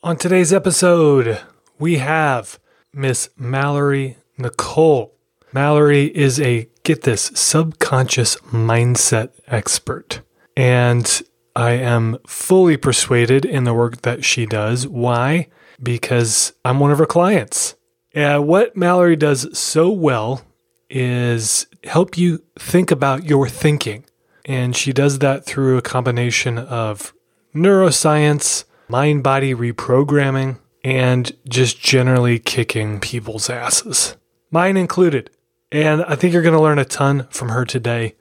On 0.00 0.16
today's 0.16 0.52
episode, 0.52 1.40
we 1.80 1.98
have 1.98 2.60
Miss 2.92 3.30
Mallory 3.36 4.16
Nicole. 4.38 5.12
Mallory 5.52 6.16
is 6.16 6.38
a, 6.38 6.68
get 6.84 7.02
this, 7.02 7.32
subconscious 7.34 8.36
mindset 8.52 9.30
expert. 9.48 10.20
And 10.56 11.20
I 11.56 11.72
am 11.72 12.18
fully 12.28 12.76
persuaded 12.76 13.44
in 13.44 13.64
the 13.64 13.74
work 13.74 14.02
that 14.02 14.24
she 14.24 14.46
does. 14.46 14.86
Why? 14.86 15.48
Because 15.82 16.52
I'm 16.64 16.78
one 16.78 16.92
of 16.92 16.98
her 16.98 17.06
clients. 17.06 17.74
Uh, 18.14 18.38
what 18.38 18.76
Mallory 18.76 19.16
does 19.16 19.58
so 19.58 19.90
well 19.90 20.42
is 20.88 21.66
help 21.82 22.16
you 22.16 22.44
think 22.56 22.92
about 22.92 23.24
your 23.24 23.48
thinking. 23.48 24.04
And 24.44 24.76
she 24.76 24.92
does 24.92 25.18
that 25.18 25.44
through 25.44 25.76
a 25.76 25.82
combination 25.82 26.56
of 26.56 27.12
neuroscience, 27.52 28.64
mind 28.88 29.22
body 29.22 29.54
reprogramming, 29.54 30.58
and 30.82 31.32
just 31.48 31.80
generally 31.80 32.38
kicking 32.38 33.00
people's 33.00 33.50
asses, 33.50 34.16
mine 34.50 34.76
included. 34.76 35.30
And 35.70 36.02
I 36.04 36.14
think 36.14 36.32
you're 36.32 36.42
going 36.42 36.54
to 36.54 36.60
learn 36.60 36.78
a 36.78 36.84
ton 36.84 37.26
from 37.30 37.50
her 37.50 37.64
today. 37.64 38.14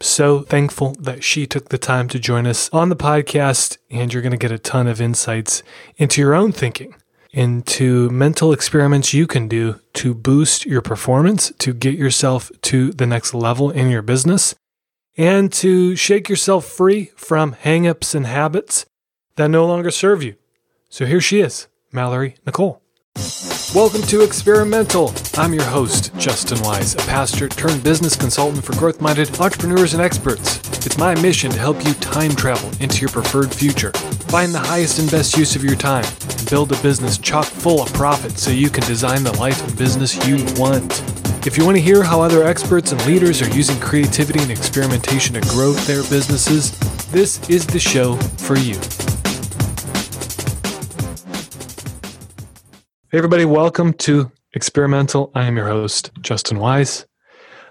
So 0.00 0.40
thankful 0.40 0.94
that 1.00 1.24
she 1.24 1.46
took 1.46 1.68
the 1.68 1.78
time 1.78 2.08
to 2.08 2.18
join 2.18 2.46
us 2.46 2.70
on 2.72 2.88
the 2.88 2.96
podcast, 2.96 3.78
and 3.90 4.12
you're 4.12 4.22
going 4.22 4.32
to 4.32 4.38
get 4.38 4.52
a 4.52 4.58
ton 4.58 4.86
of 4.86 5.00
insights 5.00 5.62
into 5.96 6.20
your 6.20 6.34
own 6.34 6.52
thinking, 6.52 6.94
into 7.32 8.08
mental 8.10 8.52
experiments 8.52 9.14
you 9.14 9.26
can 9.26 9.48
do 9.48 9.80
to 9.94 10.14
boost 10.14 10.64
your 10.64 10.82
performance, 10.82 11.52
to 11.58 11.74
get 11.74 11.94
yourself 11.94 12.50
to 12.62 12.92
the 12.92 13.06
next 13.06 13.34
level 13.34 13.70
in 13.70 13.90
your 13.90 14.02
business, 14.02 14.54
and 15.16 15.52
to 15.54 15.96
shake 15.96 16.28
yourself 16.28 16.66
free 16.66 17.10
from 17.16 17.54
hangups 17.54 18.14
and 18.14 18.26
habits 18.26 18.86
that 19.36 19.48
no 19.48 19.66
longer 19.66 19.90
serve 19.90 20.22
you. 20.22 20.34
So 20.88 21.06
here 21.06 21.20
she 21.20 21.40
is, 21.40 21.68
Mallory 21.92 22.36
Nicole. 22.44 22.82
Welcome 23.74 24.02
to 24.02 24.22
Experimental. 24.22 25.12
I'm 25.36 25.52
your 25.52 25.64
host, 25.64 26.14
Justin 26.16 26.60
Wise, 26.62 26.94
a 26.94 26.98
pastor 26.98 27.48
turned 27.48 27.82
business 27.82 28.16
consultant 28.16 28.64
for 28.64 28.74
growth 28.76 29.00
minded 29.00 29.38
entrepreneurs 29.38 29.92
and 29.92 30.02
experts. 30.02 30.58
It's 30.86 30.96
my 30.96 31.14
mission 31.20 31.50
to 31.50 31.58
help 31.58 31.84
you 31.84 31.92
time 31.94 32.30
travel 32.30 32.70
into 32.80 33.00
your 33.00 33.10
preferred 33.10 33.54
future, 33.54 33.92
find 33.92 34.54
the 34.54 34.58
highest 34.58 34.98
and 34.98 35.10
best 35.10 35.36
use 35.36 35.56
of 35.56 35.64
your 35.64 35.76
time, 35.76 36.04
and 36.22 36.48
build 36.48 36.72
a 36.72 36.80
business 36.80 37.18
chock 37.18 37.44
full 37.44 37.82
of 37.82 37.92
profit 37.92 38.38
so 38.38 38.50
you 38.50 38.70
can 38.70 38.84
design 38.84 39.24
the 39.24 39.36
life 39.38 39.62
and 39.66 39.76
business 39.76 40.14
you 40.26 40.36
want. 40.58 41.02
If 41.46 41.58
you 41.58 41.64
want 41.64 41.76
to 41.76 41.82
hear 41.82 42.02
how 42.02 42.22
other 42.22 42.44
experts 42.44 42.92
and 42.92 43.06
leaders 43.06 43.42
are 43.42 43.50
using 43.50 43.78
creativity 43.80 44.40
and 44.40 44.50
experimentation 44.50 45.34
to 45.34 45.40
grow 45.50 45.72
their 45.72 46.02
businesses, 46.04 46.78
this 47.10 47.46
is 47.50 47.66
the 47.66 47.78
show 47.78 48.16
for 48.38 48.56
you. 48.56 48.78
Hey, 53.16 53.20
everybody, 53.20 53.46
welcome 53.46 53.94
to 53.94 54.30
Experimental. 54.52 55.32
I 55.34 55.46
am 55.46 55.56
your 55.56 55.68
host, 55.68 56.10
Justin 56.20 56.58
Wise. 56.58 57.06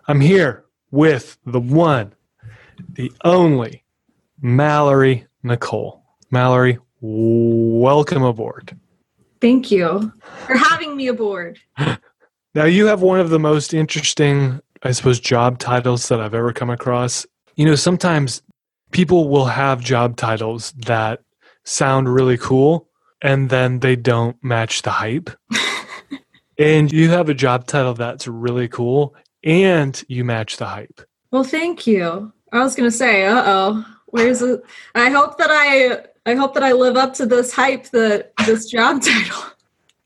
I'm 0.08 0.20
here 0.20 0.66
with 0.90 1.38
the 1.46 1.60
one, 1.60 2.16
the 2.94 3.12
only 3.24 3.84
Mallory 4.42 5.28
Nicole. 5.44 6.04
Mallory, 6.32 6.80
welcome 7.00 8.24
aboard. 8.24 8.76
Thank 9.40 9.70
you 9.70 10.12
for 10.48 10.58
having 10.58 10.98
me 10.98 11.10
aboard. 11.10 11.60
Now, 12.56 12.66
you 12.66 12.88
have 12.88 13.04
one 13.04 13.20
of 13.20 13.30
the 13.30 13.38
most 13.38 13.72
interesting, 13.72 14.60
I 14.82 14.94
suppose, 14.94 15.20
job 15.20 15.60
titles 15.60 16.08
that 16.08 16.22
I've 16.22 16.34
ever 16.34 16.54
come 16.54 16.72
across. 16.72 17.24
You 17.56 17.66
know, 17.66 17.76
sometimes 17.76 18.42
people 18.90 19.30
will 19.30 19.46
have 19.46 19.80
job 19.80 20.18
titles 20.18 20.72
that 20.88 21.22
sound 21.66 22.12
really 22.12 22.40
cool 22.40 22.90
and 23.22 23.50
then 23.50 23.80
they 23.80 23.96
don't 23.96 24.42
match 24.44 24.82
the 24.82 24.92
hype. 24.92 25.30
and 26.58 26.92
you 26.92 27.10
have 27.10 27.30
a 27.30 27.34
job 27.34 27.68
title 27.68 27.94
that's 27.94 28.28
really 28.28 28.68
cool 28.68 29.16
and 29.44 30.04
you 30.08 30.24
match 30.26 30.58
the 30.58 30.66
hype. 30.66 31.02
Well, 31.32 31.44
thank 31.44 31.86
you. 31.88 32.32
I 32.52 32.60
was 32.60 32.76
going 32.76 32.90
to 32.90 32.96
say, 32.96 33.26
uh-oh, 33.26 33.86
where's 34.08 34.42
it? 34.42 34.62
I 34.96 35.10
hope 35.10 35.38
that 35.38 35.50
I 35.52 36.06
I 36.28 36.36
hope 36.36 36.54
that 36.56 36.64
I 36.64 36.72
live 36.72 36.96
up 36.98 37.14
to 37.16 37.26
this 37.26 37.54
hype 37.54 37.90
that 37.90 38.32
this 38.46 38.66
job 38.66 39.02
title. 39.04 39.44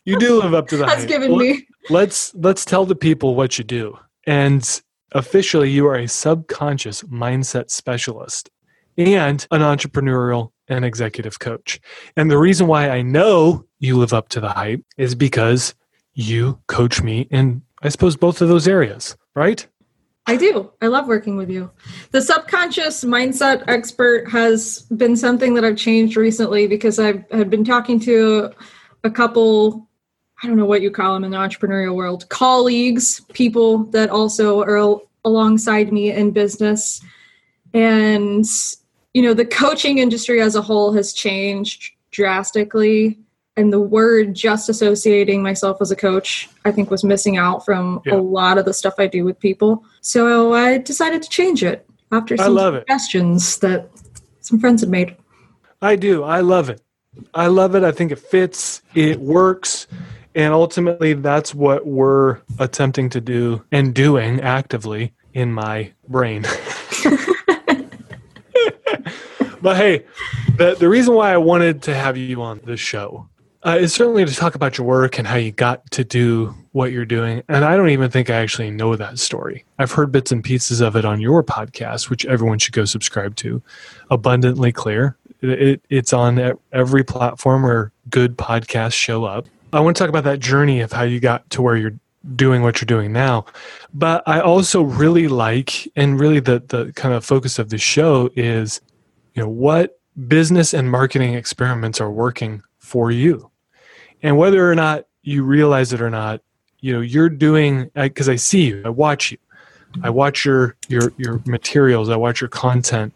You 0.06 0.18
do 0.20 0.42
live 0.42 0.54
up 0.54 0.68
to 0.70 0.78
the 0.78 0.86
That's 0.88 1.06
given 1.06 1.38
me. 1.38 1.68
Let's 1.90 2.34
let's 2.36 2.66
tell 2.66 2.86
the 2.86 2.96
people 2.96 3.36
what 3.36 3.58
you 3.58 3.64
do. 3.64 3.98
And 4.26 4.82
officially 5.12 5.70
you 5.70 5.88
are 5.88 5.96
a 5.96 6.08
subconscious 6.08 7.04
mindset 7.04 7.70
specialist 7.70 8.50
and 8.98 9.46
an 9.52 9.62
entrepreneurial 9.62 10.52
and 10.70 10.86
executive 10.86 11.40
coach. 11.40 11.80
And 12.16 12.30
the 12.30 12.38
reason 12.38 12.68
why 12.68 12.90
I 12.90 13.02
know 13.02 13.66
you 13.80 13.98
live 13.98 14.14
up 14.14 14.30
to 14.30 14.40
the 14.40 14.50
hype 14.50 14.84
is 14.98 15.16
because 15.16 15.74
you 16.14 16.60
coach 16.68 17.02
me 17.02 17.28
in, 17.32 17.62
I 17.82 17.90
suppose, 17.90 18.16
both 18.16 18.42
of 18.42 18.50
those 18.50 18.68
areas, 18.68 19.18
right? 19.36 19.66
I 20.28 20.36
do. 20.36 20.72
I 20.82 20.88
love 20.88 21.08
working 21.08 21.38
with 21.38 21.50
you. 21.50 21.72
The 22.12 22.22
subconscious 22.22 23.04
mindset 23.04 23.64
expert 23.68 24.30
has 24.30 24.82
been 24.96 25.16
something 25.16 25.56
that 25.56 25.66
I've 25.66 25.78
changed 25.78 26.18
recently 26.18 26.68
because 26.68 27.00
I've 27.00 27.24
had 27.32 27.50
been 27.50 27.64
talking 27.64 28.00
to 28.02 28.52
a 29.04 29.10
couple 29.10 29.90
I 30.42 30.48
don't 30.48 30.56
know 30.56 30.66
what 30.66 30.82
you 30.82 30.90
call 30.90 31.14
them 31.14 31.26
in 31.26 31.32
the 31.32 31.38
entrepreneurial 31.38 31.96
world, 31.96 32.30
colleagues, 32.30 33.20
people 33.34 33.80
that 33.86 34.10
also 34.10 34.62
are 34.62 35.02
alongside 35.26 35.92
me 35.92 36.12
in 36.12 36.32
business. 36.32 37.02
And, 37.74 38.46
you 39.14 39.22
know, 39.22 39.34
the 39.34 39.46
coaching 39.46 39.98
industry 39.98 40.42
as 40.42 40.56
a 40.56 40.62
whole 40.62 40.94
has 40.94 41.14
changed 41.14 41.92
drastically. 42.12 43.18
And 43.58 43.74
the 43.74 43.80
word 43.80 44.36
just 44.36 44.70
associating 44.70 45.44
myself 45.44 45.82
as 45.82 45.92
a 45.92 45.96
coach, 45.96 46.48
I 46.64 46.72
think, 46.72 46.90
was 46.90 47.04
missing 47.04 47.36
out 47.36 47.66
from 47.66 48.02
Yeah. 48.06 48.14
a 48.16 48.22
lot 48.22 48.58
of 48.58 48.64
the 48.64 48.74
stuff 48.74 48.94
I 48.98 49.08
do 49.08 49.26
with 49.26 49.38
people. 49.38 49.84
So 50.00 50.54
I 50.54 50.78
decided 50.78 51.22
to 51.24 51.30
change 51.30 51.62
it 51.62 51.86
after 52.12 52.38
some 52.38 52.54
love 52.56 52.76
it. 52.76 52.86
suggestions 52.88 53.58
that 53.58 53.90
some 54.40 54.60
friends 54.62 54.82
had 54.82 54.90
made. 54.90 55.16
I 55.82 55.98
do. 55.98 56.24
I 56.24 56.40
love 56.40 56.70
it. 56.70 56.82
I 57.34 57.48
love 57.48 57.76
it. 57.76 57.84
I 57.84 57.92
think 57.92 58.12
it 58.14 58.20
fits, 58.20 58.82
it 58.96 59.20
works. 59.20 59.88
And 60.36 60.54
ultimately, 60.54 61.14
that's 61.14 61.54
what 61.54 61.86
we're 61.86 62.38
attempting 62.60 63.10
to 63.10 63.20
do 63.20 63.66
and 63.74 63.94
doing 63.94 64.40
actively 64.40 65.12
in 65.34 65.52
my 65.52 65.92
brain. 66.08 66.46
but 69.62 69.78
hey, 69.78 70.06
the, 70.58 70.76
the 70.76 70.90
reason 70.90 71.14
why 71.14 71.34
I 71.34 71.38
wanted 71.38 71.82
to 71.84 71.96
have 71.96 72.18
you 72.18 72.42
on 72.42 72.62
this 72.64 72.80
show 72.80 73.28
uh, 73.66 73.78
is 73.80 73.94
certainly 73.94 74.26
to 74.26 74.34
talk 74.34 74.56
about 74.56 74.78
your 74.78 74.88
work 74.88 75.18
and 75.18 75.28
how 75.28 75.36
you 75.36 75.52
got 75.52 75.90
to 75.92 76.04
do 76.04 76.56
what 76.72 76.92
you're 76.92 77.06
doing. 77.06 77.44
And 77.50 77.66
I 77.66 77.76
don't 77.76 77.90
even 77.90 78.10
think 78.10 78.30
I 78.30 78.36
actually 78.36 78.72
know 78.72 78.96
that 78.96 79.20
story. 79.20 79.66
I've 79.80 79.92
heard 79.92 80.12
bits 80.12 80.32
and 80.32 80.44
pieces 80.44 80.82
of 80.82 80.96
it 80.96 81.04
on 81.04 81.20
your 81.20 81.44
podcast, 81.44 82.10
which 82.10 82.26
everyone 82.26 82.60
should 82.60 82.74
go 82.74 82.86
subscribe 82.86 83.36
to. 83.38 83.62
Abundantly 84.10 84.72
Clear. 84.72 85.18
It, 85.42 85.50
it, 85.50 85.82
it's 85.90 86.14
on 86.14 86.58
every 86.72 87.04
platform 87.04 87.64
where 87.64 87.92
good 88.10 88.38
podcasts 88.38 88.94
show 88.94 89.26
up. 89.26 89.48
I 89.74 89.80
want 89.82 89.98
to 89.98 90.04
talk 90.04 90.10
about 90.10 90.24
that 90.24 90.40
journey 90.40 90.82
of 90.82 90.92
how 90.92 91.04
you 91.04 91.20
got 91.20 91.50
to 91.52 91.62
where 91.62 91.76
you're 91.76 92.00
doing 92.36 92.62
what 92.62 92.82
you're 92.82 92.86
doing 92.86 93.12
now. 93.12 93.46
But 93.94 94.24
I 94.28 94.40
also 94.40 94.82
really 94.82 95.28
like, 95.28 95.90
and 95.96 96.20
really 96.20 96.40
the, 96.40 96.64
the 96.68 96.92
kind 96.94 97.14
of 97.14 97.26
focus 97.26 97.60
of 97.60 97.70
the 97.70 97.78
show 97.78 98.30
is, 98.36 98.82
you 99.40 99.46
know, 99.46 99.50
what 99.50 100.02
business 100.28 100.74
and 100.74 100.92
marketing 100.92 101.34
experiments 101.34 102.02
are 102.02 102.12
working 102.12 102.62
for 102.78 103.10
you. 103.10 103.50
And 104.22 104.38
whether 104.38 104.70
or 104.70 104.76
not 104.76 105.06
you 105.22 105.46
realize 105.46 105.94
it 105.94 106.02
or 106.02 106.10
not, 106.10 106.42
you 106.82 106.92
know, 106.92 107.00
you're 107.00 107.30
doing, 107.30 107.90
because 107.96 108.28
I 108.28 108.36
see 108.36 108.68
you, 108.68 108.82
I 108.84 108.90
watch 108.90 109.32
you. 109.32 109.38
I 110.04 110.10
watch 110.10 110.44
your 110.44 110.76
your 110.90 111.14
your 111.16 111.42
materials, 111.46 112.10
I 112.10 112.18
watch 112.18 112.42
your 112.42 112.50
content, 112.50 113.14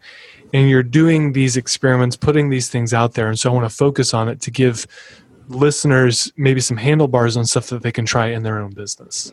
and 0.54 0.70
you're 0.70 0.82
doing 0.82 1.34
these 1.34 1.58
experiments, 1.58 2.16
putting 2.16 2.48
these 2.48 2.70
things 2.70 2.94
out 2.94 3.12
there. 3.12 3.28
And 3.28 3.38
so 3.38 3.50
I 3.50 3.52
want 3.54 3.70
to 3.70 3.76
focus 3.76 4.14
on 4.14 4.30
it 4.30 4.40
to 4.40 4.50
give 4.50 4.86
listeners 5.48 6.32
maybe 6.38 6.60
some 6.60 6.78
handlebars 6.78 7.36
on 7.36 7.44
stuff 7.44 7.66
that 7.66 7.82
they 7.82 7.92
can 7.92 8.06
try 8.06 8.28
in 8.28 8.44
their 8.44 8.58
own 8.58 8.70
business. 8.70 9.30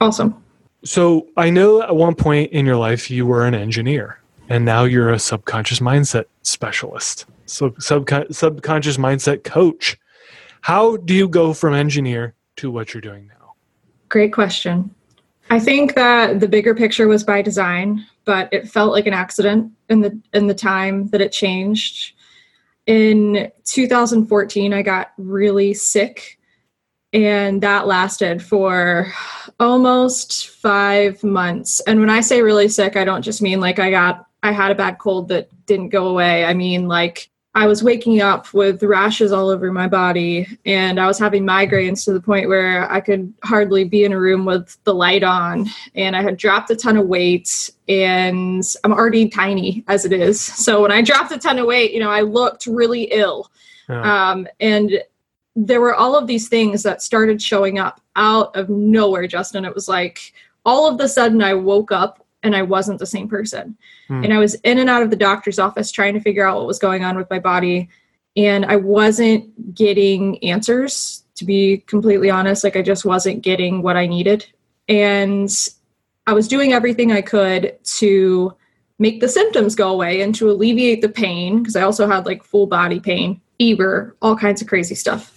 Awesome. 0.00 0.42
So 0.82 1.28
I 1.36 1.50
know 1.50 1.82
at 1.82 1.94
one 1.94 2.14
point 2.14 2.52
in 2.52 2.64
your 2.64 2.76
life 2.76 3.10
you 3.10 3.26
were 3.26 3.46
an 3.46 3.54
engineer, 3.54 4.19
and 4.50 4.64
now 4.64 4.82
you're 4.82 5.10
a 5.10 5.18
subconscious 5.18 5.78
mindset 5.78 6.24
specialist, 6.42 7.24
so 7.46 7.70
subcon- 7.70 8.34
subconscious 8.34 8.96
mindset 8.96 9.44
coach. 9.44 9.96
How 10.60 10.96
do 10.98 11.14
you 11.14 11.28
go 11.28 11.54
from 11.54 11.72
engineer 11.72 12.34
to 12.56 12.70
what 12.70 12.92
you're 12.92 13.00
doing 13.00 13.28
now? 13.28 13.54
Great 14.08 14.32
question. 14.32 14.92
I 15.50 15.60
think 15.60 15.94
that 15.94 16.40
the 16.40 16.48
bigger 16.48 16.74
picture 16.74 17.06
was 17.06 17.24
by 17.24 17.42
design, 17.42 18.04
but 18.24 18.48
it 18.52 18.68
felt 18.68 18.92
like 18.92 19.06
an 19.06 19.14
accident 19.14 19.72
in 19.88 20.00
the 20.00 20.20
in 20.32 20.48
the 20.48 20.54
time 20.54 21.08
that 21.08 21.20
it 21.20 21.32
changed. 21.32 22.14
In 22.86 23.50
2014, 23.64 24.72
I 24.72 24.82
got 24.82 25.12
really 25.16 25.74
sick, 25.74 26.38
and 27.12 27.62
that 27.62 27.86
lasted 27.86 28.42
for 28.42 29.12
almost 29.60 30.48
five 30.48 31.22
months. 31.22 31.80
And 31.80 32.00
when 32.00 32.10
I 32.10 32.20
say 32.20 32.42
really 32.42 32.68
sick, 32.68 32.96
I 32.96 33.04
don't 33.04 33.22
just 33.22 33.42
mean 33.42 33.60
like 33.60 33.78
I 33.78 33.90
got 33.92 34.26
I 34.42 34.52
had 34.52 34.70
a 34.70 34.74
bad 34.74 34.98
cold 34.98 35.28
that 35.28 35.48
didn't 35.66 35.88
go 35.88 36.08
away. 36.08 36.44
I 36.44 36.54
mean 36.54 36.88
like 36.88 37.30
I 37.54 37.66
was 37.66 37.82
waking 37.82 38.20
up 38.20 38.54
with 38.54 38.82
rashes 38.82 39.32
all 39.32 39.48
over 39.48 39.72
my 39.72 39.88
body 39.88 40.46
and 40.64 41.00
I 41.00 41.06
was 41.06 41.18
having 41.18 41.44
migraines 41.44 42.04
to 42.04 42.12
the 42.12 42.20
point 42.20 42.48
where 42.48 42.90
I 42.90 43.00
could 43.00 43.34
hardly 43.42 43.82
be 43.82 44.04
in 44.04 44.12
a 44.12 44.20
room 44.20 44.44
with 44.44 44.78
the 44.84 44.94
light 44.94 45.24
on. 45.24 45.68
And 45.96 46.14
I 46.14 46.22
had 46.22 46.36
dropped 46.36 46.70
a 46.70 46.76
ton 46.76 46.96
of 46.96 47.08
weight 47.08 47.70
and 47.88 48.62
I'm 48.84 48.92
already 48.92 49.28
tiny 49.28 49.84
as 49.88 50.04
it 50.04 50.12
is. 50.12 50.40
So 50.40 50.82
when 50.82 50.92
I 50.92 51.02
dropped 51.02 51.32
a 51.32 51.38
ton 51.38 51.58
of 51.58 51.66
weight, 51.66 51.92
you 51.92 51.98
know, 51.98 52.10
I 52.10 52.20
looked 52.20 52.66
really 52.66 53.04
ill. 53.04 53.50
Yeah. 53.88 54.30
Um, 54.30 54.46
and 54.60 55.02
there 55.56 55.80
were 55.80 55.96
all 55.96 56.14
of 56.14 56.28
these 56.28 56.48
things 56.48 56.84
that 56.84 57.02
started 57.02 57.42
showing 57.42 57.80
up 57.80 58.00
out 58.14 58.54
of 58.54 58.68
nowhere, 58.68 59.26
Justin. 59.26 59.64
It 59.64 59.74
was 59.74 59.88
like 59.88 60.32
all 60.64 60.88
of 60.88 60.98
the 60.98 61.08
sudden 61.08 61.42
I 61.42 61.54
woke 61.54 61.90
up 61.90 62.24
and 62.42 62.56
I 62.56 62.62
wasn't 62.62 62.98
the 62.98 63.06
same 63.06 63.28
person. 63.28 63.76
Hmm. 64.08 64.24
And 64.24 64.32
I 64.32 64.38
was 64.38 64.54
in 64.56 64.78
and 64.78 64.88
out 64.88 65.02
of 65.02 65.10
the 65.10 65.16
doctor's 65.16 65.58
office 65.58 65.90
trying 65.90 66.14
to 66.14 66.20
figure 66.20 66.46
out 66.46 66.56
what 66.56 66.66
was 66.66 66.78
going 66.78 67.04
on 67.04 67.16
with 67.16 67.28
my 67.30 67.38
body. 67.38 67.88
And 68.36 68.64
I 68.64 68.76
wasn't 68.76 69.74
getting 69.74 70.42
answers, 70.44 71.24
to 71.34 71.44
be 71.44 71.78
completely 71.86 72.30
honest. 72.30 72.64
Like, 72.64 72.76
I 72.76 72.82
just 72.82 73.04
wasn't 73.04 73.42
getting 73.42 73.82
what 73.82 73.96
I 73.96 74.06
needed. 74.06 74.46
And 74.88 75.50
I 76.26 76.32
was 76.32 76.48
doing 76.48 76.72
everything 76.72 77.12
I 77.12 77.22
could 77.22 77.76
to 77.98 78.54
make 78.98 79.20
the 79.20 79.28
symptoms 79.28 79.74
go 79.74 79.90
away 79.90 80.20
and 80.20 80.34
to 80.34 80.50
alleviate 80.50 81.00
the 81.00 81.08
pain, 81.08 81.58
because 81.58 81.74
I 81.74 81.82
also 81.82 82.06
had 82.06 82.26
like 82.26 82.44
full 82.44 82.66
body 82.66 83.00
pain, 83.00 83.40
fever, 83.58 84.16
all 84.20 84.36
kinds 84.36 84.62
of 84.62 84.68
crazy 84.68 84.94
stuff. 84.94 85.36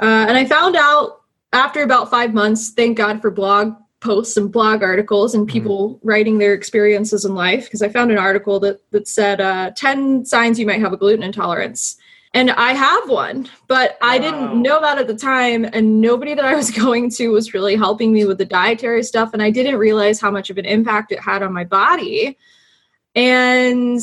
Uh, 0.00 0.26
and 0.28 0.36
I 0.36 0.44
found 0.44 0.76
out 0.76 1.22
after 1.52 1.82
about 1.82 2.10
five 2.10 2.34
months, 2.34 2.70
thank 2.70 2.96
God 2.98 3.20
for 3.20 3.30
blog 3.30 3.74
posts 4.02 4.36
and 4.36 4.52
blog 4.52 4.82
articles 4.82 5.34
and 5.34 5.46
mm-hmm. 5.46 5.52
people 5.52 5.90
mm-hmm. 5.90 6.08
writing 6.08 6.38
their 6.38 6.52
experiences 6.52 7.24
in 7.24 7.34
life 7.34 7.64
because 7.64 7.82
I 7.82 7.88
found 7.88 8.10
an 8.10 8.18
article 8.18 8.60
that 8.60 8.80
that 8.90 9.08
said 9.08 9.40
uh, 9.40 9.70
10 9.76 10.26
signs 10.26 10.58
you 10.58 10.66
might 10.66 10.80
have 10.80 10.92
a 10.92 10.96
gluten 10.96 11.22
intolerance. 11.22 11.96
And 12.34 12.50
I 12.52 12.72
have 12.72 13.10
one, 13.10 13.48
but 13.68 13.98
wow. 14.00 14.08
I 14.08 14.18
didn't 14.18 14.62
know 14.62 14.80
that 14.80 14.98
at 14.98 15.06
the 15.06 15.14
time. 15.14 15.66
And 15.70 16.00
nobody 16.00 16.34
that 16.34 16.44
I 16.44 16.54
was 16.54 16.70
going 16.84 17.10
to 17.10 17.28
was 17.28 17.54
really 17.54 17.76
helping 17.76 18.12
me 18.12 18.24
with 18.24 18.38
the 18.38 18.44
dietary 18.44 19.02
stuff. 19.02 19.30
And 19.32 19.42
I 19.42 19.50
didn't 19.50 19.76
realize 19.76 20.18
how 20.20 20.30
much 20.30 20.48
of 20.48 20.58
an 20.58 20.64
impact 20.64 21.12
it 21.12 21.20
had 21.20 21.42
on 21.42 21.52
my 21.52 21.64
body. 21.64 22.38
And 23.14 24.00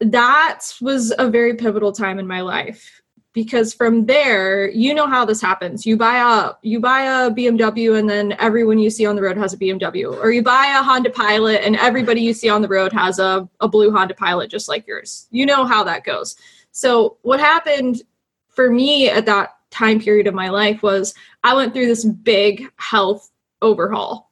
that 0.00 0.60
was 0.80 1.12
a 1.18 1.28
very 1.28 1.54
pivotal 1.54 1.92
time 1.92 2.18
in 2.18 2.26
my 2.26 2.40
life 2.40 2.95
because 3.36 3.74
from 3.74 4.06
there 4.06 4.70
you 4.70 4.94
know 4.94 5.06
how 5.06 5.22
this 5.26 5.42
happens. 5.42 5.84
You 5.84 5.98
buy 5.98 6.16
a 6.16 6.54
you 6.62 6.80
buy 6.80 7.02
a 7.02 7.30
bmw 7.30 7.98
and 7.98 8.08
then 8.08 8.32
everyone 8.38 8.78
you 8.78 8.88
see 8.88 9.04
on 9.04 9.14
the 9.14 9.20
road 9.20 9.36
has 9.36 9.52
a 9.52 9.58
bmw 9.58 10.16
or 10.22 10.30
you 10.30 10.42
buy 10.42 10.74
a 10.78 10.82
honda 10.82 11.10
pilot 11.10 11.60
and 11.62 11.76
everybody 11.76 12.22
you 12.22 12.32
see 12.32 12.48
on 12.48 12.62
the 12.62 12.68
road 12.68 12.94
has 12.94 13.18
a, 13.18 13.46
a 13.60 13.68
blue 13.68 13.92
honda 13.92 14.14
pilot 14.14 14.50
just 14.50 14.68
like 14.68 14.86
yours. 14.86 15.28
You 15.30 15.44
know 15.44 15.66
how 15.66 15.84
that 15.84 16.02
goes. 16.02 16.36
So 16.72 17.18
what 17.20 17.38
happened 17.38 18.02
for 18.48 18.70
me 18.70 19.10
at 19.10 19.26
that 19.26 19.56
time 19.70 20.00
period 20.00 20.26
of 20.26 20.32
my 20.32 20.48
life 20.48 20.82
was 20.82 21.12
i 21.44 21.52
went 21.52 21.74
through 21.74 21.86
this 21.86 22.04
big 22.04 22.70
health 22.76 23.30
overhaul 23.60 24.25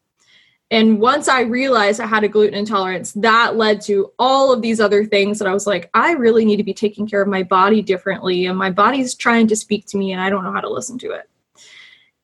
and 0.70 0.98
once 0.98 1.28
I 1.28 1.42
realized 1.42 2.00
I 2.00 2.06
had 2.06 2.24
a 2.24 2.28
gluten 2.28 2.58
intolerance, 2.58 3.12
that 3.12 3.56
led 3.56 3.80
to 3.82 4.12
all 4.18 4.52
of 4.52 4.62
these 4.62 4.80
other 4.80 5.04
things 5.04 5.38
that 5.38 5.46
I 5.46 5.52
was 5.52 5.66
like, 5.66 5.90
I 5.94 6.12
really 6.12 6.44
need 6.44 6.56
to 6.56 6.64
be 6.64 6.74
taking 6.74 7.06
care 7.06 7.20
of 7.20 7.28
my 7.28 7.42
body 7.42 7.82
differently. 7.82 8.46
And 8.46 8.58
my 8.58 8.70
body's 8.70 9.14
trying 9.14 9.46
to 9.48 9.56
speak 9.56 9.86
to 9.86 9.98
me, 9.98 10.12
and 10.12 10.20
I 10.20 10.30
don't 10.30 10.42
know 10.42 10.52
how 10.52 10.60
to 10.60 10.70
listen 10.70 10.98
to 11.00 11.10
it. 11.10 11.28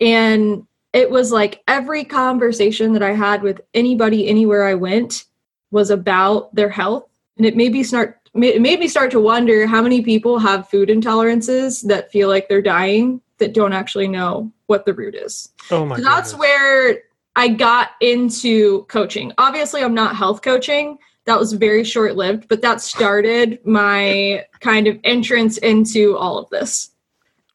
And 0.01 0.67
it 0.93 1.11
was 1.11 1.31
like 1.31 1.63
every 1.69 2.05
conversation 2.05 2.95
that 2.95 3.03
I 3.03 3.13
had 3.13 3.43
with 3.43 3.61
anybody 3.75 4.27
anywhere 4.29 4.65
I 4.65 4.75
went 4.75 5.27
was 5.71 5.91
about 5.91 6.55
their 6.55 6.71
health. 6.71 7.07
And 7.37 7.47
it 7.47 7.57
made 7.57 7.73
me 7.73 7.83
start 7.83 8.17
it 8.35 8.63
made 8.63 8.79
me 8.79 8.87
start 8.87 9.11
to 9.11 9.21
wonder 9.21 9.67
how 9.67 9.83
many 9.83 10.03
people 10.03 10.39
have 10.39 10.69
food 10.69 10.89
intolerances 10.89 11.87
that 11.89 12.13
feel 12.13 12.29
like 12.29 12.49
they're 12.49 12.63
dying 12.63 13.21
that 13.39 13.55
don't 13.55 13.73
actually 13.73 14.07
know 14.07 14.53
what 14.67 14.87
the 14.87 14.95
root 14.95 15.17
is. 15.17 15.49
Oh 15.71 15.85
my 15.85 15.97
so 15.97 16.03
That's 16.03 16.35
where 16.35 17.03
I 17.37 17.49
got 17.49 17.91
into 18.01 18.85
coaching. 18.85 19.33
Obviously, 19.39 19.83
I'm 19.83 19.95
not 19.95 20.17
health 20.17 20.43
coaching. 20.43 20.99
That 21.27 21.39
was 21.39 21.53
very 21.53 21.85
short 21.85 22.17
lived, 22.17 22.49
but 22.49 22.63
that 22.63 22.81
started 22.81 23.61
my 23.65 24.45
kind 24.61 24.87
of 24.87 24.99
entrance 25.05 25.59
into 25.59 26.17
all 26.17 26.39
of 26.39 26.49
this. 26.51 26.91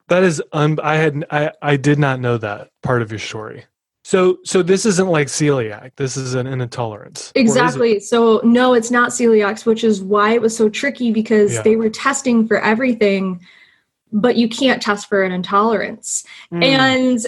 That 0.08 0.24
is, 0.24 0.42
um, 0.54 0.80
I 0.84 0.96
had, 0.96 1.26
I, 1.32 1.52
I 1.62 1.78
did 1.78 2.00
not 2.00 2.20
know 2.20 2.38
that 2.38 2.70
part 2.84 3.02
of 3.02 3.12
your 3.12 3.20
story. 3.20 3.66
So, 4.04 4.38
so 4.44 4.62
this 4.62 4.86
isn't 4.86 5.10
like 5.10 5.28
celiac. 5.28 5.94
This 5.96 6.16
is 6.16 6.36
an, 6.36 6.46
an 6.46 6.62
intolerance. 6.62 7.32
Exactly. 7.34 8.00
So, 8.00 8.40
no, 8.44 8.76
it's 8.76 8.92
not 8.92 9.10
celiac, 9.10 9.66
which 9.66 9.84
is 9.84 10.00
why 10.04 10.34
it 10.34 10.42
was 10.42 10.56
so 10.56 10.70
tricky 10.70 11.12
because 11.12 11.56
yeah. 11.56 11.64
they 11.64 11.76
were 11.76 11.90
testing 11.90 12.48
for 12.48 12.62
everything, 12.62 13.42
but 14.12 14.36
you 14.36 14.48
can't 14.48 14.80
test 14.80 15.10
for 15.10 15.24
an 15.24 15.32
intolerance. 15.32 16.24
Mm. 16.54 16.64
And 16.64 17.20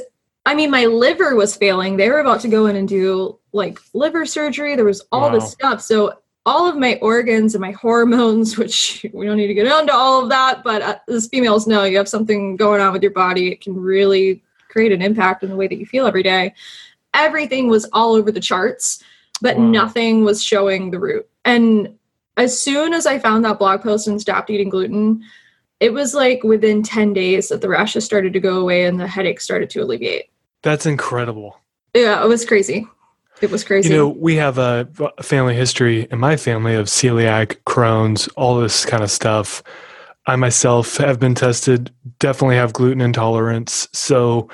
I 0.48 0.56
mean, 0.56 0.72
my 0.72 0.86
liver 0.86 1.36
was 1.36 1.58
failing. 1.58 1.98
They 1.98 2.10
were 2.10 2.20
about 2.20 2.40
to 2.40 2.48
go 2.48 2.68
in 2.68 2.78
and 2.78 2.88
do 2.88 3.38
like 3.52 3.80
liver 3.94 4.26
surgery. 4.26 4.78
There 4.78 4.86
was 4.86 5.06
all 5.12 5.30
wow. 5.30 5.32
this 5.32 5.52
stuff. 5.52 5.82
So 5.82 6.20
all 6.46 6.70
of 6.70 6.78
my 6.78 6.98
organs 7.02 7.54
and 7.54 7.62
my 7.62 7.72
hormones, 7.72 8.58
which 8.58 9.06
we 9.14 9.26
don't 9.26 9.36
need 9.36 9.48
to 9.48 9.54
get 9.54 9.66
into 9.66 9.94
all 9.94 10.24
of 10.24 10.30
that, 10.30 10.64
but 10.64 10.82
uh, 10.82 11.00
as 11.10 11.28
females 11.28 11.68
know, 11.68 11.84
you 11.84 11.98
have 11.98 12.08
something 12.08 12.56
going 12.56 12.80
on 12.80 12.94
with 12.94 13.04
your 13.04 13.12
body. 13.12 13.52
It 13.52 13.60
can 13.60 13.76
really 13.76 14.42
create 14.70 14.94
an 14.94 15.02
impact 15.02 15.44
in 15.44 15.50
the 15.50 15.58
way 15.58 15.68
that 15.68 15.80
you 15.80 15.86
feel 15.86 16.08
every 16.08 16.24
day. 16.24 16.54
Everything 17.14 17.68
was 17.68 17.84
all 17.92 18.14
over 18.14 18.32
the 18.32 18.40
charts, 18.40 19.04
but 19.42 19.58
wow. 19.58 19.66
nothing 19.66 20.24
was 20.24 20.42
showing 20.42 20.92
the 20.92 21.00
root. 21.00 21.28
And 21.44 21.94
as 22.38 22.58
soon 22.58 22.94
as 22.94 23.06
I 23.06 23.20
found 23.20 23.44
that 23.44 23.60
blog 23.60 23.82
post 23.82 24.08
and 24.08 24.22
stopped 24.22 24.50
eating 24.50 24.70
gluten, 24.70 25.26
it 25.82 25.92
was 25.92 26.14
like 26.14 26.42
within 26.46 26.84
10 26.84 27.12
days 27.12 27.50
that 27.50 27.60
the 27.60 27.68
rashes 27.68 28.06
started 28.06 28.32
to 28.32 28.40
go 28.40 28.62
away 28.62 28.86
and 28.86 28.98
the 28.98 29.08
headache 29.08 29.42
started 29.42 29.70
to 29.72 29.82
alleviate. 29.82 30.30
That's 30.64 30.86
incredible. 30.86 31.60
Yeah, 31.94 32.24
it 32.24 32.28
was 32.28 32.46
crazy. 32.46 32.88
It 33.42 33.52
was 33.52 33.64
crazy. 33.64 33.90
You 33.90 33.96
know, 33.96 34.08
we 34.08 34.36
have 34.36 34.58
a 34.58 34.88
family 35.22 35.56
history 35.56 36.08
in 36.10 36.20
my 36.20 36.38
family 36.38 36.76
of 36.76 36.88
celiac, 36.88 37.58
Crohn's, 37.68 38.28
all 38.30 38.60
this 38.60 38.86
kind 38.86 39.04
of 39.04 39.12
stuff. 39.12 39.62
I 40.26 40.36
myself 40.36 40.98
have 40.98 41.20
been 41.20 41.36
tested, 41.36 41.92
definitely 42.20 42.56
have 42.56 42.74
gluten 42.74 43.00
intolerance. 43.00 43.88
So, 43.94 44.50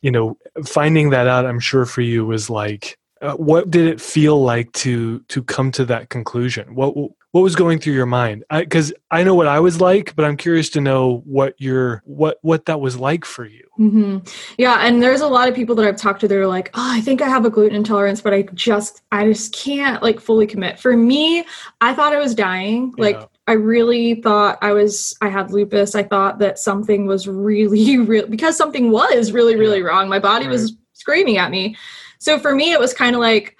you 0.00 0.10
know, 0.10 0.36
finding 0.64 1.10
that 1.10 1.28
out, 1.28 1.46
I'm 1.46 1.60
sure 1.60 1.84
for 1.84 2.00
you 2.00 2.24
was 2.26 2.50
like, 2.50 2.98
uh, 3.20 3.34
what 3.34 3.70
did 3.70 3.86
it 3.86 4.00
feel 4.00 4.42
like 4.42 4.72
to 4.72 5.20
to 5.28 5.42
come 5.44 5.70
to 5.72 5.84
that 5.84 6.08
conclusion? 6.08 6.74
What 6.74 6.94
what 7.32 7.40
was 7.40 7.56
going 7.56 7.78
through 7.78 7.94
your 7.94 8.06
mind 8.06 8.44
because 8.50 8.92
I, 9.10 9.20
I, 9.20 9.24
know 9.24 9.34
what 9.34 9.48
i 9.48 9.58
was 9.58 9.80
like 9.80 10.14
but 10.14 10.24
i'm 10.24 10.36
curious 10.36 10.68
to 10.70 10.80
know 10.80 11.22
what 11.24 11.60
your 11.60 12.02
what 12.04 12.38
what 12.42 12.66
that 12.66 12.80
was 12.80 12.96
like 12.96 13.24
for 13.24 13.44
you 13.44 13.66
mm-hmm. 13.78 14.18
yeah 14.58 14.86
and 14.86 15.02
there's 15.02 15.22
a 15.22 15.26
lot 15.26 15.48
of 15.48 15.54
people 15.54 15.74
that 15.76 15.86
i've 15.86 15.96
talked 15.96 16.20
to 16.20 16.28
that 16.28 16.36
are 16.36 16.46
like 16.46 16.70
oh 16.74 16.92
i 16.92 17.00
think 17.00 17.20
i 17.20 17.28
have 17.28 17.44
a 17.44 17.50
gluten 17.50 17.74
intolerance 17.74 18.20
but 18.20 18.32
i 18.32 18.42
just 18.54 19.02
i 19.10 19.26
just 19.26 19.54
can't 19.54 20.02
like 20.02 20.20
fully 20.20 20.46
commit 20.46 20.78
for 20.78 20.96
me 20.96 21.44
i 21.80 21.92
thought 21.92 22.12
i 22.12 22.18
was 22.18 22.34
dying 22.34 22.94
like 22.98 23.16
yeah. 23.16 23.26
i 23.48 23.52
really 23.52 24.16
thought 24.16 24.58
i 24.62 24.72
was 24.72 25.16
i 25.22 25.28
had 25.28 25.50
lupus 25.50 25.94
i 25.94 26.02
thought 26.02 26.38
that 26.38 26.58
something 26.58 27.06
was 27.06 27.26
really 27.26 27.98
real 27.98 28.26
because 28.26 28.56
something 28.56 28.90
was 28.90 29.32
really 29.32 29.56
really 29.56 29.78
yeah. 29.78 29.86
wrong 29.86 30.08
my 30.08 30.18
body 30.18 30.46
right. 30.46 30.52
was 30.52 30.76
screaming 30.92 31.38
at 31.38 31.50
me 31.50 31.74
so 32.18 32.38
for 32.38 32.54
me 32.54 32.72
it 32.72 32.78
was 32.80 32.94
kind 32.94 33.16
of 33.16 33.20
like 33.20 33.56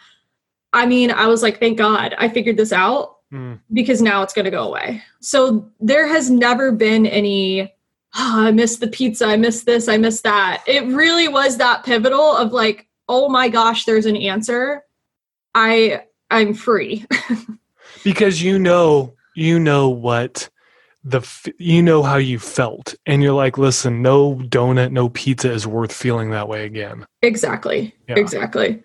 I 0.75 0.87
mean, 0.87 1.11
I 1.11 1.27
was 1.27 1.43
like, 1.43 1.61
thank 1.61 1.77
God 1.77 2.15
I 2.17 2.31
figured 2.31 2.57
this 2.57 2.73
out 2.73 3.19
mm. 3.33 3.59
because 3.73 4.03
now 4.03 4.23
it's 4.23 4.35
going 4.35 4.45
to 4.45 4.51
go 4.51 4.65
away. 4.65 5.03
So 5.21 5.71
there 5.81 6.07
has 6.07 6.31
never 6.31 6.71
been 6.71 7.07
any, 7.07 7.63
oh, 8.15 8.47
I 8.47 8.51
miss 8.51 8.77
the 8.77 8.89
pizza, 8.89 9.27
I 9.27 9.37
miss 9.37 9.65
this, 9.65 9.89
I 9.89 9.97
miss 9.97 10.21
that. 10.23 10.63
It 10.67 10.85
really 10.87 11.29
was 11.29 11.57
that 11.57 11.85
pivotal 11.85 12.37
of 12.37 12.53
like, 12.53 12.89
oh 13.09 13.29
my 13.29 13.49
gosh, 13.49 13.85
there's 13.85 14.07
an 14.07 14.17
answer. 14.17 14.85
I 15.55 16.05
I'm 16.31 16.55
free. 16.55 17.07
because 18.05 18.43
you 18.43 18.59
know, 18.59 19.15
you 19.35 19.59
know 19.59 19.89
what 19.89 20.49
the 21.05 21.53
you 21.59 21.83
know 21.83 22.03
how 22.03 22.17
you 22.17 22.39
felt 22.39 22.95
and 23.07 23.23
you're 23.23 23.33
like 23.33 23.59
listen 23.59 24.03
no 24.03 24.37
donut 24.37 24.93
no 24.93 25.09
pizza 25.09 25.51
is 25.51 25.67
worth 25.67 25.93
feeling 25.93 26.31
that 26.31 26.47
way 26.47 26.65
again 26.65 27.05
exactly 27.23 27.93
yeah. 28.09 28.17
exactly 28.17 28.83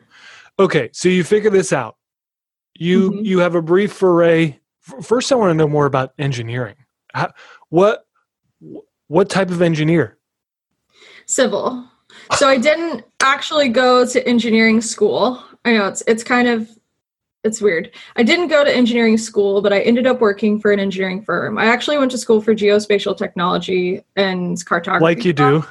okay 0.58 0.90
so 0.94 1.10
you 1.10 1.24
figure 1.24 1.52
this 1.52 1.72
out 1.72 1.96
you 2.80 3.12
mm-hmm. 3.12 3.26
you 3.26 3.40
have 3.40 3.56
a 3.56 3.62
brief 3.62 3.94
foray. 3.94 4.60
First, 5.04 5.32
I 5.32 5.36
want 5.36 5.52
to 5.52 5.54
know 5.54 5.68
more 5.68 5.86
about 5.86 6.14
engineering. 6.18 6.76
How, 7.14 7.34
what 7.70 8.06
what 9.08 9.30
type 9.30 9.50
of 9.50 9.62
engineer? 9.62 10.18
Civil. 11.26 11.88
So 12.36 12.48
I 12.48 12.58
didn't 12.58 13.04
actually 13.22 13.70
go 13.70 14.06
to 14.06 14.28
engineering 14.28 14.82
school. 14.82 15.44
I 15.66 15.74
know 15.74 15.88
it's 15.88 16.04
it's 16.08 16.24
kind 16.24 16.48
of 16.48 16.70
it's 17.44 17.62
weird. 17.62 17.92
I 18.16 18.24
didn't 18.24 18.48
go 18.48 18.64
to 18.64 18.74
engineering 18.74 19.18
school, 19.18 19.62
but 19.62 19.72
I 19.74 19.82
ended 19.82 20.08
up 20.08 20.20
working 20.20 20.60
for 20.60 20.72
an 20.72 20.80
engineering 20.80 21.24
firm. 21.24 21.58
I 21.58 21.66
actually 21.66 21.98
went 21.98 22.12
to 22.12 22.18
school 22.18 22.42
for 22.42 22.54
geospatial 22.54 23.18
technology 23.18 24.02
and 24.16 24.64
cartography. 24.66 25.04
Like 25.04 25.26
you 25.26 25.34
do. 25.34 25.64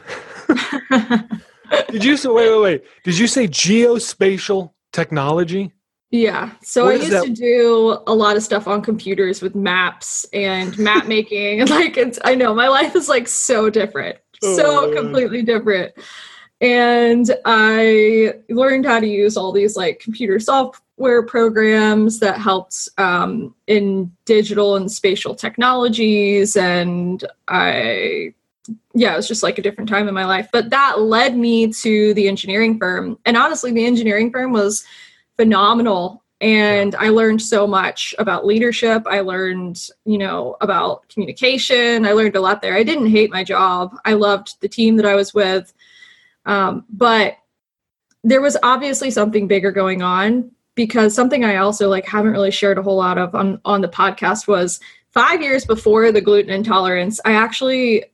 Did 1.91 2.05
you 2.05 2.17
say 2.17 2.29
wait 2.29 2.51
wait 2.51 2.61
wait? 2.61 2.85
Did 3.05 3.19
you 3.19 3.27
say 3.27 3.49
geospatial 3.49 4.73
technology? 4.93 5.73
Yeah. 6.11 6.53
So 6.63 6.85
What 6.85 6.95
I 6.95 6.99
used 6.99 7.11
that- 7.13 7.25
to 7.25 7.33
do 7.33 7.99
a 8.07 8.15
lot 8.15 8.37
of 8.37 8.43
stuff 8.43 8.69
on 8.69 8.83
computers 8.83 9.43
with 9.43 9.55
maps 9.55 10.25
and 10.33 10.77
map 10.79 11.07
making. 11.09 11.61
And 11.61 11.71
like 11.71 11.97
it's 11.97 12.19
I 12.25 12.35
know 12.35 12.55
my 12.55 12.69
life 12.69 12.95
is 12.95 13.09
like 13.09 13.29
so 13.29 13.71
different. 13.71 14.19
Oh, 14.43 14.57
so 14.57 14.95
completely 14.95 15.43
different. 15.43 15.95
And 16.61 17.31
I 17.45 18.35
learned 18.49 18.87
how 18.87 19.01
to 19.01 19.07
use 19.07 19.37
all 19.37 19.53
these 19.53 19.77
like 19.77 19.99
computer 20.01 20.39
software 20.39 21.23
programs 21.23 22.19
that 22.21 22.39
helped 22.39 22.89
um, 22.97 23.55
in 23.67 24.11
digital 24.25 24.77
and 24.77 24.91
spatial 24.91 25.35
technologies. 25.35 26.57
And 26.57 27.25
I 27.49 28.33
yeah, 28.95 29.13
it 29.13 29.17
was 29.17 29.29
just 29.29 29.43
like 29.43 29.59
a 29.59 29.63
different 29.63 29.89
time 29.89 30.09
in 30.09 30.15
my 30.15 30.25
life. 30.25 30.49
But 30.53 30.71
that 30.71 31.01
led 31.01 31.37
me 31.37 31.73
to 31.73 32.15
the 32.15 32.27
engineering 32.27 32.79
firm. 32.79 33.19
And 33.25 33.37
honestly, 33.37 33.71
the 33.73 33.85
engineering 33.85 34.33
firm 34.33 34.53
was 34.53 34.85
phenomenal. 35.37 36.23
And 36.41 36.95
I 36.97 37.09
learned 37.09 37.41
so 37.41 37.67
much 37.67 38.15
about 38.19 38.45
leadership. 38.45 39.03
I 39.07 39.21
learned, 39.21 39.89
you 40.05 40.19
know, 40.19 40.57
about 40.61 41.09
communication. 41.09 42.05
I 42.05 42.13
learned 42.13 42.37
a 42.37 42.41
lot 42.41 42.61
there. 42.61 42.75
I 42.75 42.83
didn't 42.83 43.11
hate 43.11 43.31
my 43.31 43.43
job. 43.43 43.97
I 44.05 44.13
loved 44.13 44.61
the 44.61 44.69
team 44.69 44.97
that 44.97 45.07
I 45.07 45.15
was 45.15 45.33
with. 45.33 45.73
Um, 46.45 46.85
but 46.91 47.39
there 48.23 48.43
was 48.43 48.57
obviously 48.63 49.11
something 49.11 49.47
bigger 49.47 49.71
going 49.71 50.03
on 50.03 50.51
because 50.75 51.15
something 51.15 51.45
I 51.45 51.57
also 51.57 51.89
like 51.89 52.07
haven't 52.07 52.33
really 52.33 52.51
shared 52.51 52.77
a 52.77 52.83
whole 52.83 52.97
lot 52.97 53.19
of 53.19 53.35
on 53.35 53.61
on 53.65 53.81
the 53.81 53.89
podcast 53.89 54.47
was 54.47 54.79
five 55.11 55.41
years 55.41 55.65
before 55.65 56.13
the 56.13 56.21
gluten 56.21 56.53
intolerance. 56.53 57.21
I 57.25 57.33
actually 57.33 58.05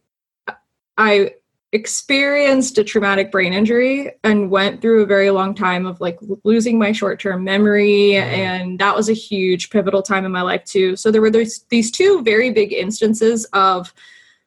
I 0.97 1.33
experienced 1.73 2.76
a 2.76 2.85
traumatic 2.85 3.33
brain 3.33 3.55
injury 3.55 4.12
and 4.25 4.50
went 4.50 4.83
through 4.83 5.02
a 5.02 5.07
very 5.07 5.31
long 5.31 5.55
time 5.55 5.87
of 5.87 6.00
like 6.02 6.19
losing 6.45 6.79
my 6.79 6.93
short-term 6.93 7.43
memory 7.43 8.11
Mhm. 8.12 8.23
and 8.23 8.79
that 8.79 8.95
was 8.95 9.09
a 9.09 9.14
huge 9.14 9.71
pivotal 9.71 10.02
time 10.02 10.26
in 10.26 10.33
my 10.33 10.43
life 10.43 10.64
too 10.64 10.97
so 10.97 11.11
there 11.11 11.23
were 11.23 11.31
these, 11.31 11.64
these 11.71 11.91
two 11.91 12.23
very 12.23 12.50
big 12.50 12.75
instances 12.75 13.47
of 13.55 13.95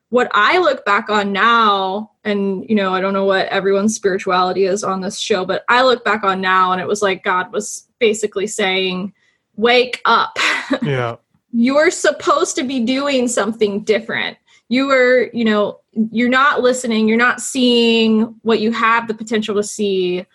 what 0.10 0.29
i 0.36 0.60
look 0.60 0.86
back 0.86 1.10
on 1.10 1.34
now 1.34 2.12
and 2.24 2.63
you 2.70 2.75
know 2.75 2.94
i 2.94 3.01
don't 3.01 3.13
know 3.13 3.25
what 3.25 3.48
everyone's 3.48 3.96
spirituality 3.96 4.65
is 4.65 4.84
on 4.84 5.01
this 5.01 5.17
show 5.17 5.44
but 5.46 5.65
i 5.67 5.82
look 5.82 6.05
back 6.05 6.24
on 6.24 6.39
now 6.39 6.72
and 6.74 6.79
it 6.79 6.88
was 6.88 7.01
like 7.01 7.24
god 7.24 7.51
was 7.51 7.88
basically 8.00 8.46
saying 8.46 9.12
wake 9.55 10.00
up 10.05 10.38
Yeah. 10.84 11.15
you're 11.51 11.89
supposed 11.89 12.55
to 12.58 12.63
be 12.63 12.82
doing 12.82 13.27
something 13.27 13.82
different 13.84 14.38
you 14.69 14.88
were 14.88 15.29
you 15.34 15.45
know 15.45 15.79
you're 16.12 16.29
not 16.29 16.62
listening 16.62 17.07
you're 17.07 17.17
not 17.17 17.41
seeing 17.41 18.36
what 18.41 18.60
you 18.60 18.72
have 18.72 19.07
the 19.07 19.13
potential 19.13 19.55
to 19.55 19.63
see. 19.63 20.25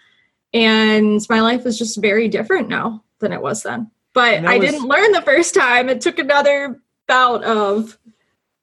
And 0.52 1.20
my 1.28 1.40
life 1.40 1.64
is 1.66 1.78
just 1.78 2.00
very 2.00 2.26
different 2.28 2.68
now 2.68 3.04
than 3.20 3.32
it 3.32 3.40
was 3.40 3.62
then. 3.62 3.90
But 4.12 4.44
i 4.44 4.58
was- 4.58 4.70
didn't 4.70 4.88
learn 4.88 5.12
the 5.12 5.22
first 5.22 5.54
time. 5.54 5.88
It 5.88 6.00
took 6.00 6.18
another 6.18 6.80
bout 7.06 7.44
of 7.44 7.98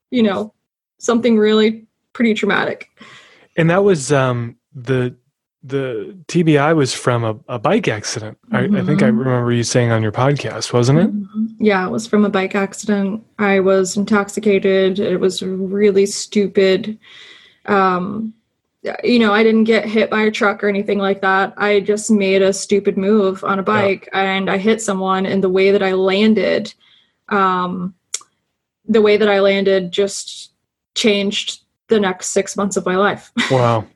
you 0.10 0.24
know 0.24 0.54
something 1.00 1.38
really 1.38 1.86
pretty 2.14 2.34
traumatic. 2.34 2.90
And 3.56 3.70
that 3.70 3.84
was 3.84 4.12
um 4.12 4.58
the 4.74 5.16
the 5.64 6.18
TBI 6.28 6.76
was 6.76 6.94
from 6.94 7.24
a, 7.24 7.36
a 7.48 7.60
bike 7.60 7.88
accident. 7.88 8.38
I, 8.52 8.66
I 8.66 8.84
think 8.84 9.02
I 9.02 9.10
Mhm. 9.10 9.20
remember 9.20 9.52
you 9.52 9.64
saying 9.64 9.92
on 9.92 10.02
your 10.04 10.12
podcast, 10.12 10.72
wasn't 10.72 11.00
it? 11.00 11.12
Mhm. 11.12 11.56
Yeah, 11.60 11.86
it 11.86 11.92
was 11.92 12.08
from 12.08 12.24
a 12.26 12.30
bike 12.30 12.56
accident. 12.56 13.24
I 13.40 13.60
was 13.60 13.98
intoxicated. 13.98 15.00
It 15.00 15.20
was 15.20 15.42
really 15.42 16.06
stupid. 16.06 16.98
Um, 17.66 18.34
you 19.04 19.20
know, 19.20 19.34
I 19.34 19.44
didn't 19.44 19.66
get 19.66 19.86
hit 19.86 20.10
by 20.10 20.22
a 20.22 20.32
truck 20.32 20.64
or 20.64 20.70
anything 20.70 21.00
like 21.00 21.20
that. 21.22 21.54
I 21.58 21.82
just 21.82 22.10
made 22.10 22.42
a 22.42 22.54
stupid 22.54 22.96
move 22.98 23.44
on 23.44 23.60
a 23.60 23.64
bike 23.64 24.08
and 24.14 24.50
I 24.50 24.58
hit 24.58 24.82
someone. 24.82 25.26
And 25.26 25.44
the 25.44 25.50
way 25.50 25.72
that 25.72 25.84
I 25.84 25.92
landed, 25.94 26.74
um, 27.28 27.94
the 28.88 29.02
way 29.02 29.18
that 29.18 29.28
I 29.28 29.42
landed 29.42 29.92
just 29.92 30.54
changed 30.96 31.62
the 31.90 32.00
next 32.00 32.28
six 32.28 32.56
months 32.56 32.78
of 32.78 32.86
my 32.86 32.96
life. 32.96 33.32
Wow. 33.52 33.88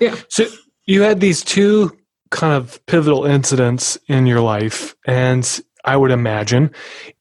Yeah. 0.00 0.16
So 0.28 0.46
you 0.86 1.02
had 1.02 1.20
these 1.20 1.42
two 1.42 1.96
kind 2.30 2.54
of 2.54 2.84
pivotal 2.86 3.24
incidents 3.24 3.98
in 4.08 4.26
your 4.26 4.40
life, 4.40 4.94
and 5.06 5.60
I 5.84 5.96
would 5.96 6.10
imagine, 6.10 6.70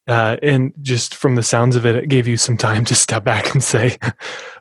uh, 0.08 0.38
and 0.41 0.72
just 0.82 1.15
from 1.15 1.36
the 1.36 1.44
sounds 1.44 1.75
of 1.75 1.86
it, 1.86 1.96
it 1.96 2.10
gave 2.10 2.27
you 2.27 2.38
some 2.38 2.58
time 2.58 2.86
to 2.86 2.96
step 2.96 3.24
back 3.24 3.53
and 3.53 3.63
say, 3.63 3.98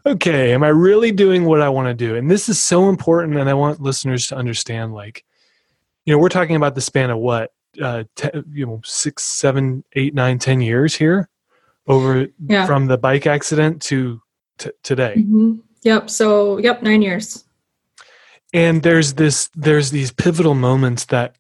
"Okay, 0.07 0.53
am 0.53 0.63
I 0.65 0.69
really 0.69 1.13
doing 1.13 1.45
what 1.45 1.61
I 1.61 1.69
want 1.69 1.87
to 1.89 1.95
do?" 1.95 2.17
And 2.17 2.31
this 2.31 2.49
is 2.49 2.61
so 2.63 2.89
important, 2.89 3.37
and 3.39 3.49
I 3.49 3.55
want 3.55 3.81
listeners 3.81 4.27
to 4.29 4.37
understand. 4.37 4.93
Like, 4.95 5.25
you 6.05 6.13
know, 6.15 6.19
we're 6.19 6.29
talking 6.31 6.57
about 6.57 6.75
the 6.75 6.81
span 6.81 7.11
of 7.11 7.19
what, 7.19 7.53
uh, 7.81 8.05
te- 8.17 8.43
you 8.53 8.67
know, 8.67 8.81
six, 8.85 9.23
seven, 9.23 9.85
eight, 9.95 10.15
nine, 10.15 10.39
ten 10.39 10.61
years 10.61 10.95
here, 10.95 11.29
over 11.87 12.27
Yeah. 12.49 12.67
from 12.67 12.87
the 12.87 12.99
bike 12.99 13.27
accident 13.27 13.83
to 13.83 14.21
t- 14.59 14.71
today. 14.83 15.15
Mhm. 15.19 15.61
Yep. 15.83 16.11
So, 16.11 16.59
yep, 16.59 16.83
nine 16.83 17.03
years. 17.03 17.45
And 18.53 18.83
there's 18.83 19.15
this 19.15 19.51
there's 19.55 19.91
these 19.91 20.11
pivotal 20.13 20.55
moments 20.55 21.07
that 21.07 21.37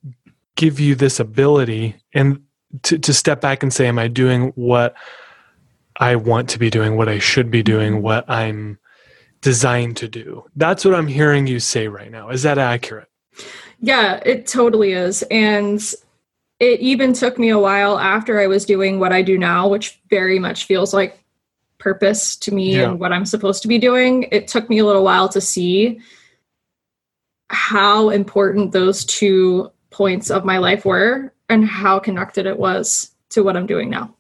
give 0.57 0.79
you 0.81 0.95
this 0.95 1.19
ability 1.21 1.97
and 2.14 2.40
to, 2.83 2.99
to 2.99 3.12
step 3.12 3.40
back 3.40 3.62
and 3.62 3.73
say 3.73 3.87
am 3.87 3.99
i 3.99 4.09
doing 4.09 4.52
what 4.55 4.95
i 5.97 6.14
want 6.17 6.49
to 6.49 6.59
be 6.59 6.71
doing 6.71 6.97
what 6.97 7.09
i 7.09 7.19
should 7.19 7.50
be 7.50 7.62
doing 7.62 8.02
what 8.02 8.29
i'm 8.29 8.79
designed 9.40 9.97
to 9.97 10.09
do 10.09 10.45
that's 10.57 10.85
what 10.85 10.95
i'm 10.95 11.07
hearing 11.07 11.47
you 11.47 11.59
say 11.59 11.88
right 11.88 12.11
now 12.11 12.29
is 12.31 12.43
that 12.43 12.59
accurate 12.59 13.09
Yeah, 13.83 14.21
it 14.26 14.47
totally 14.47 14.93
is. 14.93 15.23
And 15.31 15.81
it 16.59 16.81
even 16.81 17.14
took 17.14 17.38
me 17.38 17.49
a 17.49 17.59
while 17.59 17.99
after 17.99 18.38
I 18.38 18.47
was 18.47 18.67
doing 18.67 19.00
what 19.00 19.11
I 19.11 19.23
do 19.23 19.38
now, 19.38 19.69
which 19.69 19.99
very 20.11 20.38
much 20.38 20.67
feels 20.67 20.93
like 20.93 21.19
purpose 21.79 22.37
to 22.45 22.52
me 22.52 22.76
Yeah. 22.76 22.90
and 22.90 23.00
what 23.00 23.11
I'm 23.11 23.25
supposed 23.25 23.62
to 23.62 23.69
be 23.69 23.79
doing. 23.79 24.29
It 24.31 24.49
took 24.49 24.69
me 24.69 24.81
a 24.81 24.85
little 24.85 25.02
while 25.02 25.31
to 25.31 25.40
see 25.40 25.99
how 27.50 28.11
important 28.11 28.71
those 28.71 29.04
two 29.04 29.71
points 29.90 30.30
of 30.30 30.45
my 30.45 30.59
life 30.59 30.85
were 30.85 31.33
and 31.49 31.66
how 31.66 31.99
connected 31.99 32.47
it 32.47 32.57
was 32.57 33.11
to 33.30 33.42
what 33.42 33.57
I'm 33.57 33.66
doing 33.66 33.90
now. 33.90 34.14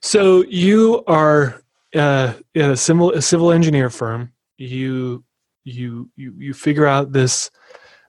so 0.00 0.44
you 0.44 1.04
are 1.06 1.62
uh, 1.94 2.32
in 2.54 2.70
a 2.70 2.76
civil 2.76 3.12
a 3.12 3.22
civil 3.22 3.52
engineer 3.52 3.90
firm. 3.90 4.32
You 4.56 5.24
you 5.64 6.10
you 6.16 6.34
you 6.38 6.54
figure 6.54 6.86
out 6.86 7.12
this 7.12 7.50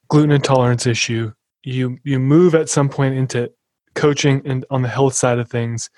gluten 0.07 0.31
intolerance 0.31 0.87
issue. 0.87 1.33
You 1.63 1.97
you 2.03 2.17
move 2.19 2.55
at 2.55 2.69
some 2.69 2.87
point 2.87 3.15
into 3.15 3.51
coaching 3.93 4.41
and 4.45 4.65
on 4.69 4.83
the 4.83 4.89
health 4.89 5.15
side 5.15 5.39
of 5.39 5.49
things. 5.49 5.89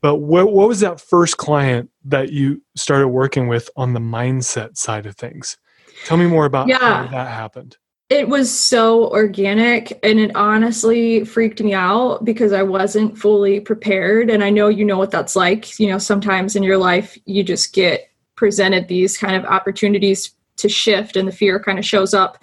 But 0.00 0.16
what, 0.16 0.52
what 0.52 0.68
was 0.68 0.80
that 0.80 1.00
first 1.00 1.38
client 1.38 1.88
that 2.04 2.30
you 2.30 2.60
started 2.76 3.08
working 3.08 3.48
with 3.48 3.70
on 3.76 3.94
the 3.94 4.00
mindset 4.00 4.76
side 4.76 5.06
of 5.06 5.16
things 5.16 5.56
tell 6.04 6.16
me 6.16 6.26
more 6.26 6.44
about 6.46 6.68
Yeah. 6.68 6.78
how 6.78 7.06
that 7.08 7.28
happened 7.28 7.76
It 8.10 8.28
was 8.28 8.52
so 8.52 9.08
organic 9.10 9.98
and 10.04 10.20
it 10.20 10.30
honestly 10.36 11.24
freaked 11.24 11.60
me 11.62 11.72
out 11.74 12.24
because 12.24 12.52
I 12.52 12.62
wasn't 12.62 13.16
fully 13.18 13.60
prepared. 13.60 14.30
And 14.30 14.44
I 14.44 14.50
know 14.50 14.68
you 14.68 14.84
know 14.84 14.98
what 14.98 15.10
that's 15.10 15.34
like. 15.34 15.80
You 15.80 15.88
know, 15.88 15.98
sometimes 15.98 16.54
in 16.54 16.62
your 16.62 16.76
life, 16.78 17.16
you 17.24 17.42
just 17.42 17.72
get 17.72 18.08
presented 18.36 18.88
these 18.88 19.16
kind 19.16 19.34
of 19.36 19.44
opportunities 19.46 20.34
to 20.56 20.68
shift 20.68 21.16
and 21.16 21.26
the 21.26 21.32
fear 21.32 21.58
kind 21.58 21.78
of 21.78 21.84
shows 21.84 22.12
up. 22.14 22.38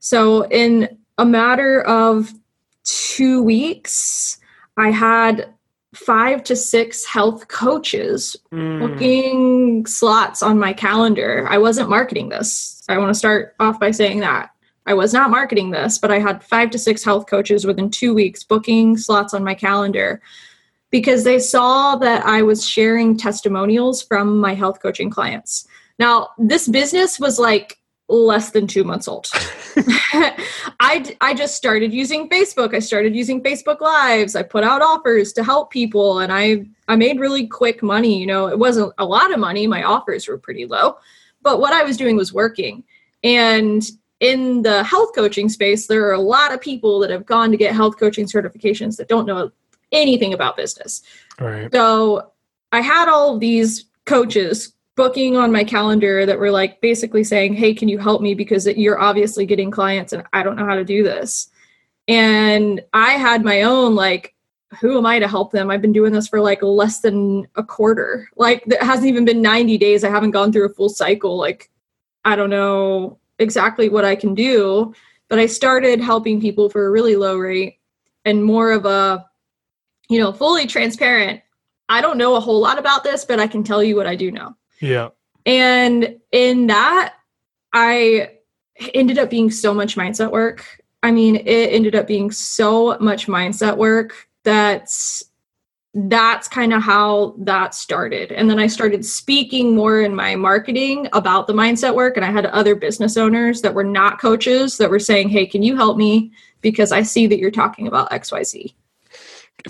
So, 0.00 0.42
in 0.48 0.98
a 1.18 1.24
matter 1.24 1.82
of 1.82 2.32
two 2.84 3.42
weeks, 3.42 4.38
I 4.76 4.90
had 4.90 5.54
five 5.94 6.42
to 6.44 6.56
six 6.56 7.04
health 7.06 7.48
coaches 7.48 8.36
Mm, 8.52 8.78
booking 8.78 9.86
slots 9.86 10.42
on 10.42 10.58
my 10.58 10.72
calendar. 10.72 11.46
I 11.48 11.58
wasn't 11.58 11.88
marketing 11.90 12.28
this. 12.28 12.75
I 12.88 12.98
want 12.98 13.10
to 13.10 13.18
start 13.18 13.54
off 13.60 13.80
by 13.80 13.90
saying 13.90 14.20
that. 14.20 14.50
I 14.86 14.94
was 14.94 15.12
not 15.12 15.30
marketing 15.30 15.70
this, 15.70 15.98
but 15.98 16.12
I 16.12 16.20
had 16.20 16.44
five 16.44 16.70
to 16.70 16.78
six 16.78 17.02
health 17.02 17.26
coaches 17.26 17.64
within 17.64 17.90
two 17.90 18.14
weeks 18.14 18.44
booking 18.44 18.96
slots 18.96 19.34
on 19.34 19.42
my 19.42 19.54
calendar 19.54 20.22
because 20.90 21.24
they 21.24 21.40
saw 21.40 21.96
that 21.96 22.24
I 22.24 22.42
was 22.42 22.66
sharing 22.66 23.16
testimonials 23.16 24.02
from 24.02 24.38
my 24.38 24.54
health 24.54 24.80
coaching 24.80 25.10
clients. 25.10 25.66
Now, 25.98 26.30
this 26.38 26.68
business 26.68 27.18
was 27.18 27.38
like 27.38 27.78
less 28.08 28.50
than 28.50 28.68
two 28.68 28.84
months 28.84 29.08
old. 29.08 29.26
I, 30.80 31.16
I 31.20 31.34
just 31.34 31.56
started 31.56 31.92
using 31.92 32.28
Facebook. 32.28 32.74
I 32.74 32.78
started 32.78 33.14
using 33.16 33.42
Facebook 33.42 33.80
Lives. 33.80 34.36
I 34.36 34.42
put 34.42 34.64
out 34.64 34.82
offers 34.82 35.32
to 35.34 35.44
help 35.44 35.70
people 35.70 36.20
and 36.20 36.32
I 36.32 36.66
I 36.88 36.94
made 36.94 37.18
really 37.18 37.46
quick 37.46 37.82
money. 37.82 38.18
You 38.18 38.26
know, 38.26 38.46
it 38.46 38.58
wasn't 38.58 38.92
a 38.98 39.04
lot 39.04 39.32
of 39.32 39.40
money. 39.40 39.66
My 39.66 39.82
offers 39.82 40.28
were 40.28 40.38
pretty 40.38 40.66
low, 40.66 40.98
but 41.46 41.60
what 41.60 41.72
I 41.72 41.84
was 41.84 41.96
doing 41.96 42.16
was 42.16 42.32
working. 42.32 42.82
And 43.22 43.80
in 44.18 44.62
the 44.62 44.82
health 44.82 45.10
coaching 45.14 45.48
space, 45.48 45.86
there 45.86 46.04
are 46.08 46.12
a 46.12 46.20
lot 46.20 46.52
of 46.52 46.60
people 46.60 46.98
that 46.98 47.10
have 47.10 47.24
gone 47.24 47.52
to 47.52 47.56
get 47.56 47.72
health 47.72 47.98
coaching 48.00 48.26
certifications 48.26 48.96
that 48.96 49.06
don't 49.06 49.26
know 49.26 49.52
anything 49.92 50.34
about 50.34 50.56
business. 50.56 51.02
right 51.38 51.70
So 51.72 52.32
I 52.72 52.80
had 52.80 53.08
all 53.08 53.34
of 53.34 53.40
these 53.40 53.84
coaches 54.06 54.72
booking 54.96 55.36
on 55.36 55.52
my 55.52 55.62
calendar 55.62 56.26
that 56.26 56.40
were 56.40 56.50
like 56.50 56.80
basically 56.80 57.22
saying, 57.22 57.54
Hey, 57.54 57.74
can 57.74 57.88
you 57.88 58.00
help 58.00 58.20
me? 58.20 58.34
Because 58.34 58.66
you're 58.66 59.00
obviously 59.00 59.46
getting 59.46 59.70
clients 59.70 60.12
and 60.12 60.24
I 60.32 60.42
don't 60.42 60.56
know 60.56 60.66
how 60.66 60.74
to 60.74 60.84
do 60.84 61.04
this. 61.04 61.48
And 62.08 62.82
I 62.92 63.12
had 63.12 63.44
my 63.44 63.62
own 63.62 63.94
like 63.94 64.34
who 64.80 64.98
am 64.98 65.06
I 65.06 65.18
to 65.18 65.28
help 65.28 65.52
them? 65.52 65.70
I've 65.70 65.82
been 65.82 65.92
doing 65.92 66.12
this 66.12 66.28
for 66.28 66.40
like 66.40 66.62
less 66.62 67.00
than 67.00 67.46
a 67.56 67.62
quarter. 67.62 68.28
Like 68.36 68.64
it 68.66 68.82
hasn't 68.82 69.08
even 69.08 69.24
been 69.24 69.42
90 69.42 69.78
days. 69.78 70.04
I 70.04 70.10
haven't 70.10 70.32
gone 70.32 70.52
through 70.52 70.66
a 70.66 70.74
full 70.74 70.88
cycle. 70.88 71.36
Like 71.36 71.70
I 72.24 72.36
don't 72.36 72.50
know 72.50 73.18
exactly 73.38 73.88
what 73.88 74.04
I 74.04 74.16
can 74.16 74.34
do, 74.34 74.94
but 75.28 75.38
I 75.38 75.46
started 75.46 76.00
helping 76.00 76.40
people 76.40 76.68
for 76.68 76.86
a 76.86 76.90
really 76.90 77.16
low 77.16 77.36
rate 77.36 77.78
and 78.24 78.44
more 78.44 78.72
of 78.72 78.86
a 78.86 79.26
you 80.08 80.18
know, 80.20 80.32
fully 80.32 80.66
transparent. 80.66 81.40
I 81.88 82.00
don't 82.00 82.18
know 82.18 82.36
a 82.36 82.40
whole 82.40 82.60
lot 82.60 82.78
about 82.78 83.04
this, 83.04 83.24
but 83.24 83.40
I 83.40 83.46
can 83.46 83.62
tell 83.62 83.82
you 83.82 83.96
what 83.96 84.06
I 84.06 84.14
do 84.14 84.30
know. 84.30 84.56
Yeah. 84.80 85.10
And 85.44 86.16
in 86.32 86.66
that, 86.66 87.14
I 87.72 88.32
ended 88.94 89.18
up 89.18 89.30
being 89.30 89.50
so 89.50 89.72
much 89.72 89.96
mindset 89.96 90.32
work. 90.32 90.64
I 91.02 91.10
mean, 91.12 91.36
it 91.36 91.72
ended 91.72 91.94
up 91.94 92.06
being 92.06 92.30
so 92.30 92.98
much 92.98 93.26
mindset 93.26 93.76
work 93.76 94.25
that's 94.46 95.24
that's 95.92 96.46
kind 96.46 96.72
of 96.74 96.82
how 96.82 97.34
that 97.38 97.74
started. 97.74 98.30
And 98.30 98.50
then 98.50 98.58
I 98.58 98.66
started 98.66 99.04
speaking 99.04 99.74
more 99.74 100.02
in 100.02 100.14
my 100.14 100.36
marketing 100.36 101.08
about 101.14 101.46
the 101.46 101.54
mindset 101.54 101.94
work. 101.94 102.16
And 102.16 102.24
I 102.24 102.30
had 102.30 102.44
other 102.46 102.74
business 102.74 103.16
owners 103.16 103.62
that 103.62 103.72
were 103.72 103.84
not 103.84 104.20
coaches 104.20 104.76
that 104.76 104.90
were 104.90 104.98
saying, 104.98 105.30
Hey, 105.30 105.46
can 105.46 105.62
you 105.62 105.74
help 105.74 105.96
me? 105.96 106.32
Because 106.60 106.92
I 106.92 107.02
see 107.02 107.26
that 107.26 107.38
you're 107.38 107.50
talking 107.50 107.86
about 107.86 108.10
XYZ 108.10 108.74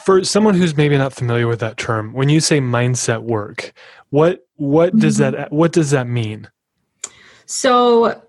for 0.03 0.25
someone 0.25 0.55
who's 0.55 0.77
maybe 0.77 0.99
not 0.99 1.13
familiar 1.13 1.47
with 1.47 1.61
that 1.61 1.77
term 1.77 2.13
when 2.13 2.29
you 2.29 2.41
say 2.41 2.61
mindset 2.61 3.23
work 3.23 3.73
what 4.11 4.45
what 4.57 4.91
mm-hmm. 4.91 4.99
does 4.99 5.17
that 5.17 5.51
what 5.53 5.73
does 5.73 5.93
that 5.93 6.09
mean 6.09 6.47
so 7.47 8.21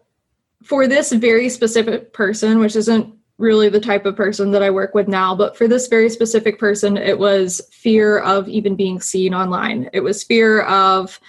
for 0.63 0.87
this 0.87 1.11
very 1.11 1.49
specific 1.49 2.13
person 2.13 2.59
which 2.59 2.75
isn't 2.75 3.16
really 3.37 3.69
the 3.69 3.79
type 3.79 4.05
of 4.05 4.15
person 4.15 4.51
that 4.51 4.63
I 4.63 4.69
work 4.69 4.95
with 4.95 5.07
now 5.07 5.35
but 5.35 5.57
for 5.57 5.67
this 5.67 5.87
very 5.87 6.09
specific 6.09 6.59
person 6.59 6.97
it 6.97 7.17
was 7.17 7.61
fear 7.71 8.19
of 8.19 8.47
even 8.47 8.75
being 8.75 8.99
seen 8.99 9.33
online 9.33 9.89
it 9.93 10.01
was 10.01 10.23
fear 10.23 10.61
of 10.63 11.19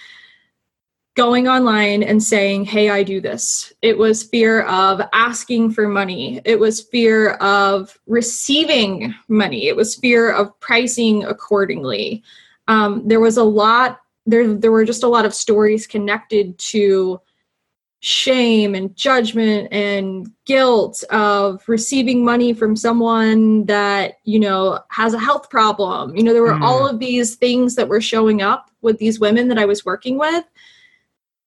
going 1.19 1.49
online 1.49 2.01
and 2.01 2.23
saying, 2.23 2.63
Hey, 2.63 2.89
I 2.89 3.03
do 3.03 3.19
this. 3.19 3.73
It 3.81 3.97
was 3.97 4.23
fear 4.23 4.61
of 4.61 5.01
asking 5.11 5.71
for 5.71 5.85
money. 5.85 6.39
It 6.45 6.57
was 6.57 6.81
fear 6.81 7.31
of 7.41 7.99
receiving 8.07 9.13
money. 9.27 9.67
It 9.67 9.75
was 9.75 9.97
fear 9.97 10.31
of 10.31 10.57
pricing 10.61 11.25
accordingly. 11.25 12.23
Um, 12.69 13.05
there 13.05 13.19
was 13.19 13.35
a 13.35 13.43
lot, 13.43 13.99
there, 14.25 14.53
there 14.53 14.71
were 14.71 14.85
just 14.85 15.03
a 15.03 15.09
lot 15.09 15.25
of 15.25 15.33
stories 15.33 15.87
connected 15.87 16.57
to 16.59 17.19
shame 18.01 18.75
and 18.75 18.95
judgment 18.95 19.67
and 19.73 20.31
guilt 20.45 21.03
of 21.09 21.61
receiving 21.67 22.23
money 22.23 22.53
from 22.53 22.75
someone 22.75 23.65
that 23.65 24.13
you 24.23 24.39
know 24.39 24.79
has 24.89 25.13
a 25.13 25.19
health 25.19 25.49
problem 25.49 26.15
you 26.15 26.23
know 26.23 26.31
there 26.31 26.41
were 26.41 26.53
mm. 26.53 26.61
all 26.61 26.87
of 26.87 26.99
these 26.99 27.35
things 27.35 27.75
that 27.75 27.89
were 27.89 27.99
showing 27.99 28.41
up 28.41 28.71
with 28.81 28.97
these 28.99 29.19
women 29.19 29.49
that 29.49 29.59
i 29.59 29.65
was 29.65 29.83
working 29.85 30.17
with 30.17 30.45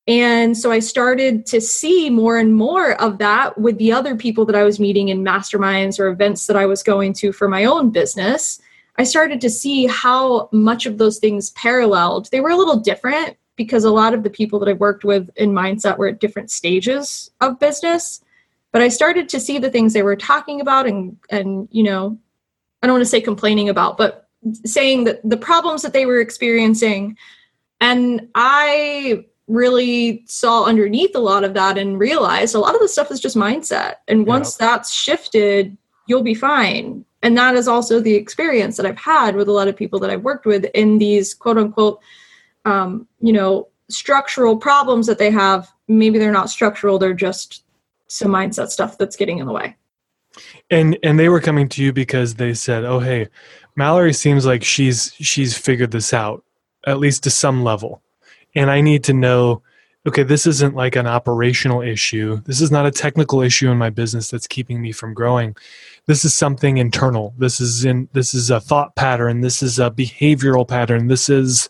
and 0.08 0.58
so 0.58 0.72
I 0.72 0.80
started 0.80 1.46
to 1.46 1.60
see 1.60 2.10
more 2.10 2.36
and 2.36 2.56
more 2.56 3.00
of 3.00 3.18
that 3.18 3.56
with 3.58 3.78
the 3.78 3.92
other 3.92 4.16
people 4.16 4.44
that 4.46 4.56
I 4.56 4.64
was 4.64 4.80
meeting 4.80 5.10
in 5.10 5.22
masterminds 5.22 6.00
or 6.00 6.08
events 6.08 6.46
that 6.48 6.56
I 6.56 6.66
was 6.66 6.82
going 6.82 7.12
to 7.14 7.32
for 7.32 7.48
my 7.48 7.64
own 7.64 7.90
business. 7.90 8.60
I 8.98 9.04
started 9.04 9.40
to 9.42 9.50
see 9.50 9.86
how 9.86 10.48
much 10.52 10.86
of 10.86 10.98
those 10.98 11.18
things 11.18 11.50
paralleled. 11.50 12.28
They 12.30 12.40
were 12.40 12.50
a 12.50 12.56
little 12.56 12.80
different 12.80 13.36
because 13.56 13.84
a 13.84 13.90
lot 13.90 14.14
of 14.14 14.22
the 14.22 14.30
people 14.30 14.58
that 14.58 14.68
I've 14.68 14.80
worked 14.80 15.04
with 15.04 15.30
in 15.36 15.52
mindset 15.52 15.98
were 15.98 16.08
at 16.08 16.20
different 16.20 16.50
stages 16.50 17.30
of 17.40 17.58
business. 17.58 18.22
But 18.72 18.82
I 18.82 18.88
started 18.88 19.28
to 19.30 19.40
see 19.40 19.58
the 19.58 19.70
things 19.70 19.92
they 19.92 20.02
were 20.02 20.16
talking 20.16 20.60
about 20.60 20.86
and 20.86 21.16
and 21.30 21.68
you 21.70 21.82
know, 21.82 22.18
I 22.82 22.86
don't 22.86 22.94
want 22.94 23.04
to 23.04 23.10
say 23.10 23.20
complaining 23.20 23.68
about, 23.68 23.98
but 23.98 24.28
saying 24.64 25.04
that 25.04 25.20
the 25.28 25.36
problems 25.36 25.82
that 25.82 25.92
they 25.92 26.06
were 26.06 26.20
experiencing 26.20 27.16
and 27.80 28.28
I 28.34 29.24
really 29.48 30.24
saw 30.26 30.64
underneath 30.64 31.14
a 31.14 31.20
lot 31.20 31.44
of 31.44 31.54
that 31.54 31.76
and 31.76 31.98
realized 31.98 32.54
a 32.54 32.58
lot 32.58 32.74
of 32.74 32.80
the 32.80 32.88
stuff 32.88 33.10
is 33.10 33.20
just 33.20 33.36
mindset. 33.36 33.96
And 34.08 34.26
once 34.26 34.56
yeah. 34.58 34.66
that's 34.66 34.92
shifted, 34.92 35.76
you'll 36.06 36.22
be 36.22 36.34
fine. 36.34 37.04
And 37.22 37.36
that 37.36 37.54
is 37.54 37.68
also 37.68 38.00
the 38.00 38.14
experience 38.14 38.76
that 38.76 38.86
I've 38.86 38.98
had 38.98 39.36
with 39.36 39.48
a 39.48 39.52
lot 39.52 39.68
of 39.68 39.76
people 39.76 39.98
that 40.00 40.10
I've 40.10 40.22
worked 40.22 40.46
with 40.46 40.64
in 40.74 40.98
these 40.98 41.34
quote 41.34 41.58
unquote, 41.58 42.00
um, 42.64 43.06
you 43.20 43.32
know, 43.32 43.68
structural 43.88 44.56
problems 44.56 45.06
that 45.06 45.18
they 45.18 45.30
have. 45.30 45.70
Maybe 45.88 46.18
they're 46.18 46.32
not 46.32 46.50
structural, 46.50 46.98
they're 46.98 47.14
just 47.14 47.64
some 48.08 48.30
mindset 48.30 48.68
stuff 48.68 48.98
that's 48.98 49.16
getting 49.16 49.38
in 49.38 49.46
the 49.46 49.52
way. 49.52 49.76
And 50.70 50.98
and 51.02 51.18
they 51.18 51.28
were 51.28 51.40
coming 51.40 51.68
to 51.70 51.82
you 51.82 51.92
because 51.92 52.36
they 52.36 52.54
said, 52.54 52.84
"Oh, 52.84 53.00
hey, 53.00 53.28
Mallory 53.76 54.14
seems 54.14 54.46
like 54.46 54.64
she's 54.64 55.12
she's 55.14 55.56
figured 55.56 55.90
this 55.90 56.14
out 56.14 56.42
at 56.86 56.98
least 56.98 57.22
to 57.24 57.30
some 57.30 57.62
level." 57.62 58.02
and 58.54 58.70
I 58.70 58.80
need 58.80 59.04
to 59.04 59.12
know 59.12 59.62
okay, 60.04 60.24
this 60.24 60.48
isn't 60.48 60.74
like 60.74 60.96
an 60.96 61.06
operational 61.06 61.80
issue. 61.80 62.40
This 62.44 62.60
is 62.60 62.72
not 62.72 62.86
a 62.86 62.90
technical 62.90 63.40
issue 63.40 63.70
in 63.70 63.78
my 63.78 63.88
business 63.88 64.28
that's 64.28 64.48
keeping 64.48 64.82
me 64.82 64.90
from 64.90 65.14
growing. 65.14 65.54
This 66.06 66.24
is 66.24 66.34
something 66.34 66.78
internal. 66.78 67.34
This 67.38 67.60
is 67.60 67.84
in 67.84 68.08
this 68.12 68.34
is 68.34 68.50
a 68.50 68.60
thought 68.60 68.96
pattern. 68.96 69.42
This 69.42 69.62
is 69.62 69.78
a 69.78 69.92
behavioral 69.92 70.66
pattern. 70.66 71.06
This 71.06 71.28
is 71.28 71.68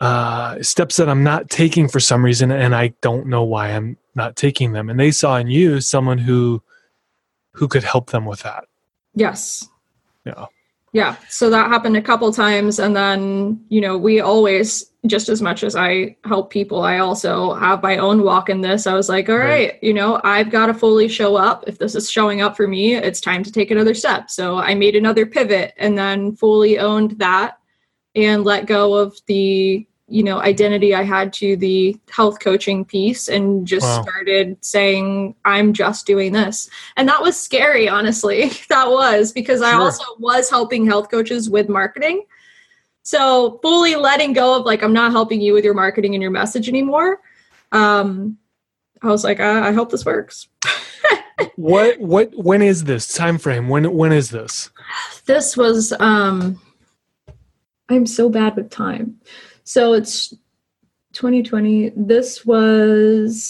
uh, 0.00 0.62
steps 0.62 0.96
that 0.96 1.08
I'm 1.08 1.22
not 1.22 1.50
taking 1.50 1.88
for 1.88 2.00
some 2.00 2.24
reason, 2.24 2.50
and 2.50 2.74
I 2.74 2.88
don't 3.00 3.26
know 3.26 3.42
why 3.42 3.68
I'm 3.68 3.96
not 4.14 4.36
taking 4.36 4.72
them. 4.72 4.88
And 4.88 4.98
they 4.98 5.10
saw 5.10 5.36
in 5.36 5.48
you 5.48 5.80
someone 5.80 6.18
who 6.18 6.62
who 7.52 7.68
could 7.68 7.84
help 7.84 8.10
them 8.10 8.24
with 8.24 8.42
that. 8.42 8.64
Yes. 9.14 9.68
Yeah. 10.24 10.46
Yeah. 10.92 11.16
So 11.28 11.50
that 11.50 11.68
happened 11.68 11.96
a 11.96 12.02
couple 12.02 12.32
times, 12.32 12.78
and 12.78 12.96
then 12.96 13.64
you 13.68 13.80
know 13.80 13.98
we 13.98 14.20
always 14.20 14.90
just 15.06 15.28
as 15.28 15.40
much 15.40 15.62
as 15.62 15.74
I 15.74 16.16
help 16.24 16.50
people, 16.50 16.82
I 16.82 16.98
also 16.98 17.54
have 17.54 17.82
my 17.82 17.96
own 17.96 18.22
walk 18.22 18.50
in 18.50 18.60
this. 18.60 18.86
I 18.86 18.94
was 18.94 19.08
like, 19.08 19.28
all 19.30 19.38
right, 19.38 19.70
right, 19.72 19.82
you 19.82 19.94
know, 19.94 20.20
I've 20.24 20.50
got 20.50 20.66
to 20.66 20.74
fully 20.74 21.08
show 21.08 21.36
up. 21.36 21.64
If 21.66 21.78
this 21.78 21.94
is 21.94 22.10
showing 22.10 22.42
up 22.42 22.56
for 22.56 22.68
me, 22.68 22.94
it's 22.94 23.20
time 23.20 23.42
to 23.44 23.52
take 23.52 23.70
another 23.70 23.94
step. 23.94 24.28
So 24.28 24.58
I 24.58 24.74
made 24.74 24.96
another 24.96 25.24
pivot 25.24 25.72
and 25.78 25.96
then 25.96 26.36
fully 26.36 26.78
owned 26.78 27.12
that 27.12 27.58
and 28.14 28.44
let 28.44 28.66
go 28.66 28.92
of 28.94 29.16
the, 29.26 29.86
you 30.10 30.22
know, 30.22 30.40
identity 30.40 30.94
I 30.94 31.02
had 31.02 31.32
to 31.34 31.56
the 31.56 31.96
health 32.10 32.40
coaching 32.40 32.84
piece 32.84 33.28
and 33.28 33.66
just 33.66 33.86
wow. 33.86 34.02
started 34.02 34.56
saying, 34.64 35.34
I'm 35.44 35.72
just 35.72 36.06
doing 36.06 36.32
this. 36.32 36.68
And 36.96 37.08
that 37.08 37.22
was 37.22 37.38
scary, 37.38 37.88
honestly. 37.88 38.50
that 38.68 38.90
was 38.90 39.32
because 39.32 39.60
sure. 39.60 39.68
I 39.68 39.74
also 39.74 40.04
was 40.18 40.50
helping 40.50 40.86
health 40.86 41.10
coaches 41.10 41.48
with 41.48 41.68
marketing 41.68 42.24
so 43.02 43.58
fully 43.62 43.96
letting 43.96 44.32
go 44.32 44.56
of 44.58 44.66
like, 44.66 44.82
I'm 44.82 44.92
not 44.92 45.12
helping 45.12 45.40
you 45.40 45.52
with 45.52 45.64
your 45.64 45.74
marketing 45.74 46.14
and 46.14 46.22
your 46.22 46.30
message 46.30 46.68
anymore. 46.68 47.20
Um, 47.72 48.38
I 49.02 49.08
was 49.08 49.24
like, 49.24 49.40
I, 49.40 49.68
I 49.68 49.72
hope 49.72 49.90
this 49.90 50.04
works. 50.04 50.48
what 51.56 51.98
what 51.98 52.30
when 52.34 52.60
is 52.60 52.84
this 52.84 53.12
time 53.12 53.38
frame? 53.38 53.68
When 53.68 53.94
when 53.94 54.12
is 54.12 54.30
this? 54.30 54.70
This 55.24 55.56
was 55.56 55.92
um 55.98 56.60
I'm 57.88 58.06
so 58.06 58.28
bad 58.28 58.56
with 58.56 58.70
time. 58.70 59.20
So 59.70 59.92
it's 59.92 60.30
2020. 61.12 61.92
This 61.94 62.44
was 62.44 63.48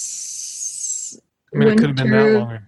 I 1.54 1.56
mean, 1.56 1.68
winter. 1.68 1.72
it 1.72 1.86
could 1.86 1.98
have 1.98 2.08
been 2.08 2.10
that 2.10 2.38
long. 2.38 2.58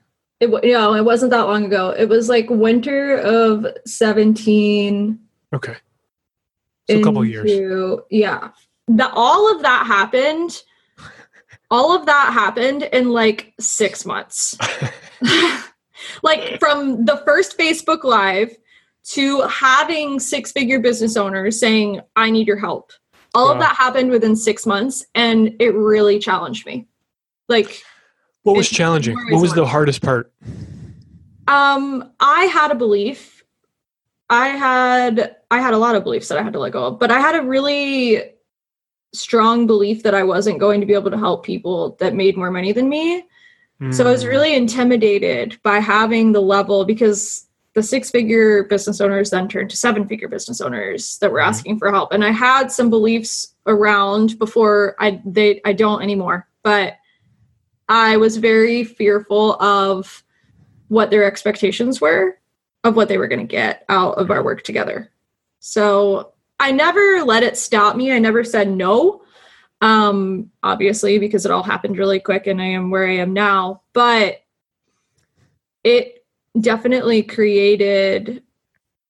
It, 0.41 0.65
you 0.65 0.73
know, 0.73 0.95
it 0.95 1.05
wasn't 1.05 1.33
that 1.33 1.43
long 1.43 1.67
ago. 1.67 1.91
It 1.91 2.09
was 2.09 2.31
like 2.31 2.49
winter 2.49 3.19
of 3.19 3.67
17. 3.85 5.19
Okay. 5.55 5.77
So 6.89 6.99
a 6.99 7.03
couple 7.03 7.27
years. 7.27 8.01
Yeah. 8.11 8.53
The, 8.89 9.11
all 9.11 9.55
of 9.55 9.61
that 9.61 9.85
happened. 9.87 10.63
all 11.71 11.95
of 11.95 12.07
that 12.07 12.33
happened 12.33 12.85
in 12.85 13.11
like 13.11 13.53
six 13.61 14.07
months. 14.07 14.57
like 16.23 16.59
from 16.59 17.05
the 17.05 17.21
first 17.27 17.59
Facebook 17.59 18.03
Live 18.03 18.57
to 19.11 19.43
having 19.43 20.21
six 20.21 20.53
figure 20.53 20.81
business 20.81 21.19
owners 21.19 21.61
saying, 21.61 22.01
I 22.17 22.31
need 22.31 22.47
your 22.47 22.57
help. 22.57 22.93
All 23.35 23.47
wow. 23.47 23.55
of 23.55 23.61
that 23.61 23.77
happened 23.77 24.11
within 24.11 24.37
six 24.37 24.67
months 24.67 25.05
and 25.15 25.57
it 25.59 25.75
really 25.75 26.19
challenged 26.19 26.67
me. 26.67 26.87
Like, 27.49 27.83
what 28.43 28.57
was 28.57 28.69
challenging? 28.69 29.17
What 29.31 29.41
was 29.41 29.55
the 29.55 29.67
hardest 29.67 30.03
part? 30.03 30.33
Um, 31.49 32.13
I 32.21 32.45
had 32.45 32.71
a 32.71 32.75
belief 32.75 33.43
I 34.33 34.49
had 34.49 35.37
I 35.51 35.61
had 35.61 35.75
a 35.75 35.79
lot 35.79 35.95
of 35.95 36.05
beliefs 36.05 36.29
that 36.29 36.39
I 36.39 36.43
had 36.43 36.55
to 36.55 36.59
let 36.59 36.73
go 36.73 36.87
of, 36.87 36.99
but 36.99 37.11
I 37.11 37.21
had 37.21 37.35
a 37.35 37.43
really 37.43 38.33
strong 39.13 39.67
belief 39.67 40.05
that 40.05 40.15
I 40.15 40.23
wasn't 40.23 40.59
going 40.59 40.81
to 40.81 40.87
be 40.87 40.95
able 40.95 41.11
to 41.11 41.19
help 41.19 41.45
people 41.45 41.97
that 42.01 42.15
made 42.15 42.35
more 42.35 42.51
money 42.51 42.73
than 42.73 42.89
me. 42.89 43.25
Mm. 43.79 43.93
So 43.93 44.07
I 44.07 44.11
was 44.11 44.23
hmm. 44.23 44.31
really 44.31 44.55
intimidated 44.55 45.61
by 45.63 45.81
having 45.81 46.33
the 46.33 46.41
level 46.41 46.87
because 46.87 47.47
the 47.75 47.83
six 47.83 48.11
figure 48.11 48.65
business 48.65 49.01
owners 49.01 49.31
then 49.31 49.49
turned 49.49 49.71
to 49.71 49.77
seven 49.77 50.07
figure 50.07 50.29
business 50.29 50.61
owners 50.61 51.19
that 51.19 51.33
were 51.33 51.41
mm. 51.41 51.47
asking 51.47 51.79
for 51.79 51.91
help. 51.91 52.13
And 52.13 52.25
I 52.25 52.31
had 52.31 52.71
some 52.71 52.91
beliefs 52.91 53.55
around 53.67 54.39
before 54.39 54.95
I 54.99 55.21
they 55.25 55.61
I 55.65 55.73
don't 55.73 56.03
anymore, 56.03 56.49
but 56.63 56.95
I 57.89 58.17
was 58.17 58.37
very 58.37 58.85
fearful 58.85 59.61
of 59.61 60.23
what 60.89 61.11
their 61.11 61.25
expectations 61.25 62.01
were 62.01 62.39
of 62.85 62.97
what 62.97 63.09
they 63.09 63.19
were 63.19 63.29
going 63.29 63.41
to 63.41 63.47
get 63.47 63.85
out 63.89 64.19
of 64.19 64.31
our 64.31 64.43
work 64.43 64.63
together. 64.63 65.11
So 65.61 66.33
I 66.59 66.73
never 66.73 67.23
let 67.25 67.43
it 67.43 67.57
stop 67.57 67.97
me. 67.97 68.13
I 68.13 68.19
never 68.19 68.45
said 68.45 68.71
no. 68.71 69.23
Um, 69.81 70.51
obviously, 70.63 71.19
because 71.19 71.45
it 71.45 71.51
all 71.51 71.63
happened 71.63 71.99
really 71.99 72.21
quick 72.21 72.47
and 72.47 72.61
I 72.61 72.67
am 72.67 72.91
where 72.91 73.07
I 73.07 73.17
am 73.17 73.33
now. 73.33 73.83
But 73.93 74.43
it 75.83 76.22
definitely 76.61 77.23
created, 77.23 78.43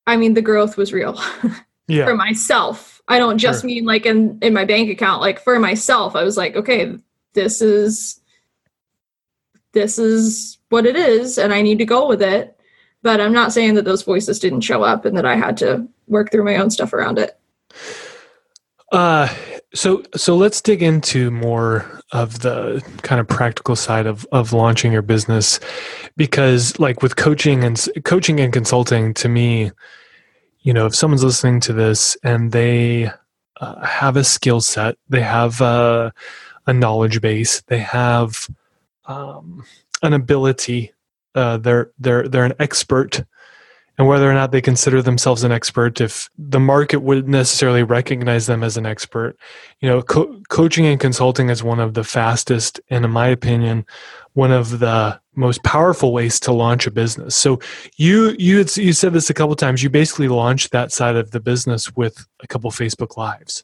I 0.06 0.16
mean, 0.16 0.34
the 0.34 0.42
growth 0.42 0.76
was 0.76 0.92
real 0.92 1.20
Yeah. 1.88 2.04
for 2.06 2.14
myself. 2.14 3.02
I 3.08 3.18
don't 3.18 3.38
just 3.38 3.62
Sure. 3.62 3.68
mean 3.68 3.84
like 3.84 4.06
in, 4.06 4.38
in 4.42 4.52
my 4.54 4.64
bank 4.64 4.88
account, 4.90 5.20
like 5.20 5.40
for 5.40 5.58
myself, 5.58 6.14
I 6.16 6.22
was 6.22 6.36
like, 6.36 6.56
okay, 6.56 6.96
this 7.34 7.60
is 7.60 8.20
this 9.72 9.98
is 9.98 10.58
what 10.68 10.84
it 10.86 10.96
is 10.96 11.38
and 11.38 11.52
I 11.52 11.62
need 11.62 11.78
to 11.78 11.84
go 11.86 12.06
with 12.06 12.22
it. 12.22 12.58
But 13.02 13.20
I'm 13.20 13.32
not 13.32 13.52
saying 13.52 13.74
that 13.74 13.84
those 13.84 14.02
voices 14.02 14.38
didn't 14.38 14.60
show 14.60 14.82
up 14.82 15.04
and 15.04 15.16
that 15.16 15.24
I 15.26 15.34
had 15.34 15.56
to 15.58 15.88
work 16.08 16.30
through 16.30 16.44
my 16.44 16.56
own 16.56 16.70
stuff 16.70 16.92
around 16.92 17.18
it. 17.18 17.36
Uh, 18.92 19.26
so 19.74 20.02
so 20.14 20.36
let's 20.36 20.60
dig 20.60 20.82
into 20.82 21.30
more 21.30 22.00
of 22.12 22.40
the 22.40 22.82
kind 23.02 23.20
of 23.20 23.26
practical 23.26 23.76
side 23.76 24.06
of 24.06 24.26
of 24.32 24.52
launching 24.52 24.92
your 24.92 25.02
business, 25.02 25.60
because 26.16 26.78
like 26.78 27.02
with 27.02 27.16
coaching 27.16 27.64
and 27.64 27.88
coaching 28.04 28.40
and 28.40 28.52
consulting, 28.52 29.14
to 29.14 29.28
me, 29.28 29.70
you 30.60 30.72
know, 30.72 30.86
if 30.86 30.94
someone's 30.94 31.24
listening 31.24 31.60
to 31.60 31.72
this 31.72 32.16
and 32.22 32.52
they 32.52 33.10
uh, 33.60 33.84
have 33.84 34.16
a 34.16 34.24
skill 34.24 34.60
set, 34.60 34.96
they 35.08 35.22
have 35.22 35.60
uh, 35.62 36.10
a 36.66 36.72
knowledge 36.72 37.20
base, 37.20 37.62
they 37.62 37.78
have 37.78 38.48
um, 39.06 39.64
an 40.02 40.12
ability, 40.12 40.92
uh, 41.34 41.56
they're 41.56 41.90
they're 41.98 42.28
they're 42.28 42.44
an 42.44 42.54
expert 42.58 43.24
and 44.02 44.08
whether 44.08 44.28
or 44.28 44.34
not 44.34 44.50
they 44.50 44.60
consider 44.60 45.00
themselves 45.00 45.44
an 45.44 45.52
expert 45.52 46.00
if 46.00 46.28
the 46.36 46.58
market 46.58 47.02
wouldn't 47.02 47.28
necessarily 47.28 47.84
recognize 47.84 48.46
them 48.46 48.64
as 48.64 48.76
an 48.76 48.84
expert. 48.84 49.36
You 49.80 49.88
know 49.88 50.02
co- 50.02 50.40
coaching 50.48 50.86
and 50.86 50.98
consulting 50.98 51.50
is 51.50 51.62
one 51.62 51.78
of 51.78 51.94
the 51.94 52.02
fastest 52.02 52.80
and 52.90 53.04
in 53.04 53.12
my 53.12 53.28
opinion 53.28 53.86
one 54.32 54.50
of 54.50 54.80
the 54.80 55.20
most 55.36 55.62
powerful 55.62 56.12
ways 56.12 56.40
to 56.40 56.52
launch 56.52 56.84
a 56.84 56.90
business. 56.90 57.36
So 57.36 57.60
you 57.96 58.34
you 58.40 58.64
you 58.74 58.92
said 58.92 59.12
this 59.12 59.30
a 59.30 59.34
couple 59.34 59.54
times. 59.54 59.84
You 59.84 59.88
basically 59.88 60.26
launched 60.26 60.72
that 60.72 60.90
side 60.90 61.14
of 61.14 61.30
the 61.30 61.38
business 61.38 61.94
with 61.94 62.26
a 62.42 62.48
couple 62.48 62.72
facebook 62.72 63.16
lives. 63.16 63.62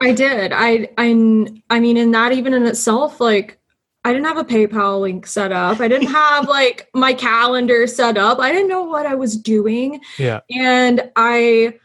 I 0.00 0.10
did. 0.10 0.50
I 0.52 0.88
I 0.98 1.46
I 1.70 1.78
mean, 1.78 1.96
and 1.98 2.12
that 2.14 2.32
even 2.32 2.52
in 2.52 2.66
itself, 2.66 3.20
like 3.20 3.60
I 4.04 4.12
didn't 4.12 4.26
have 4.26 4.38
a 4.38 4.44
PayPal 4.44 5.00
link 5.00 5.26
set 5.26 5.52
up. 5.52 5.80
I 5.80 5.88
didn't 5.88 6.08
have 6.08 6.48
like 6.58 6.88
my 6.94 7.12
calendar 7.12 7.86
set 7.86 8.18
up. 8.18 8.38
I 8.38 8.50
didn't 8.50 8.68
know 8.68 8.82
what 8.82 9.06
I 9.06 9.14
was 9.14 9.36
doing. 9.36 10.00
yeah 10.18 10.40
And 10.50 11.10
I 11.16 11.78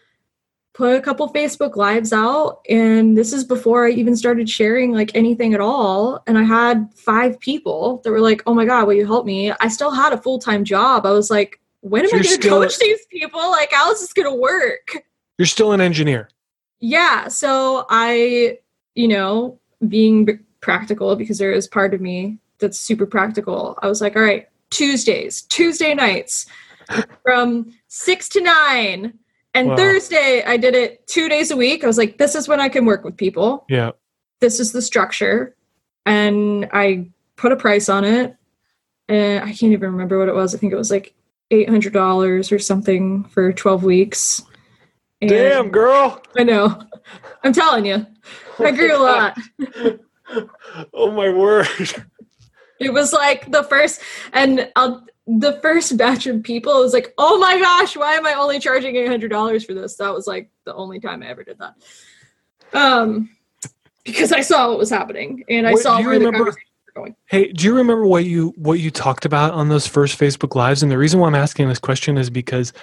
put 0.73 0.95
a 0.95 1.01
couple 1.01 1.27
Facebook 1.34 1.75
lives 1.75 2.13
out 2.13 2.60
and 2.69 3.17
this 3.17 3.34
is 3.34 3.43
before 3.43 3.88
I 3.88 3.91
even 3.91 4.15
started 4.15 4.47
sharing 4.47 4.91
like 4.91 5.15
anything 5.15 5.56
at 5.56 5.60
all 5.60 6.21
and 6.27 6.38
I 6.38 6.43
had 6.43 6.89
5 6.95 7.39
people 7.39 7.99
that 8.03 8.12
were 8.12 8.21
like, 8.21 8.43
"Oh 8.45 8.53
my 8.53 8.65
god, 8.65 8.86
will 8.86 8.93
you 8.93 9.06
help 9.06 9.25
me?" 9.25 9.51
I 9.51 9.69
still 9.69 9.91
had 9.91 10.13
a 10.13 10.21
full-time 10.21 10.63
job. 10.63 11.06
I 11.06 11.12
was 11.12 11.32
like, 11.32 11.60
"When 11.82 12.03
am 12.03 12.10
So 12.10 12.17
I 12.17 12.21
going 12.21 12.41
to 12.41 12.49
coach 12.49 12.77
these 12.77 13.06
people? 13.12 13.39
Like 13.51 13.71
how 13.71 13.91
is 13.91 14.01
this 14.01 14.13
going 14.13 14.30
to 14.30 14.36
work?" 14.36 15.03
you're 15.39 15.45
still 15.45 15.71
an 15.71 15.82
engineer 15.82 16.30
Yeah, 16.80 17.27
so 17.27 17.86
I, 17.89 18.60
you 18.95 19.08
know, 19.08 19.60
being 19.88 20.39
practical 20.71 21.15
because 21.15 21.38
there 21.38 21.53
is 21.53 21.65
part 21.65 21.93
of 21.93 22.01
me 22.01 22.38
that's 22.60 22.77
super 22.77 23.06
practical. 23.06 23.80
I 23.82 23.88
was 23.88 24.01
like, 24.01 24.17
all 24.17 24.21
right, 24.21 24.47
Tuesdays, 24.69 25.43
Tuesday 25.43 25.93
nights 25.93 26.45
from 27.23 27.71
6 27.88 28.30
to 28.30 28.41
9. 28.41 29.13
And 29.53 29.69
Wow. 29.69 29.75
Thursday, 29.77 30.43
I 30.45 30.58
did 30.58 30.75
it 30.75 31.08
2 31.08 31.30
days 31.30 31.51
a 31.51 31.56
week. 31.56 31.84
I 31.86 31.88
was 31.88 31.97
like, 31.97 32.17
this 32.17 32.36
is 32.36 32.49
when 32.49 32.60
I 32.60 32.67
can 32.67 32.86
work 32.86 33.06
with 33.06 33.15
people. 33.15 33.65
yeah 33.69 33.91
This 34.41 34.60
is 34.60 34.73
the 34.73 34.82
structure. 34.82 35.56
And 36.06 36.67
I 36.73 37.10
put 37.38 37.53
a 37.53 37.56
price 37.56 37.88
on 37.88 38.03
it. 38.03 38.36
And 39.08 39.41
I 39.43 39.47
can't 39.53 39.71
even 39.71 39.91
remember 39.93 40.19
what 40.19 40.27
it 40.27 40.36
was. 40.36 40.53
I 40.53 40.58
think 40.58 40.73
it 40.73 40.77
was 40.84 40.91
like 40.91 41.13
$800 41.49 42.51
or 42.51 42.60
something 42.60 43.23
for 43.25 43.53
12 43.53 43.84
weeks. 43.86 44.43
And- 45.21 45.30
damn 45.32 45.69
girl 45.69 46.21
I 46.38 46.43
know. 46.43 46.77
I'm 47.43 47.53
telling 47.53 47.86
you, 47.86 48.06
I 48.60 48.71
grew 48.71 48.93
a 48.95 48.99
lot. 49.01 49.38
oh 50.93 51.11
my 51.11 51.29
word 51.29 51.67
It 52.79 52.93
was 52.93 53.11
like 53.11 53.49
the 53.51 53.63
first, 53.63 54.01
and 54.33 54.69
I'll, 54.75 55.03
the 55.25 55.59
first 55.61 55.97
batch 55.97 56.27
of 56.27 56.43
people 56.43 56.79
was 56.79 56.93
like, 56.93 57.11
"Oh 57.17 57.39
my 57.39 57.57
gosh, 57.59 57.97
why 57.97 58.13
am 58.13 58.25
I 58.27 58.33
only 58.35 58.59
charging 58.59 58.95
eight 58.95 59.07
hundred 59.07 59.29
dollars 59.31 59.65
for 59.65 59.73
this?" 59.73 59.95
That 59.95 60.13
was 60.13 60.27
like 60.27 60.51
the 60.63 60.75
only 60.75 60.99
time 60.99 61.23
I 61.23 61.27
ever 61.27 61.43
did 61.43 61.57
that. 61.57 61.73
Um, 62.73 63.29
because 64.05 64.31
I 64.31 64.41
saw 64.41 64.69
what 64.69 64.77
was 64.77 64.89
happening 64.89 65.43
and 65.49 65.67
I 65.67 65.71
What- 65.73 65.81
saw 65.81 65.97
do 65.97 66.03
you 66.03 66.09
where 66.09 66.19
the 66.19 66.25
remember- 66.25 66.45
conversation 66.51 66.67
was 66.85 66.93
going. 66.93 67.15
Hey, 67.25 67.51
do 67.51 67.65
you 67.65 67.75
remember 67.75 68.05
what 68.05 68.25
you 68.25 68.53
what 68.57 68.79
you 68.79 68.91
talked 68.91 69.25
about 69.25 69.53
on 69.53 69.69
those 69.69 69.87
first 69.87 70.19
Facebook 70.19 70.55
lives? 70.55 70.83
And 70.83 70.91
the 70.91 70.97
reason 70.97 71.19
why 71.19 71.27
I'm 71.27 71.35
asking 71.35 71.67
this 71.69 71.79
question 71.79 72.17
is 72.17 72.29
because 72.29 72.73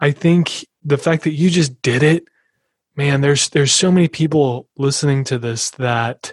I 0.00 0.10
think 0.10 0.64
the 0.82 0.96
fact 0.98 1.24
that 1.24 1.32
you 1.34 1.50
just 1.50 1.80
did 1.82 2.02
it, 2.02 2.24
man, 2.96 3.20
there's 3.20 3.50
there's 3.50 3.72
so 3.72 3.92
many 3.92 4.08
people 4.08 4.68
listening 4.78 5.22
to 5.24 5.38
this 5.38 5.70
that 5.72 6.32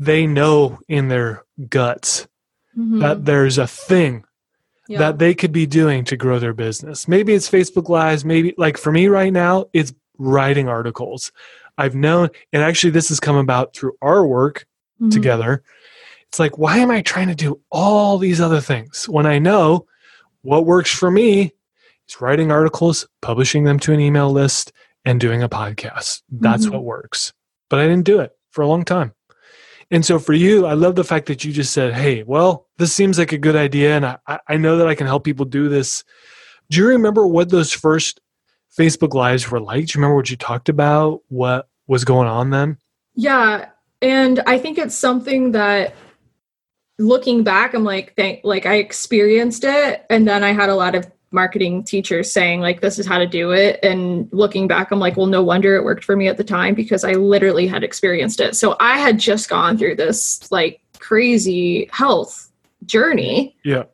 they 0.00 0.26
know 0.26 0.78
in 0.88 1.06
their 1.08 1.44
guts 1.68 2.26
Mhm. 2.76 3.00
that 3.00 3.24
there's 3.26 3.58
a 3.58 3.66
thing 3.66 4.24
Yeah. 4.88 4.98
that 4.98 5.18
they 5.18 5.34
could 5.34 5.52
be 5.52 5.66
doing 5.66 6.04
to 6.04 6.16
grow 6.16 6.38
their 6.38 6.54
business. 6.54 7.06
Maybe 7.06 7.34
it's 7.34 7.48
Facebook 7.50 7.88
Lives, 7.88 8.24
maybe 8.24 8.54
like 8.56 8.76
for 8.78 8.90
me 8.90 9.06
right 9.08 9.32
now, 9.32 9.66
it's 9.72 9.92
writing 10.18 10.68
articles. 10.68 11.30
I've 11.78 11.94
known, 11.94 12.30
and 12.52 12.62
actually, 12.62 12.90
this 12.90 13.08
has 13.10 13.20
come 13.20 13.36
about 13.36 13.74
through 13.76 13.92
our 14.02 14.26
work 14.26 14.66
Mhm. 15.00 15.12
together. 15.12 15.62
It's 16.28 16.38
like, 16.38 16.58
why 16.58 16.78
am 16.78 16.90
I 16.90 17.02
trying 17.02 17.28
to 17.28 17.34
do 17.34 17.60
all 17.70 18.16
these 18.18 18.40
other 18.40 18.60
things 18.60 19.08
when 19.08 19.26
I 19.26 19.38
know 19.38 19.86
what 20.42 20.64
works 20.66 20.90
for 20.92 21.10
me 21.10 21.52
is 22.08 22.20
writing 22.20 22.50
articles, 22.50 23.06
publishing 23.20 23.64
them 23.64 23.78
to 23.80 23.92
an 23.92 24.00
email 24.00 24.30
list, 24.30 24.72
and 25.04 25.20
doing 25.20 25.42
a 25.42 25.48
podcast? 25.48 26.22
That's 26.30 26.66
Mhm. 26.66 26.72
what 26.72 26.84
works. 26.84 27.32
But 27.68 27.80
I 27.80 27.86
didn't 27.86 28.04
do 28.06 28.20
it 28.20 28.32
for 28.50 28.62
a 28.62 28.66
long 28.68 28.84
time. 28.84 29.12
And 29.90 30.04
so 30.04 30.18
for 30.18 30.32
you, 30.32 30.66
I 30.66 30.74
love 30.74 30.94
the 30.94 31.04
fact 31.04 31.26
that 31.26 31.44
you 31.44 31.52
just 31.52 31.72
said, 31.72 31.92
hey, 31.94 32.22
well, 32.22 32.68
this 32.78 32.92
seems 32.92 33.18
like 33.18 33.32
a 33.32 33.38
good 33.38 33.56
idea. 33.56 33.96
And 33.96 34.06
I, 34.06 34.18
I- 34.46 34.56
know 34.56 34.76
that 34.76 34.86
I 34.86 34.94
can 34.94 35.06
help 35.06 35.24
people 35.24 35.44
do 35.44 35.68
this. 35.68 36.04
Do 36.70 36.78
you 36.78 36.86
remember 36.86 37.26
what 37.26 37.50
those 37.50 37.72
first 37.72 38.20
Facebook 38.78 39.14
Lives 39.14 39.50
were 39.50 39.60
like? 39.60 39.86
Do 39.86 39.92
you 39.92 40.00
remember 40.00 40.16
what 40.16 40.30
you 40.30 40.36
talked 40.36 40.68
about? 40.68 41.22
What 41.28 41.68
was 41.88 42.04
going 42.04 42.28
on 42.28 42.50
then? 42.50 42.78
Yeah, 43.16 43.70
and 44.00 44.40
I 44.46 44.58
think 44.58 44.78
it's 44.78 44.94
something 44.94 45.52
that 45.52 45.94
looking 47.00 47.42
back 47.42 47.72
I'm 47.72 47.82
like 47.82 48.14
thank 48.14 48.40
like 48.44 48.66
I 48.66 48.74
experienced 48.74 49.64
it 49.64 50.04
and 50.10 50.28
then 50.28 50.44
I 50.44 50.52
had 50.52 50.68
a 50.68 50.74
lot 50.74 50.94
of 50.94 51.10
marketing 51.32 51.84
teachers 51.84 52.32
saying 52.32 52.60
like 52.60 52.80
this 52.80 52.98
is 52.98 53.06
how 53.06 53.18
to 53.18 53.26
do 53.26 53.52
it 53.52 53.78
and 53.84 54.28
looking 54.32 54.66
back 54.66 54.90
I'm 54.90 54.98
like 54.98 55.16
well 55.16 55.26
no 55.26 55.42
wonder 55.42 55.76
it 55.76 55.84
worked 55.84 56.02
for 56.04 56.16
me 56.16 56.26
at 56.26 56.36
the 56.36 56.44
time 56.44 56.74
because 56.74 57.04
I 57.04 57.12
literally 57.12 57.68
had 57.68 57.84
experienced 57.84 58.40
it. 58.40 58.56
So 58.56 58.76
I 58.80 58.98
had 58.98 59.18
just 59.18 59.48
gone 59.48 59.78
through 59.78 59.94
this 59.96 60.50
like 60.50 60.80
crazy 60.98 61.88
health 61.92 62.50
journey 62.84 63.56
Yeah. 63.64 63.84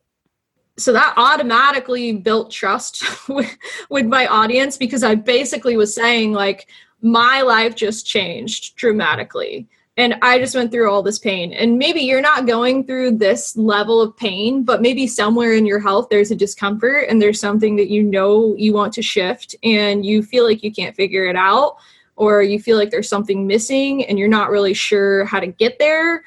so 0.78 0.92
that 0.92 1.12
automatically 1.16 2.12
built 2.12 2.50
trust 2.50 3.04
with, 3.28 3.56
with 3.90 4.06
my 4.06 4.26
audience 4.26 4.76
because 4.76 5.02
I 5.02 5.14
basically 5.14 5.76
was 5.76 5.94
saying 5.94 6.32
like 6.32 6.68
my 7.02 7.42
life 7.42 7.74
just 7.74 8.06
changed 8.06 8.76
dramatically 8.76 9.68
and 9.98 10.14
I 10.20 10.38
just 10.38 10.54
went 10.54 10.70
through 10.70 10.90
all 10.90 11.02
this 11.02 11.18
pain. 11.18 11.54
And 11.54 11.78
maybe 11.78 12.00
you're 12.00 12.20
not 12.20 12.46
going 12.46 12.84
through 12.84 13.12
this 13.12 13.56
level 13.56 14.00
of 14.00 14.16
pain 14.16 14.62
but 14.62 14.82
maybe 14.82 15.06
somewhere 15.06 15.54
in 15.54 15.66
your 15.66 15.80
health 15.80 16.08
there's 16.10 16.30
a 16.30 16.36
discomfort 16.36 17.06
and 17.08 17.20
there's 17.20 17.40
something 17.40 17.76
that 17.76 17.88
you 17.90 18.02
know 18.02 18.54
you 18.56 18.72
want 18.72 18.92
to 18.94 19.02
shift 19.02 19.54
and 19.62 20.04
you 20.04 20.22
feel 20.22 20.44
like 20.44 20.62
you 20.62 20.72
can't 20.72 20.96
figure 20.96 21.26
it 21.26 21.36
out 21.36 21.76
or 22.16 22.42
you 22.42 22.58
feel 22.58 22.76
like 22.76 22.90
there's 22.90 23.08
something 23.08 23.46
missing 23.46 24.04
and 24.06 24.18
you're 24.18 24.28
not 24.28 24.50
really 24.50 24.74
sure 24.74 25.24
how 25.26 25.38
to 25.40 25.46
get 25.46 25.78
there. 25.78 26.24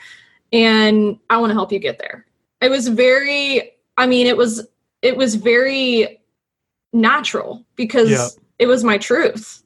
And 0.53 1.17
I 1.29 1.37
want 1.37 1.49
to 1.51 1.55
help 1.55 1.71
you 1.71 1.79
get 1.79 1.97
there. 1.99 2.25
It 2.61 2.69
was 2.69 2.87
very 2.87 3.71
i 3.97 4.05
mean 4.07 4.27
it 4.27 4.37
was 4.37 4.67
it 5.01 5.15
was 5.15 5.35
very 5.35 6.21
natural 6.93 7.63
because 7.75 8.09
Yeah. 8.09 8.27
it 8.57 8.65
was 8.67 8.83
my 8.83 8.97
truth 8.97 9.61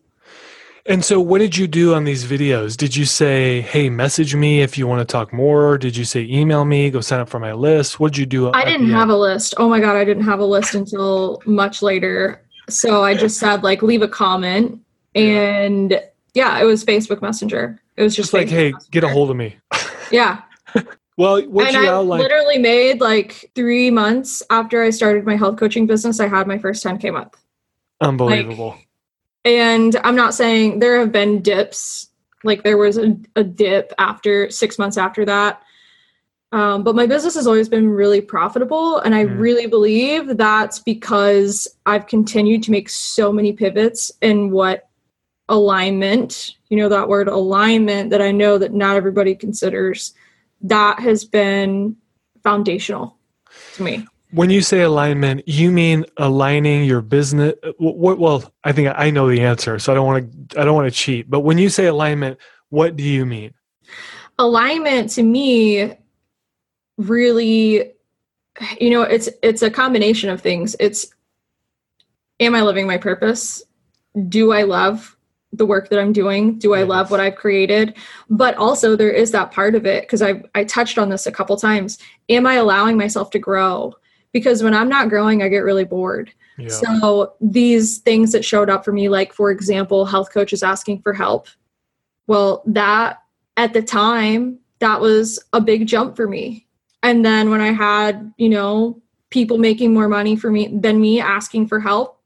And 0.86 1.04
so, 1.06 1.19
what 1.22 1.39
did 1.39 1.56
you 1.56 1.65
do 1.65 1.93
on 1.93 2.04
these 2.04 2.26
videos? 2.26 2.76
Did 2.76 2.93
you 2.96 3.06
say, 3.06 3.62
"Hey, 3.62 3.89
message 3.89 4.36
me 4.36 4.62
if 4.62 4.78
you 4.78 4.86
want 4.86 5.00
to 5.00 5.10
talk 5.10 5.32
more"? 5.32 5.78
Did 5.78 5.96
you 5.96 6.04
say, 6.04 6.24
"Email 6.30 6.65
me, 6.65 6.89
go 6.89 7.00
sign 7.00 7.22
up 7.22 7.30
for 7.30 7.39
my 7.39 7.54
list"? 7.54 8.02
What 8.02 8.12
did 8.12 8.19
you 8.19 8.26
do? 8.26 8.52
i 8.52 8.65
didn't 8.65 8.89
have 8.89 9.10
a 9.10 9.15
list 9.15 9.54
oh 9.58 9.69
my 9.69 9.80
god 9.80 9.96
i 9.96 10.04
didn't 10.04 10.24
have 10.24 10.39
a 10.39 10.46
list 10.46 10.76
until 10.76 11.41
much 11.46 11.82
later 11.82 12.41
so 12.69 13.04
i 13.04 13.13
just 13.13 13.38
said 13.39 13.63
like 13.63 13.82
leave 13.82 14.02
a 14.02 14.08
comment 14.08 14.80
and 15.15 16.02
yeah 16.34 16.60
it 16.60 16.65
was 16.65 16.84
facebook 16.84 17.22
messenger 17.22 17.80
it 17.96 18.04
was 18.04 18.15
just 18.15 18.32
just 18.32 18.34
like, 18.34 18.48
Facebook 18.48 18.82
"Hey, 18.82 18.88
get 18.91 19.04
a 19.04 19.10
hold 19.10 19.30
of 19.30 19.38
me." 19.38 19.56
yeah 20.12 20.41
Well, 21.15 21.43
what 21.43 21.67
and 21.67 21.76
you 21.76 21.86
I 21.86 21.93
outlined, 21.93 22.24
literally 22.24 22.58
made 22.58 23.00
like 23.00 23.52
three 23.54 23.91
months 23.91 24.41
after 24.50 24.82
I 24.82 24.89
started 24.89 25.26
my 25.26 25.36
health 25.36 25.58
coaching 25.58 25.86
business, 25.86 26.19
I 26.19 26.28
had 26.28 26.48
my 26.48 26.58
first 26.58 26.84
10K 26.84 27.13
month. 27.13 27.38
unbelievable. 28.02 28.78
And 29.45 29.95
I'm 30.03 30.15
not 30.15 30.34
saying 30.34 30.79
there 30.79 30.99
have 30.99 31.12
been 31.12 31.41
dips, 31.41 32.10
like 32.43 32.63
there 32.63 32.77
was 32.77 32.97
a, 32.97 33.17
a 33.36 33.43
dip 33.43 33.93
after 33.97 34.49
six 34.49 34.79
months 34.79 34.97
after 34.97 35.25
that. 35.25 35.62
Um, 36.51 36.84
but 36.84 36.95
my 36.95 37.08
business 37.08 37.34
has 37.34 37.47
always 37.47 37.67
been 37.67 37.89
really 37.89 38.21
profitable. 38.21 38.99
And 38.99 39.15
I 39.15 39.25
Mhm. 39.25 39.39
really 39.39 39.65
believe 39.65 40.38
that's 40.38 40.79
because 40.79 41.67
I've 41.86 42.06
continued 42.06 42.62
to 42.63 42.71
make 42.71 42.89
so 42.89 43.34
many 43.34 43.53
pivots 43.53 44.12
in 44.21 44.51
what 44.51 44.88
alignment, 45.49 46.56
you 46.69 46.77
know, 46.77 46.89
that 46.89 47.10
word 47.10 47.27
alignment 47.27 48.12
that 48.12 48.21
I 48.21 48.32
know 48.32 48.58
that 48.60 48.73
not 48.73 48.95
everybody 48.95 49.36
considers, 49.36 50.13
that 50.62 50.99
has 50.99 51.25
been 51.25 51.97
foundational 52.43 53.17
to 53.73 53.84
me. 53.84 54.06
When 54.34 54.50
you 54.50 54.62
say 54.62 54.82
alignment, 54.82 55.48
you 55.48 55.72
mean 55.72 56.06
aligning 56.17 56.86
your 56.86 57.02
business. 57.02 57.54
Well, 57.80 58.52
I 58.63 58.72
think 58.72 58.93
I 58.96 59.10
know 59.10 59.30
the 59.30 59.41
answer, 59.41 59.80
so 59.80 59.91
I 59.91 59.96
don't 59.96 60.06
want 60.06 60.50
to. 60.50 60.62
I 60.62 60.65
don't 60.65 60.76
want 60.76 60.91
to 60.91 60.98
cheat. 60.98 61.30
But 61.30 61.41
when 61.41 61.58
you 61.58 61.69
say 61.69 61.86
alignment, 61.86 62.39
what 62.69 62.96
do 62.96 63.04
you 63.04 63.26
mean? 63.26 63.54
alignment 64.39 65.10
to 65.12 65.24
me 65.24 65.93
really 66.98 67.91
you 68.80 68.89
know 68.89 69.02
it's 69.02 69.30
it's 69.41 69.62
a 69.62 69.69
combination 69.69 70.30
of 70.30 70.41
things 70.41 70.76
it's 70.80 71.08
am 72.39 72.56
i 72.56 72.62
living 72.62 72.88
my 72.88 72.98
purpose 72.98 73.63
do 74.28 74.52
i 74.52 74.63
love 74.63 75.15
the 75.52 75.65
work 75.65 75.89
that 75.89 76.00
i'm 76.00 76.13
doing 76.13 76.58
do 76.58 76.74
i 76.74 76.84
love 76.84 77.12
what 77.12 77.19
i've 77.19 77.36
created 77.36 77.96
but 78.30 78.56
also 78.56 78.96
there 78.96 79.12
is 79.12 79.32
that 79.32 79.52
part 79.52 79.76
of 79.76 79.86
it 79.86 80.04
because 80.04 80.22
i 80.22 80.41
i 80.56 80.63
touched 80.63 80.98
on 80.98 81.10
this 81.10 81.28
a 81.28 81.32
couple 81.32 81.56
times 81.56 82.00
am 82.30 82.46
i 82.48 82.56
allowing 82.56 82.98
myself 82.98 83.30
to 83.30 83.39
grow 83.39 83.93
because 84.34 84.62
when 84.62 84.74
i'm 84.74 84.89
not 84.89 85.08
growing 85.10 85.41
i 85.41 85.48
get 85.48 85.60
really 85.60 85.86
bored 85.86 86.32
Yeah. 86.58 86.67
so 86.67 87.34
these 87.39 88.00
things 88.00 88.32
that 88.34 88.46
showed 88.46 88.69
up 88.69 88.86
for 88.86 88.91
me, 88.91 89.10
like 89.10 89.34
for 89.34 89.50
example, 89.50 90.06
health 90.06 90.32
coaches 90.32 90.62
asking 90.62 91.02
for 91.02 91.12
help. 91.13 91.48
Well, 92.28 92.62
that 92.67 93.24
at 93.58 93.74
the 93.74 93.82
time, 93.82 94.60
that 94.80 95.02
was 95.02 95.39
a 95.52 95.60
big 95.60 95.88
jump 95.88 96.15
for 96.15 96.28
me. 96.28 96.67
And 97.02 97.26
then 97.26 97.50
when 97.50 97.60
I 97.60 97.72
had, 97.72 98.32
you 98.38 98.50
know, 98.50 99.02
people 99.32 99.58
making 99.58 99.93
more 99.96 100.08
money 100.08 100.36
for 100.36 100.52
me 100.52 100.67
than 100.67 101.02
me 101.02 101.19
asking 101.19 101.67
for 101.67 101.80
help, 101.80 102.19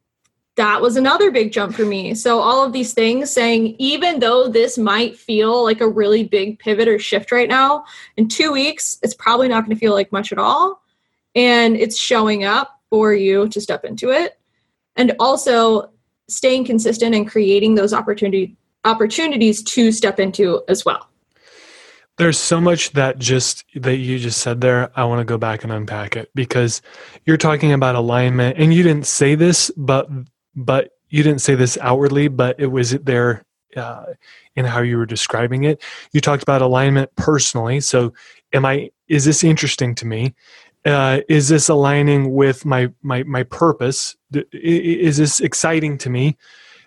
that 0.58 0.82
was 0.82 0.98
another 0.98 1.32
big 1.32 1.52
jump 1.54 1.74
for 1.74 1.86
me. 1.86 2.14
So 2.14 2.40
all 2.40 2.66
of 2.66 2.74
these 2.74 2.94
things 2.94 3.32
saying, 3.32 3.76
even 3.80 4.20
though 4.20 4.50
this 4.50 4.78
might 4.78 5.16
feel 5.16 5.64
like 5.64 5.80
a 5.82 5.88
really 5.88 6.24
big 6.26 6.60
pivot 6.60 6.88
or 6.90 7.00
shift 7.00 7.32
right 7.32 7.48
now, 7.48 7.86
in 8.18 8.28
two 8.28 8.52
weeks, 8.52 8.98
it's 9.04 9.16
probably 9.16 9.48
not 9.48 9.64
going 9.64 9.76
to 9.76 9.80
feel 9.80 9.94
like 9.94 10.12
much 10.12 10.32
at 10.34 10.38
all. 10.38 10.82
And 11.38 11.78
it's 11.78 11.98
showing 11.98 12.44
up 12.44 12.82
for 12.90 13.14
you 13.14 13.48
to 13.48 13.62
step 13.62 13.86
into 13.86 14.10
it. 14.10 14.38
And 14.98 15.16
also 15.20 15.92
staying 16.28 16.66
consistent 16.66 17.16
and 17.16 17.30
creating 17.30 17.76
those 17.76 17.94
opportunity 17.94 18.58
opportunities 18.84 19.62
to 19.64 19.92
step 19.92 20.20
into 20.20 20.64
as 20.68 20.86
well. 20.86 21.10
There's 22.18 22.38
so 22.40 22.60
much 22.60 22.92
that 22.94 23.20
just 23.20 23.64
that 23.76 23.98
you 23.98 24.18
just 24.18 24.40
said 24.40 24.60
there. 24.60 24.90
I 24.96 25.04
want 25.06 25.20
to 25.20 25.26
go 25.26 25.38
back 25.38 25.64
and 25.64 25.72
unpack 25.72 26.16
it 26.16 26.32
because 26.34 26.82
you're 27.26 27.38
talking 27.38 27.74
about 27.74 27.96
alignment, 27.96 28.58
and 28.58 28.74
you 28.74 28.82
didn't 28.82 29.06
say 29.06 29.36
this, 29.36 29.70
but 29.78 30.10
but 30.56 30.92
you 31.10 31.22
didn't 31.22 31.42
say 31.42 31.54
this 31.54 31.78
outwardly, 31.80 32.28
but 32.28 32.60
it 32.60 32.68
was 32.68 32.92
there 32.92 33.46
uh, 33.76 34.06
in 34.56 34.66
how 34.66 34.82
you 34.82 34.98
were 34.98 35.06
describing 35.06 35.64
it. 35.66 35.84
You 36.12 36.20
talked 36.20 36.42
about 36.42 36.64
alignment 36.64 37.16
personally. 37.16 37.82
So, 37.82 38.14
am 38.52 38.66
I? 38.66 38.90
Is 39.08 39.26
this 39.26 39.44
interesting 39.44 39.94
to 39.96 40.08
me? 40.08 40.34
Uh, 40.88 41.20
is 41.28 41.50
this 41.50 41.68
aligning 41.70 42.34
with 42.34 42.66
my 42.66 42.90
my 43.04 43.24
my 43.24 43.44
purpose? 43.44 44.16
Th- 44.32 44.48
i- 44.54 44.58
i- 44.58 45.00
Is 45.10 45.18
this 45.18 45.40
exciting 45.42 45.98
to 46.00 46.10
me? 46.10 46.38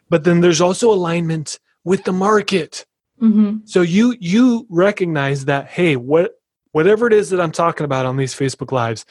But 0.08 0.24
then 0.24 0.40
there's 0.40 0.60
also 0.60 0.90
alignment 0.92 1.58
with 1.84 2.04
the 2.04 2.12
market. 2.12 2.86
Mm-hmm. 3.20 3.58
So 3.66 3.82
you 3.82 4.16
you 4.18 4.66
recognize 4.70 5.44
that 5.44 5.66
hey, 5.66 5.96
what 5.96 6.40
whatever 6.72 7.06
it 7.06 7.12
is 7.12 7.28
that 7.30 7.40
I'm 7.40 7.52
talking 7.52 7.84
about 7.84 8.06
on 8.06 8.16
these 8.16 8.34
Facebook 8.34 8.72
lives, 8.72 9.04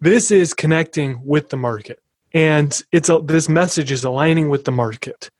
this 0.00 0.30
is 0.30 0.54
connecting 0.54 1.20
with 1.24 1.48
the 1.48 1.56
market, 1.56 1.98
and 2.32 2.80
it's 2.92 3.08
a, 3.08 3.20
this 3.24 3.48
message 3.48 3.90
is 3.90 4.04
aligning 4.04 4.48
with 4.48 4.64
the 4.64 4.72
market, 4.72 5.30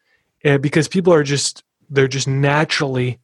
and 0.42 0.60
because 0.62 0.88
people 0.88 1.12
are 1.12 1.22
just 1.22 1.62
they're 1.90 2.08
just 2.08 2.26
naturally 2.28 3.20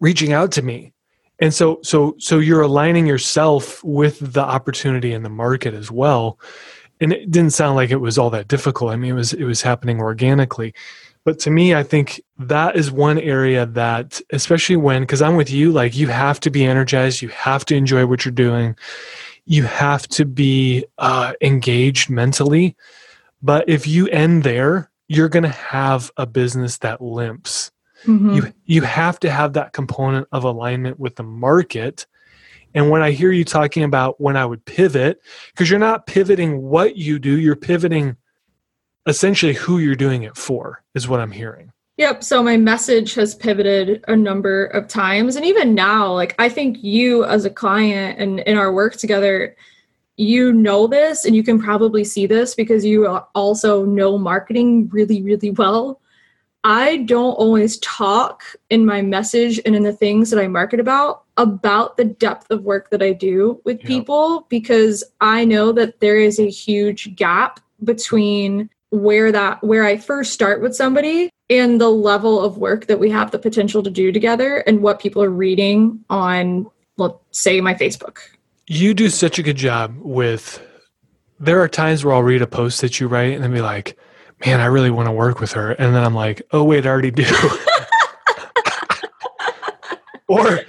reaching 0.00 0.32
out 0.32 0.50
to 0.52 0.62
me, 0.62 0.92
and 1.40 1.52
so 1.52 1.80
so 1.82 2.14
so 2.18 2.38
you're 2.38 2.62
aligning 2.62 3.06
yourself 3.06 3.82
with 3.82 4.32
the 4.32 4.42
opportunity 4.42 5.12
in 5.12 5.22
the 5.22 5.28
market 5.30 5.74
as 5.74 5.90
well, 5.90 6.38
and 7.00 7.12
it 7.12 7.30
didn't 7.30 7.52
sound 7.52 7.76
like 7.76 7.90
it 7.90 7.96
was 7.96 8.18
all 8.18 8.30
that 8.30 8.48
difficult. 8.48 8.92
I 8.92 8.96
mean, 8.96 9.12
it 9.12 9.14
was 9.14 9.32
it 9.32 9.44
was 9.44 9.62
happening 9.62 10.00
organically. 10.00 10.74
But 11.24 11.38
to 11.40 11.50
me, 11.50 11.74
I 11.74 11.82
think 11.82 12.20
that 12.38 12.76
is 12.76 12.90
one 12.90 13.18
area 13.18 13.66
that, 13.66 14.20
especially 14.32 14.76
when, 14.76 15.02
because 15.02 15.20
I'm 15.20 15.36
with 15.36 15.50
you, 15.50 15.70
like 15.70 15.94
you 15.94 16.08
have 16.08 16.40
to 16.40 16.50
be 16.50 16.64
energized, 16.64 17.20
you 17.20 17.28
have 17.28 17.64
to 17.66 17.76
enjoy 17.76 18.06
what 18.06 18.24
you're 18.24 18.32
doing, 18.32 18.74
you 19.44 19.64
have 19.64 20.08
to 20.08 20.24
be 20.24 20.84
uh, 20.96 21.34
engaged 21.42 22.08
mentally. 22.08 22.74
But 23.42 23.68
if 23.68 23.86
you 23.86 24.08
end 24.08 24.44
there, 24.44 24.90
you're 25.08 25.28
going 25.28 25.42
to 25.42 25.48
have 25.50 26.10
a 26.16 26.26
business 26.26 26.78
that 26.78 27.02
limps. 27.02 27.70
Mm-hmm. 28.04 28.34
You 28.34 28.52
you 28.66 28.82
have 28.82 29.20
to 29.20 29.30
have 29.30 29.52
that 29.54 29.72
component 29.72 30.28
of 30.32 30.44
alignment 30.44 30.98
with 30.98 31.16
the 31.16 31.22
market. 31.22 32.06
And 32.74 32.88
when 32.88 33.02
I 33.02 33.10
hear 33.10 33.32
you 33.32 33.44
talking 33.44 33.82
about 33.82 34.20
when 34.20 34.36
I 34.36 34.46
would 34.46 34.64
pivot, 34.64 35.20
because 35.52 35.68
you're 35.68 35.80
not 35.80 36.06
pivoting 36.06 36.62
what 36.62 36.96
you 36.96 37.18
do, 37.18 37.38
you're 37.38 37.56
pivoting 37.56 38.16
essentially 39.06 39.54
who 39.54 39.78
you're 39.78 39.96
doing 39.96 40.22
it 40.22 40.36
for, 40.36 40.82
is 40.94 41.08
what 41.08 41.20
I'm 41.20 41.32
hearing. 41.32 41.72
Yep. 41.96 42.24
So 42.24 42.42
my 42.42 42.56
message 42.56 43.12
has 43.14 43.34
pivoted 43.34 44.02
a 44.08 44.16
number 44.16 44.66
of 44.66 44.88
times. 44.88 45.36
And 45.36 45.44
even 45.44 45.74
now, 45.74 46.12
like 46.12 46.34
I 46.38 46.48
think 46.48 46.82
you 46.82 47.24
as 47.24 47.44
a 47.44 47.50
client 47.50 48.18
and 48.18 48.40
in 48.40 48.56
our 48.56 48.72
work 48.72 48.96
together, 48.96 49.54
you 50.16 50.52
know 50.52 50.86
this 50.86 51.24
and 51.24 51.34
you 51.34 51.42
can 51.42 51.60
probably 51.60 52.04
see 52.04 52.26
this 52.26 52.54
because 52.54 52.84
you 52.84 53.06
also 53.34 53.84
know 53.84 54.16
marketing 54.16 54.88
really, 54.88 55.22
really 55.22 55.50
well. 55.50 56.00
I 56.64 56.98
don't 56.98 57.32
always 57.32 57.78
talk 57.78 58.42
in 58.68 58.84
my 58.84 59.00
message 59.00 59.60
and 59.64 59.74
in 59.74 59.82
the 59.82 59.92
things 59.92 60.30
that 60.30 60.38
I 60.38 60.46
market 60.46 60.78
about 60.78 61.24
about 61.36 61.96
the 61.96 62.04
depth 62.04 62.50
of 62.50 62.64
work 62.64 62.90
that 62.90 63.02
I 63.02 63.12
do 63.12 63.60
with 63.64 63.80
Yeah. 63.80 63.86
people 63.86 64.46
because 64.50 65.02
I 65.22 65.44
know 65.46 65.72
that 65.72 66.00
there 66.00 66.18
is 66.18 66.38
a 66.38 66.50
huge 66.50 67.16
gap 67.16 67.60
between 67.82 68.68
where 68.90 69.32
that 69.32 69.62
where 69.64 69.84
I 69.84 69.96
first 69.96 70.32
start 70.32 70.60
with 70.60 70.74
somebody 70.74 71.30
and 71.48 71.80
the 71.80 71.88
level 71.90 72.40
of 72.40 72.58
work 72.58 72.86
that 72.86 73.00
we 73.00 73.08
have 73.10 73.30
the 73.30 73.38
potential 73.38 73.82
to 73.82 73.90
do 73.90 74.12
together 74.12 74.58
and 74.58 74.82
what 74.82 75.00
people 75.00 75.22
are 75.22 75.30
reading 75.30 76.04
on 76.10 76.66
let's 76.98 77.16
say 77.30 77.60
my 77.62 77.72
Facebook. 77.74 78.18
You 78.66 78.92
do 78.92 79.08
such 79.08 79.38
a 79.38 79.42
good 79.42 79.56
job 79.56 79.96
with. 79.98 80.60
There 81.42 81.62
are 81.62 81.68
times 81.68 82.04
where 82.04 82.14
I'll 82.14 82.22
read 82.22 82.42
a 82.42 82.46
post 82.46 82.82
that 82.82 83.00
you 83.00 83.08
write 83.08 83.32
and 83.32 83.42
then 83.42 83.50
be 83.50 83.62
like, 83.62 83.96
man, 84.44 84.60
I 84.60 84.66
really 84.66 84.90
want 84.90 85.06
to 85.06 85.12
work 85.12 85.40
with 85.40 85.52
her. 85.52 85.72
And 85.72 85.94
then 85.94 86.04
I'm 86.04 86.14
like, 86.14 86.42
oh, 86.52 86.64
wait, 86.64 86.86
I 86.86 86.90
already 86.90 87.10
do. 87.10 87.24
or, 90.28 90.60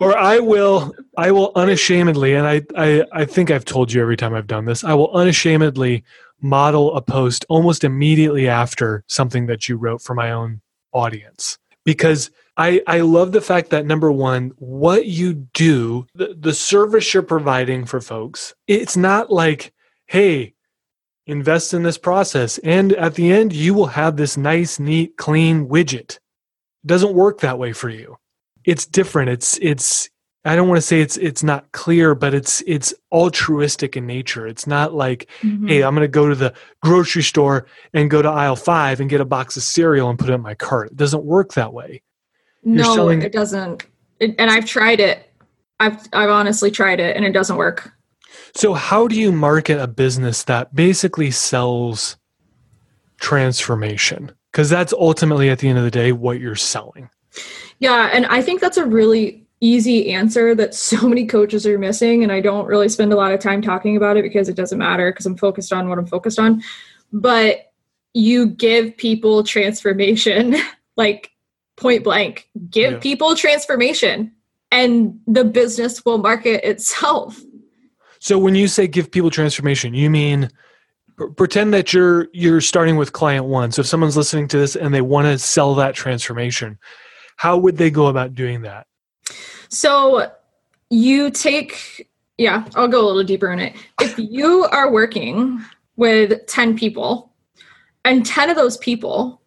or 0.00 0.16
I 0.16 0.38
will, 0.38 0.94
I 1.16 1.30
will 1.32 1.52
unashamedly, 1.54 2.34
and 2.34 2.46
I, 2.46 2.62
I, 2.76 3.04
I 3.12 3.24
think 3.24 3.50
I've 3.50 3.64
told 3.64 3.92
you 3.92 4.02
every 4.02 4.16
time 4.16 4.34
I've 4.34 4.46
done 4.46 4.66
this, 4.66 4.84
I 4.84 4.94
will 4.94 5.10
unashamedly 5.12 6.04
model 6.40 6.94
a 6.94 7.02
post 7.02 7.44
almost 7.48 7.82
immediately 7.82 8.48
after 8.48 9.04
something 9.06 9.46
that 9.46 9.68
you 9.68 9.76
wrote 9.76 10.02
for 10.02 10.14
my 10.14 10.30
own 10.30 10.60
audience 10.92 11.58
because 11.84 12.30
I, 12.56 12.82
I 12.86 13.00
love 13.00 13.32
the 13.32 13.40
fact 13.40 13.70
that 13.70 13.86
number 13.86 14.10
one, 14.10 14.52
what 14.56 15.06
you 15.06 15.34
do, 15.54 16.06
the, 16.14 16.36
the 16.38 16.54
service 16.54 17.12
you're 17.12 17.22
providing 17.22 17.84
for 17.84 18.00
folks, 18.00 18.54
it's 18.66 18.96
not 18.96 19.30
like, 19.30 19.72
hey, 20.06 20.54
invest 21.26 21.74
in 21.74 21.82
this 21.82 21.98
process. 21.98 22.58
And 22.58 22.92
at 22.92 23.14
the 23.14 23.32
end, 23.32 23.52
you 23.52 23.74
will 23.74 23.86
have 23.86 24.16
this 24.16 24.36
nice, 24.36 24.78
neat, 24.78 25.16
clean 25.16 25.68
widget. 25.68 26.16
It 26.16 26.86
doesn't 26.86 27.14
work 27.14 27.40
that 27.40 27.58
way 27.58 27.72
for 27.72 27.88
you. 27.88 28.16
It's 28.64 28.86
different. 28.86 29.30
It's, 29.30 29.58
it's, 29.60 30.08
I 30.44 30.54
don't 30.54 30.68
want 30.68 30.78
to 30.78 30.82
say 30.82 31.00
it's, 31.00 31.16
it's 31.16 31.42
not 31.42 31.72
clear, 31.72 32.14
but 32.14 32.32
it's, 32.32 32.62
it's 32.66 32.94
altruistic 33.10 33.96
in 33.96 34.06
nature. 34.06 34.46
It's 34.46 34.66
not 34.66 34.94
like, 34.94 35.28
mm-hmm. 35.40 35.66
hey, 35.66 35.82
I'm 35.82 35.94
going 35.94 36.04
to 36.04 36.08
go 36.08 36.28
to 36.28 36.36
the 36.36 36.54
grocery 36.82 37.22
store 37.22 37.66
and 37.92 38.08
go 38.08 38.22
to 38.22 38.28
aisle 38.28 38.56
five 38.56 39.00
and 39.00 39.10
get 39.10 39.20
a 39.20 39.24
box 39.24 39.56
of 39.56 39.64
cereal 39.64 40.08
and 40.08 40.18
put 40.18 40.30
it 40.30 40.34
in 40.34 40.40
my 40.40 40.54
cart. 40.54 40.92
It 40.92 40.96
doesn't 40.96 41.24
work 41.24 41.54
that 41.54 41.72
way. 41.72 42.02
no, 42.62 42.94
selling- 42.94 43.22
it 43.22 43.32
doesn't. 43.32 43.86
It, 44.20 44.36
and 44.38 44.50
I've 44.50 44.64
tried 44.64 45.00
it. 45.00 45.30
I've 45.78 46.08
I've 46.12 46.30
honestly 46.30 46.70
tried 46.70 47.00
it 47.00 47.16
and 47.16 47.24
it 47.24 47.32
doesn't 47.32 47.56
work. 47.56 47.92
So, 48.56 48.72
how 48.72 49.06
do 49.06 49.14
you 49.14 49.32
market 49.32 49.78
a 49.78 49.86
business 49.86 50.44
that 50.44 50.74
basically 50.74 51.30
sells 51.30 52.16
transformation? 53.20 54.32
Because 54.50 54.70
that's 54.70 54.94
ultimately, 54.94 55.50
at 55.50 55.58
the 55.58 55.68
end 55.68 55.76
of 55.76 55.84
the 55.84 55.90
day, 55.90 56.12
what 56.12 56.40
you're 56.40 56.56
selling. 56.56 57.10
Yeah, 57.80 58.08
and 58.12 58.24
I 58.26 58.40
think 58.40 58.62
that's 58.62 58.78
a 58.78 58.86
really 58.86 59.46
easy 59.60 60.10
answer 60.12 60.54
that 60.54 60.74
so 60.88 61.06
many 61.06 61.26
coaches 61.26 61.66
are 61.66 61.78
missing 61.78 62.22
and 62.22 62.32
I 62.32 62.40
don't 62.40 62.66
really 62.66 62.88
spend 62.88 63.12
a 63.12 63.16
lot 63.16 63.32
of 63.32 63.40
time 63.40 63.60
talking 63.60 63.96
about 63.96 64.16
it 64.16 64.22
because 64.22 64.48
it 64.48 64.56
doesn't 64.56 64.78
matter 64.78 65.10
because 65.12 65.26
I'm 65.26 65.36
focused 65.36 65.72
on 65.72 65.88
what 65.88 65.98
I'm 65.98 66.06
focused 66.06 66.38
on. 66.38 66.62
But 67.12 67.72
you 68.14 68.46
give 68.46 68.96
people 68.96 69.44
transformation 69.44 70.56
like 70.96 71.30
point 71.76 72.04
blank. 72.04 72.48
Give 72.70 72.92
yeah. 72.92 72.98
people 73.00 73.36
transformation 73.36 74.32
and 74.72 75.20
the 75.26 75.44
business 75.44 76.04
will 76.04 76.18
market 76.18 76.66
itself. 76.68 77.40
So 78.26 78.40
when 78.40 78.56
you 78.56 78.66
say 78.66 78.88
give 78.88 79.12
people 79.12 79.30
transformation, 79.30 79.94
you 79.94 80.10
mean 80.10 80.50
pretend 81.36 81.72
that 81.74 81.92
you're 81.92 82.26
you're 82.32 82.60
starting 82.60 82.96
with 82.96 83.12
client 83.12 83.44
1. 83.44 83.70
So 83.70 83.82
if 83.82 83.86
someone's 83.86 84.16
listening 84.16 84.48
to 84.48 84.58
this 84.58 84.74
and 84.74 84.92
they 84.92 85.00
want 85.00 85.26
to 85.26 85.38
sell 85.38 85.76
that 85.76 85.94
transformation, 85.94 86.76
how 87.36 87.56
would 87.56 87.76
they 87.76 87.88
go 87.88 88.08
about 88.08 88.34
doing 88.34 88.62
that? 88.62 88.88
So 89.68 90.28
you 90.90 91.30
take 91.30 92.10
yeah, 92.36 92.64
I'll 92.74 92.88
go 92.88 93.00
a 93.00 93.06
little 93.06 93.22
deeper 93.22 93.52
in 93.52 93.60
it. 93.60 93.76
If 94.00 94.18
you 94.18 94.64
are 94.72 94.90
working 94.90 95.64
with 95.94 96.44
10 96.48 96.76
people 96.76 97.32
and 98.04 98.26
10 98.26 98.50
of 98.50 98.56
those 98.56 98.76
people 98.78 99.40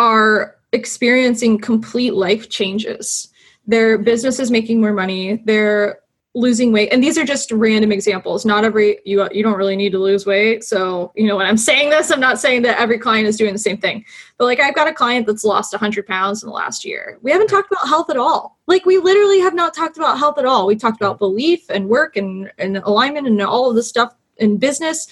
are 0.00 0.56
experiencing 0.72 1.60
complete 1.60 2.14
life 2.14 2.48
changes, 2.48 3.28
their 3.68 3.96
business 3.96 4.40
is 4.40 4.50
making 4.50 4.80
more 4.80 4.92
money, 4.92 5.40
they're 5.44 6.00
losing 6.34 6.72
weight. 6.72 6.92
And 6.92 7.02
these 7.02 7.16
are 7.16 7.24
just 7.24 7.50
random 7.50 7.90
examples. 7.90 8.44
Not 8.44 8.64
every 8.64 8.98
you 9.04 9.26
you 9.32 9.42
don't 9.42 9.56
really 9.56 9.76
need 9.76 9.92
to 9.92 9.98
lose 9.98 10.26
weight. 10.26 10.62
So 10.62 11.12
you 11.16 11.26
know 11.26 11.36
when 11.36 11.46
i'm 11.46 11.56
saying 11.56 11.90
this 11.90 12.10
i'm 12.10 12.20
not 12.20 12.38
saying 12.38 12.62
that 12.62 12.78
every 12.78 12.98
client 12.98 13.26
is 13.26 13.36
doing 13.36 13.52
the 13.52 13.58
same 13.58 13.78
thing. 13.78 14.04
But 14.36 14.44
like 14.44 14.60
i've 14.60 14.74
got 14.74 14.88
a 14.88 14.92
client 14.92 15.26
that's 15.26 15.44
lost 15.44 15.72
100 15.72 16.06
pounds 16.06 16.42
in 16.42 16.48
the 16.48 16.54
last 16.54 16.84
year. 16.84 17.18
We 17.22 17.32
haven't 17.32 17.48
talked 17.48 17.72
about 17.72 17.88
health 17.88 18.10
at 18.10 18.16
all. 18.16 18.58
Like 18.66 18.84
we 18.84 18.98
literally 18.98 19.40
have 19.40 19.54
not 19.54 19.74
talked 19.74 19.96
about 19.96 20.18
health 20.18 20.38
at 20.38 20.44
all. 20.44 20.66
We 20.66 20.76
talked 20.76 21.00
about 21.00 21.18
belief 21.18 21.68
and 21.70 21.88
work 21.88 22.16
and 22.16 22.50
and 22.58 22.76
alignment 22.78 23.26
and 23.26 23.40
all 23.42 23.70
of 23.70 23.76
this 23.76 23.88
stuff 23.88 24.14
in 24.36 24.58
business. 24.58 25.08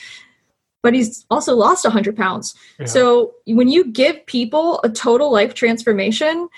But 0.83 0.94
he's 0.94 1.26
also 1.31 1.57
lost 1.57 1.85
100 1.85 2.16
pounds. 2.16 2.55
Yeah. 2.79 2.87
so 2.87 3.35
when 3.46 3.68
you 3.68 3.90
give 3.90 4.24
people 4.26 4.81
a 4.85 4.90
total 4.90 5.33
life 5.33 5.55
transformation 5.55 6.48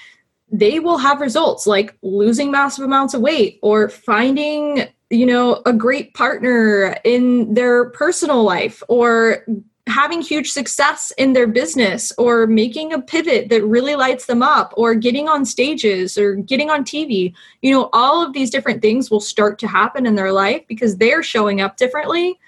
they 0.51 0.81
will 0.81 0.99
have 0.99 1.21
results 1.21 1.67
like 1.67 1.97
losing 2.03 2.51
massive 2.51 2.85
amounts 2.85 3.15
of 3.15 3.21
weight 3.21 3.59
or 3.63 3.89
finding 3.89 4.87
you 5.11 5.27
know 5.27 5.63
a 5.67 5.73
great 5.73 6.15
partner 6.15 6.97
in 7.05 7.55
their 7.55 7.91
personal 7.91 8.43
life 8.43 8.83
or 8.89 9.45
having 9.87 10.21
huge 10.21 10.51
success 10.51 11.13
in 11.17 11.33
their 11.33 11.47
business 11.47 12.13
or 12.19 12.47
making 12.47 12.93
a 12.93 13.01
pivot 13.01 13.49
that 13.49 13.65
really 13.65 13.97
lights 13.97 14.27
them 14.27 14.43
up 14.43 14.75
or 14.77 14.95
getting 14.95 15.29
on 15.29 15.47
stages 15.47 16.19
or 16.19 16.35
getting 16.35 16.71
on 16.71 16.85
TV 16.85 17.33
you 17.63 17.71
know 17.71 17.89
all 17.93 18.25
of 18.25 18.33
these 18.33 18.51
different 18.51 18.83
things 18.83 19.11
will 19.11 19.21
start 19.21 19.59
to 19.59 19.67
happen 19.67 20.07
in 20.07 20.15
their 20.15 20.33
life 20.33 20.63
because 20.67 20.97
they're 20.97 21.23
showing 21.23 21.61
up 21.61 21.77
differently 21.77 22.39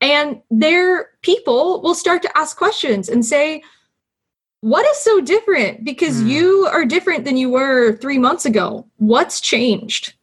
and 0.00 0.40
their 0.50 1.10
people 1.22 1.80
will 1.80 1.94
start 1.94 2.22
to 2.22 2.38
ask 2.38 2.56
questions 2.56 3.08
and 3.08 3.24
say 3.24 3.62
what 4.64 4.86
is 4.86 4.96
so 4.96 5.20
different? 5.20 5.84
Because 5.84 6.22
mm. 6.22 6.28
you 6.30 6.66
are 6.72 6.86
different 6.86 7.26
than 7.26 7.36
you 7.36 7.50
were 7.50 7.98
three 7.98 8.16
months 8.16 8.46
ago. 8.46 8.88
What's 8.96 9.38
changed? 9.38 10.14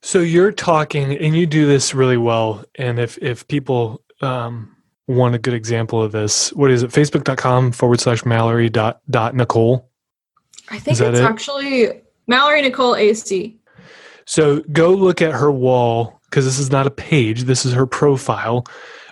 So 0.00 0.20
you're 0.20 0.52
talking, 0.52 1.14
and 1.18 1.36
you 1.36 1.46
do 1.46 1.66
this 1.66 1.94
really 1.94 2.16
well. 2.16 2.64
And 2.76 2.98
if 2.98 3.18
if 3.18 3.46
people 3.46 4.02
um, 4.22 4.74
want 5.06 5.34
a 5.34 5.38
good 5.38 5.52
example 5.52 6.02
of 6.02 6.12
this, 6.12 6.50
what 6.54 6.70
is 6.70 6.82
it? 6.82 6.92
Facebook.com 6.92 7.72
forward 7.72 8.00
slash 8.00 8.24
Mallory 8.24 8.70
dot 8.70 9.02
dot 9.10 9.34
Nicole. 9.34 9.90
I 10.70 10.78
think 10.78 10.98
it's 10.98 11.18
it? 11.18 11.22
actually 11.22 11.90
Mallory 12.26 12.62
Nicole 12.62 12.96
AC. 12.96 13.54
So 14.24 14.60
go 14.72 14.94
look 14.94 15.20
at 15.20 15.32
her 15.32 15.52
wall 15.52 16.22
because 16.30 16.46
this 16.46 16.58
is 16.58 16.70
not 16.70 16.86
a 16.86 16.90
page. 16.90 17.42
This 17.42 17.66
is 17.66 17.74
her 17.74 17.84
profile, 17.84 18.64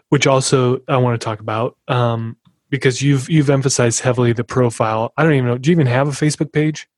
which 0.09 0.27
also 0.27 0.81
I 0.89 0.97
want 0.97 1.21
to 1.21 1.23
talk 1.23 1.41
about. 1.41 1.77
Um, 1.89 2.39
because 2.73 3.03
you've 3.03 3.29
you've 3.29 3.51
emphasized 3.51 4.01
heavily 4.01 4.33
the 4.33 4.43
profile. 4.43 5.13
I 5.17 5.23
don't 5.23 5.35
even 5.35 5.47
know. 5.47 5.59
Do 5.59 5.71
you 5.71 5.73
even 5.73 5.87
have 5.87 6.09
a 6.09 6.11
Facebook 6.11 6.53
page? 6.53 6.89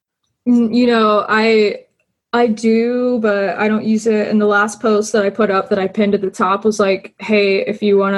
Mm, 0.49 0.75
you 0.75 0.87
know, 0.87 1.27
I 1.29 1.85
I 2.33 2.47
do, 2.47 3.19
but 3.19 3.59
I 3.59 3.67
don't 3.67 3.85
use 3.85 4.07
it. 4.07 4.29
And 4.29 4.41
the 4.41 4.47
last 4.47 4.81
post 4.81 5.13
that 5.13 5.25
I 5.25 5.31
put 5.31 5.51
up 5.51 5.69
that 5.71 5.79
I 5.79 5.89
pinned 5.89 6.15
at 6.15 6.21
the 6.21 6.31
top 6.31 6.65
was 6.65 6.79
like, 6.79 7.15
"Hey, 7.19 7.59
if 7.67 7.83
you 7.83 7.99
want 7.99 8.15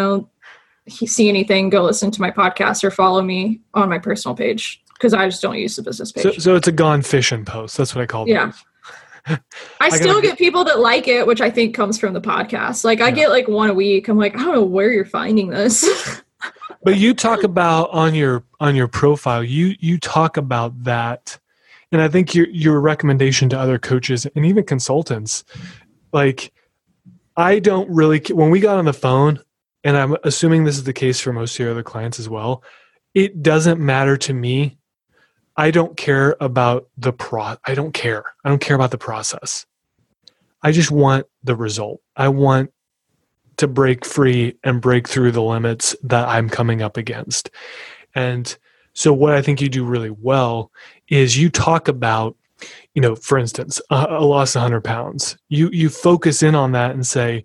to 0.86 1.06
see 1.08 1.30
anything, 1.30 1.70
go 1.70 1.82
listen 1.82 2.10
to 2.10 2.20
my 2.20 2.30
podcast 2.30 2.84
or 2.84 2.90
follow 2.90 3.22
me 3.22 3.62
on 3.72 3.88
my 3.88 3.98
personal 3.98 4.36
page." 4.36 4.82
Because 4.92 5.14
I 5.14 5.26
just 5.26 5.42
don't 5.42 5.58
use 5.58 5.76
the 5.76 5.82
business 5.82 6.12
page. 6.12 6.24
So, 6.24 6.32
so 6.32 6.56
it's 6.56 6.68
a 6.68 6.72
gone 6.72 7.02
fishing 7.02 7.46
post. 7.46 7.78
That's 7.78 7.94
what 7.94 8.02
I 8.02 8.06
call 8.06 8.24
it. 8.24 8.30
Yeah. 8.30 8.52
I, 9.26 9.38
I 9.80 9.88
still 9.88 10.20
get 10.20 10.38
people 10.38 10.62
that 10.64 10.78
like 10.78 11.08
it, 11.08 11.26
which 11.26 11.40
I 11.40 11.50
think 11.50 11.74
comes 11.74 11.98
from 11.98 12.12
the 12.14 12.20
podcast. 12.20 12.84
Like 12.84 13.00
I 13.00 13.10
get 13.10 13.28
like 13.30 13.48
one 13.48 13.70
a 13.70 13.74
week. 13.74 14.08
I'm 14.08 14.16
like, 14.16 14.36
I 14.36 14.38
don't 14.44 14.54
know 14.54 14.64
where 14.64 14.92
you're 14.92 15.04
finding 15.04 15.48
this. 15.48 16.22
but 16.86 16.98
you 16.98 17.14
talk 17.14 17.42
about 17.42 17.90
on 17.90 18.14
your 18.14 18.44
on 18.60 18.76
your 18.76 18.86
profile 18.86 19.42
you 19.42 19.74
you 19.80 19.98
talk 19.98 20.36
about 20.36 20.84
that. 20.84 21.36
And 21.90 22.00
i 22.00 22.08
think 22.08 22.34
your 22.34 22.48
your 22.48 22.80
recommendation 22.80 23.48
to 23.48 23.58
other 23.58 23.78
coaches 23.78 24.24
and 24.36 24.46
even 24.46 24.64
consultants 24.64 25.44
like 26.12 26.52
i 27.36 27.58
don't 27.58 27.90
really 27.90 28.20
when 28.30 28.50
we 28.50 28.60
got 28.60 28.78
on 28.78 28.84
the 28.84 28.92
phone 28.92 29.40
and 29.82 29.96
i'm 29.96 30.16
assuming 30.22 30.62
this 30.62 30.76
is 30.76 30.84
the 30.84 30.92
case 30.92 31.20
for 31.20 31.32
most 31.32 31.54
of 31.54 31.58
your 31.58 31.70
other 31.72 31.82
clients 31.82 32.20
as 32.20 32.28
well 32.28 32.62
it 33.14 33.42
doesn't 33.42 33.80
matter 33.80 34.16
to 34.18 34.34
me. 34.34 34.76
I 35.56 35.70
don't 35.70 35.96
care 35.96 36.36
about 36.38 36.88
the 36.98 37.12
pro 37.12 37.56
i 37.64 37.74
don't 37.74 37.94
care. 37.94 38.24
I 38.44 38.48
don't 38.48 38.60
care 38.60 38.76
about 38.76 38.92
the 38.92 38.98
process. 38.98 39.66
I 40.62 40.70
just 40.70 40.90
want 40.90 41.26
the 41.42 41.56
result. 41.56 42.00
I 42.14 42.28
want 42.28 42.70
to 43.56 43.68
break 43.68 44.04
free 44.04 44.56
and 44.64 44.80
break 44.80 45.08
through 45.08 45.32
the 45.32 45.42
limits 45.42 45.96
that 46.02 46.28
I'm 46.28 46.48
coming 46.48 46.82
up 46.82 46.96
against. 46.96 47.50
And 48.14 48.56
so, 48.92 49.12
what 49.12 49.34
I 49.34 49.42
think 49.42 49.60
you 49.60 49.68
do 49.68 49.84
really 49.84 50.10
well 50.10 50.70
is 51.08 51.38
you 51.38 51.50
talk 51.50 51.88
about, 51.88 52.36
you 52.94 53.02
know, 53.02 53.14
for 53.14 53.38
instance, 53.38 53.80
a, 53.90 54.06
a 54.10 54.24
loss 54.24 54.54
of 54.54 54.62
100 54.62 54.82
pounds. 54.82 55.36
You 55.48 55.70
you 55.70 55.88
focus 55.88 56.42
in 56.42 56.54
on 56.54 56.72
that 56.72 56.92
and 56.92 57.06
say, 57.06 57.44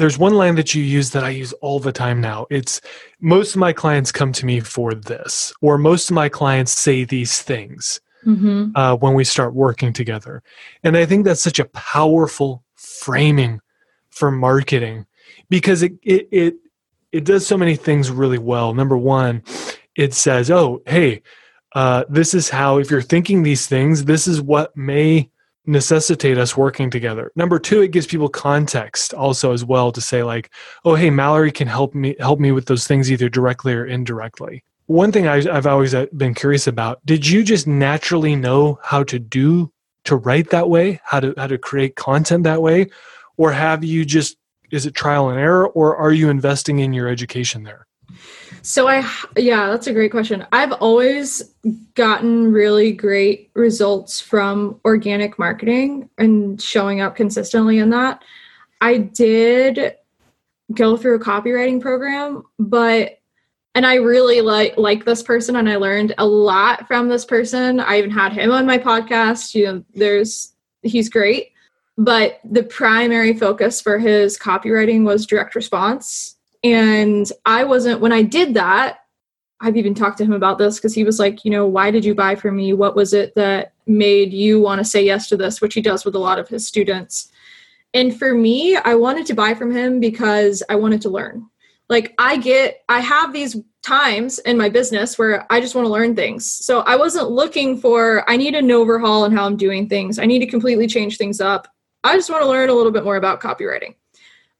there's 0.00 0.18
one 0.18 0.34
line 0.34 0.54
that 0.54 0.74
you 0.74 0.82
use 0.82 1.10
that 1.10 1.24
I 1.24 1.28
use 1.28 1.52
all 1.54 1.78
the 1.78 1.92
time 1.92 2.22
now. 2.22 2.46
It's 2.50 2.80
most 3.20 3.54
of 3.54 3.58
my 3.58 3.74
clients 3.74 4.10
come 4.10 4.32
to 4.32 4.46
me 4.46 4.60
for 4.60 4.94
this, 4.94 5.52
or 5.60 5.76
most 5.76 6.10
of 6.10 6.14
my 6.14 6.30
clients 6.30 6.72
say 6.72 7.04
these 7.04 7.42
things 7.42 8.00
mm-hmm. 8.24 8.70
uh, 8.74 8.96
when 8.96 9.14
we 9.14 9.24
start 9.24 9.54
working 9.54 9.92
together. 9.92 10.42
And 10.82 10.96
I 10.96 11.04
think 11.04 11.24
that's 11.24 11.42
such 11.42 11.58
a 11.58 11.66
powerful 11.66 12.64
framing 12.76 13.60
for 14.08 14.30
marketing 14.30 15.06
because 15.50 15.82
it 15.82 15.92
it 16.02 16.28
it, 16.30 16.54
it 17.12 17.24
does 17.24 17.46
so 17.46 17.58
many 17.58 17.76
things 17.76 18.10
really 18.10 18.38
well. 18.38 18.72
Number 18.72 18.96
one, 18.96 19.42
it 19.96 20.14
says, 20.14 20.50
"Oh, 20.50 20.80
hey, 20.86 21.22
uh, 21.74 22.04
this 22.08 22.32
is 22.32 22.48
how 22.48 22.78
if 22.78 22.90
you're 22.90 23.02
thinking 23.02 23.42
these 23.42 23.66
things, 23.66 24.06
this 24.06 24.26
is 24.26 24.40
what 24.40 24.74
may 24.76 25.28
necessitate 25.66 26.38
us 26.38 26.56
working 26.56 26.88
together." 26.88 27.32
Number 27.36 27.58
two, 27.58 27.82
it 27.82 27.90
gives 27.90 28.06
people 28.06 28.28
context 28.28 29.12
also 29.12 29.52
as 29.52 29.64
well 29.64 29.92
to 29.92 30.00
say 30.00 30.22
like, 30.22 30.50
"Oh, 30.84 30.94
hey, 30.94 31.10
Mallory 31.10 31.52
can 31.52 31.68
help 31.68 31.94
me 31.94 32.16
help 32.18 32.40
me 32.40 32.52
with 32.52 32.66
those 32.66 32.86
things 32.86 33.10
either 33.10 33.28
directly 33.28 33.74
or 33.74 33.84
indirectly." 33.84 34.64
One 34.86 35.12
thing 35.12 35.28
I, 35.28 35.36
I've 35.36 35.66
always 35.66 35.94
uh, 35.94 36.06
been 36.16 36.34
curious 36.34 36.66
about: 36.66 37.04
Did 37.04 37.26
you 37.26 37.42
just 37.42 37.66
naturally 37.66 38.36
know 38.36 38.78
how 38.82 39.02
to 39.04 39.18
do 39.18 39.72
to 40.04 40.16
write 40.16 40.50
that 40.50 40.68
way, 40.68 41.00
how 41.04 41.20
to 41.20 41.34
how 41.36 41.48
to 41.48 41.58
create 41.58 41.96
content 41.96 42.44
that 42.44 42.62
way, 42.62 42.86
or 43.36 43.52
have 43.52 43.84
you 43.84 44.04
just 44.04 44.36
is 44.70 44.86
it 44.86 44.94
trial 44.94 45.28
and 45.28 45.38
error 45.38 45.68
or 45.68 45.96
are 45.96 46.12
you 46.12 46.28
investing 46.28 46.78
in 46.78 46.92
your 46.92 47.08
education 47.08 47.62
there? 47.62 47.86
So 48.62 48.88
i 48.88 49.08
yeah 49.36 49.68
that's 49.68 49.86
a 49.86 49.92
great 49.92 50.10
question. 50.10 50.46
I've 50.52 50.72
always 50.72 51.54
gotten 51.94 52.52
really 52.52 52.92
great 52.92 53.50
results 53.54 54.20
from 54.20 54.80
organic 54.84 55.38
marketing 55.38 56.10
and 56.18 56.60
showing 56.60 57.00
up 57.00 57.16
consistently 57.16 57.78
in 57.78 57.90
that. 57.90 58.22
I 58.80 58.98
did 58.98 59.96
go 60.74 60.96
through 60.96 61.16
a 61.16 61.20
copywriting 61.20 61.80
program 61.80 62.44
but 62.58 63.18
and 63.74 63.84
i 63.84 63.96
really 63.96 64.40
like 64.40 64.76
like 64.76 65.04
this 65.04 65.22
person 65.22 65.56
and 65.56 65.68
i 65.68 65.76
learned 65.76 66.14
a 66.18 66.26
lot 66.26 66.86
from 66.86 67.08
this 67.08 67.24
person. 67.24 67.80
I 67.80 67.98
even 67.98 68.10
had 68.10 68.32
him 68.32 68.52
on 68.52 68.66
my 68.66 68.78
podcast. 68.78 69.54
You 69.54 69.64
know 69.64 69.84
there's 69.94 70.52
he's 70.82 71.08
great 71.08 71.49
but 72.00 72.40
the 72.50 72.62
primary 72.62 73.34
focus 73.34 73.78
for 73.78 73.98
his 73.98 74.38
copywriting 74.38 75.04
was 75.04 75.26
direct 75.26 75.54
response. 75.54 76.36
And 76.64 77.30
I 77.44 77.64
wasn't, 77.64 78.00
when 78.00 78.10
I 78.10 78.22
did 78.22 78.54
that, 78.54 79.00
I've 79.60 79.76
even 79.76 79.94
talked 79.94 80.16
to 80.16 80.24
him 80.24 80.32
about 80.32 80.56
this 80.56 80.76
because 80.76 80.94
he 80.94 81.04
was 81.04 81.18
like, 81.18 81.44
you 81.44 81.50
know, 81.50 81.66
why 81.66 81.90
did 81.90 82.02
you 82.02 82.14
buy 82.14 82.36
from 82.36 82.56
me? 82.56 82.72
What 82.72 82.96
was 82.96 83.12
it 83.12 83.34
that 83.34 83.74
made 83.86 84.32
you 84.32 84.58
want 84.60 84.78
to 84.78 84.84
say 84.84 85.04
yes 85.04 85.28
to 85.28 85.36
this? 85.36 85.60
Which 85.60 85.74
he 85.74 85.82
does 85.82 86.06
with 86.06 86.14
a 86.14 86.18
lot 86.18 86.38
of 86.38 86.48
his 86.48 86.66
students. 86.66 87.30
And 87.92 88.18
for 88.18 88.32
me, 88.32 88.76
I 88.76 88.94
wanted 88.94 89.26
to 89.26 89.34
buy 89.34 89.52
from 89.52 89.70
him 89.70 90.00
because 90.00 90.62
I 90.70 90.76
wanted 90.76 91.02
to 91.02 91.10
learn. 91.10 91.50
like 91.90 92.14
I 92.18 92.38
get, 92.38 92.82
I 92.88 93.00
have 93.00 93.34
these 93.34 93.56
times 93.82 94.38
in 94.38 94.56
my 94.56 94.70
business 94.70 95.18
where 95.18 95.44
I 95.50 95.60
just 95.60 95.74
want 95.74 95.86
to 95.86 95.92
learn 95.92 96.14
things. 96.14 96.50
So 96.50 96.80
I 96.80 96.96
wasn't 96.96 97.30
looking 97.30 97.78
for, 97.78 98.24
I 98.30 98.36
need 98.36 98.54
an 98.54 98.70
overhaul 98.70 99.24
in 99.24 99.32
how 99.32 99.44
I'm 99.44 99.56
doing 99.56 99.88
things. 99.88 100.18
I 100.18 100.24
need 100.24 100.38
to 100.38 100.46
completely 100.46 100.86
change 100.86 101.18
things 101.18 101.40
up. 101.40 101.66
I 102.04 102.16
just 102.16 102.30
want 102.30 102.42
to 102.42 102.48
learn 102.48 102.68
a 102.68 102.74
little 102.74 102.92
bit 102.92 103.04
more 103.04 103.16
about 103.16 103.40
copywriting. 103.40 103.94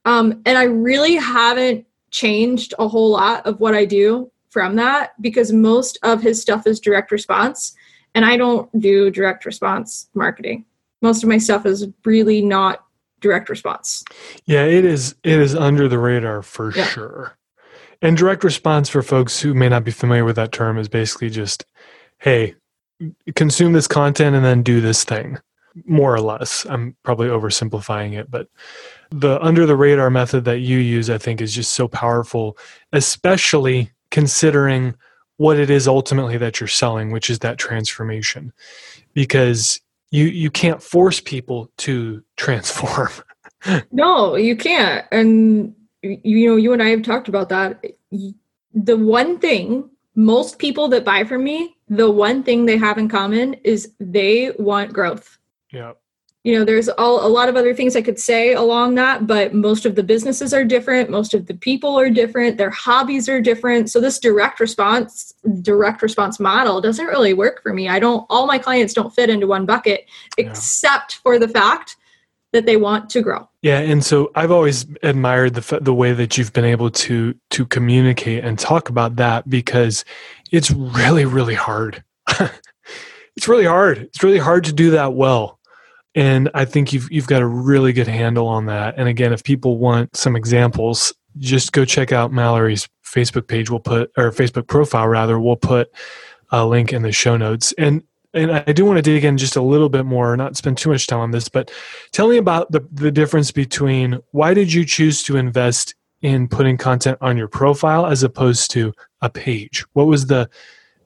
Um, 0.05 0.43
and 0.47 0.57
I 0.59 0.65
really 0.65 1.17
haven't 1.17 1.87
changed 2.11 2.75
a 2.79 2.89
whole 2.89 3.11
lot 3.11 3.47
of 3.47 3.61
what 3.61 3.75
I 3.75 3.85
do 3.85 4.31
from 4.51 4.77
that 4.77 5.21
because 5.21 5.53
most 5.53 5.99
of 6.03 6.23
his 6.23 6.41
stuff 6.41 6.67
is 6.67 6.81
direct 6.81 7.11
response. 7.11 7.75
And 8.15 8.25
I 8.25 8.37
don't 8.37 8.69
do 8.81 9.11
direct 9.11 9.45
response 9.45 10.09
marketing. 10.15 10.65
Most 11.03 11.23
of 11.23 11.29
my 11.29 11.39
stuff 11.39 11.65
is 11.65 11.87
really 12.05 12.43
not 12.43 12.85
direct 13.21 13.49
response. 13.49 14.03
Yeah, 14.47 14.65
it 14.65 14.85
is 14.85 15.15
it 15.23 15.39
is 15.39 15.55
under 15.55 15.89
the 15.89 15.99
radar 15.99 16.43
for 16.43 16.75
yeah. 16.75 16.87
sure. 16.87 17.37
And 18.03 18.17
direct 18.17 18.43
response 18.45 18.89
for 18.89 19.03
folks 19.03 19.41
who 19.41 19.55
may 19.55 19.69
not 19.69 19.85
be 19.85 19.91
familiar 19.91 20.25
with 20.25 20.37
that 20.37 20.53
term 20.53 20.79
is 20.79 20.89
basically 20.89 21.31
just 21.31 21.65
hey, 22.19 22.55
consume 23.35 23.73
this 23.73 23.87
content 23.87 24.37
and 24.37 24.45
then 24.45 24.63
do 24.63 24.81
this 24.81 25.05
thing. 25.05 25.39
More 25.87 26.15
or 26.15 26.21
less. 26.21 26.67
I'm 26.69 26.97
probably 27.03 27.29
oversimplifying 27.29 28.19
it, 28.19 28.31
but 28.31 28.49
the 29.11 29.41
under 29.43 29.67
the 29.67 29.77
radar 29.77 30.11
method 30.11 30.45
that 30.45 30.61
you 30.61 30.79
use 30.79 31.11
I 31.11 31.19
think 31.19 31.41
is 31.41 31.55
just 31.55 31.73
so 31.73 31.89
powerful, 31.89 32.57
especially 32.93 33.91
considering 34.11 34.95
what 35.37 35.59
it 35.59 35.71
is 35.71 35.89
ultimately 35.89 36.37
that 36.39 36.61
you're 36.61 36.69
selling, 36.69 37.11
which 37.11 37.31
is 37.31 37.39
that 37.41 37.59
transformation. 37.59 38.53
Because 39.15 39.81
you 40.11 40.27
you 40.27 40.51
can't 40.51 40.83
force 40.83 41.21
people 41.21 41.71
to 41.79 42.23
transform. 42.37 43.11
no, 43.93 44.37
you 44.37 44.57
can't. 44.57 45.07
And 45.13 45.75
you 46.03 46.49
know, 46.49 46.57
you 46.57 46.73
and 46.73 46.83
I 46.83 46.89
have 46.89 47.03
talked 47.03 47.29
about 47.29 47.49
that. 47.51 47.83
The 48.75 48.97
one 48.97 49.39
thing 49.39 49.89
most 50.15 50.59
people 50.59 50.89
that 50.89 51.05
buy 51.05 51.25
from 51.25 51.45
me, 51.45 51.77
the 51.89 52.11
one 52.11 52.43
thing 52.43 52.67
they 52.67 52.77
have 52.77 52.99
in 52.99 53.09
common 53.09 53.55
is 53.65 53.93
they 53.99 54.53
want 54.59 54.93
growth. 54.93 55.39
Yeah. 55.73 55.93
You 56.43 56.59
know 56.59 56.65
there's 56.65 56.89
all, 56.89 57.27
a 57.27 57.29
lot 57.29 57.51
of 57.51 57.57
other 57.57 57.75
things 57.75 57.97
i 57.97 58.01
could 58.01 58.19
say 58.19 58.55
along 58.55 58.95
that 58.95 59.27
but 59.27 59.53
most 59.53 59.85
of 59.85 59.95
the 59.95 60.03
businesses 60.03 60.55
are 60.55 60.65
different 60.65 61.11
most 61.11 61.35
of 61.35 61.47
the 61.47 61.55
people 61.55 61.99
are 61.99 62.09
different 62.09 62.57
their 62.57 62.71
hobbies 62.71 63.29
are 63.29 63.43
different. 63.43 63.91
So 63.91 64.01
this 64.01 64.19
direct 64.19 64.59
response 64.59 65.35
direct 65.61 66.01
response 66.01 66.41
model 66.41 66.81
doesn't 66.81 67.05
really 67.05 67.35
work 67.35 67.63
for 67.63 67.75
me. 67.75 67.91
I 67.91 67.99
don't 67.99 68.25
all 68.31 68.47
my 68.47 68.57
clients 68.59 68.95
don't 68.95 69.15
fit 69.15 69.29
into 69.29 69.47
one 69.47 69.67
bucket 69.67 70.07
yeah. 70.39 70.47
except 70.47 71.17
for 71.17 71.39
the 71.39 71.49
fact 71.49 71.97
that 72.53 72.65
they 72.65 72.79
want 72.79 73.11
to 73.11 73.21
grow. 73.21 73.47
Yeah 73.61 73.81
and 73.81 74.03
so 74.03 74.31
i've 74.35 74.51
always 74.51 74.87
admired 75.03 75.53
the 75.53 75.79
the 75.81 75.95
way 75.95 76.15
that 76.15 76.39
you've 76.39 76.55
been 76.55 76.65
able 76.65 76.91
to 76.91 77.35
to 77.51 77.67
communicate 77.67 78.45
and 78.45 78.59
talk 78.59 78.89
about 78.89 79.17
that 79.17 79.47
because 79.51 80.07
it's 80.51 80.71
really 80.71 81.27
really 81.27 81.55
hard. 81.55 82.03
It's 83.37 83.49
really 83.49 83.65
hard. 83.65 83.99
It's 83.99 84.23
really 84.23 84.39
hard 84.39 84.65
to 84.65 84.73
do 84.73 84.91
that 84.91 85.15
well 85.15 85.60
and 86.21 86.51
I 86.53 86.67
think 86.67 86.93
you've 86.93 87.11
you've 87.11 87.27
got 87.27 87.41
a 87.41 87.47
really 87.47 87.95
good 87.95 88.07
handle 88.07 88.47
on 88.47 88.67
that. 88.67 88.95
And 88.99 89.09
again, 89.09 89.33
if 89.33 89.43
people 89.43 89.79
want 89.79 90.15
some 90.15 90.37
examples, 90.37 91.15
just 91.39 91.73
go 91.73 91.87
check 91.87 92.13
out 92.13 92.31
Mallory's 92.31 92.87
Facebook 93.03 93.49
page. 93.49 93.71
We'll 93.71 93.81
put 93.81 94.13
or 94.19 94.31
Facebook 94.31 94.67
profile 94.67 95.09
rather. 95.09 95.41
We'll 95.41 95.57
put 95.57 95.91
a 96.51 96.67
link 96.67 96.93
in 96.93 97.01
the 97.01 97.11
show 97.11 97.39
notes. 97.39 97.73
And 97.79 98.03
and 98.35 98.53
I 98.53 98.73
do 98.73 98.85
want 98.85 98.99
to 98.99 99.03
dig 99.03 99.25
in 99.25 99.39
just 99.39 99.57
a 99.57 99.63
little 99.63 99.89
bit 99.89 100.05
more, 100.05 100.37
not 100.37 100.59
spend 100.59 100.77
too 100.77 100.91
much 100.91 101.07
time 101.07 101.21
on 101.21 101.31
this, 101.31 101.49
but 101.49 101.71
tell 102.13 102.29
me 102.29 102.37
about 102.37 102.71
the, 102.71 102.87
the 102.93 103.11
difference 103.11 103.51
between 103.51 104.21
why 104.33 104.53
did 104.53 104.75
you 104.75 104.85
choose 104.85 105.23
to 105.23 105.39
invest 105.39 105.95
in 106.21 106.49
putting 106.49 106.77
content 106.77 107.17
on 107.23 107.39
your 107.39 107.49
profile 107.49 108.05
as 108.05 108.23
opposed 108.23 108.71
to 108.73 108.93
a 109.23 109.31
page? 109.31 109.87
What 109.95 110.07
was 110.07 110.27
the 110.27 110.51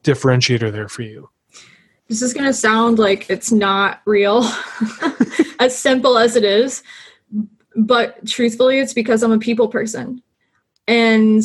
differentiator 0.03 0.73
there 0.73 0.89
for 0.89 1.03
you? 1.03 1.29
This 2.07 2.21
is 2.21 2.33
going 2.33 2.45
to 2.45 2.53
sound 2.53 2.99
like 2.99 3.29
it's 3.29 3.51
not 3.51 4.01
real, 4.05 4.49
as 5.59 5.77
simple 5.77 6.17
as 6.17 6.35
it 6.35 6.43
is. 6.43 6.83
But 7.75 8.25
truthfully, 8.27 8.79
it's 8.79 8.93
because 8.93 9.23
I'm 9.23 9.31
a 9.31 9.39
people 9.39 9.67
person. 9.67 10.21
And 10.87 11.43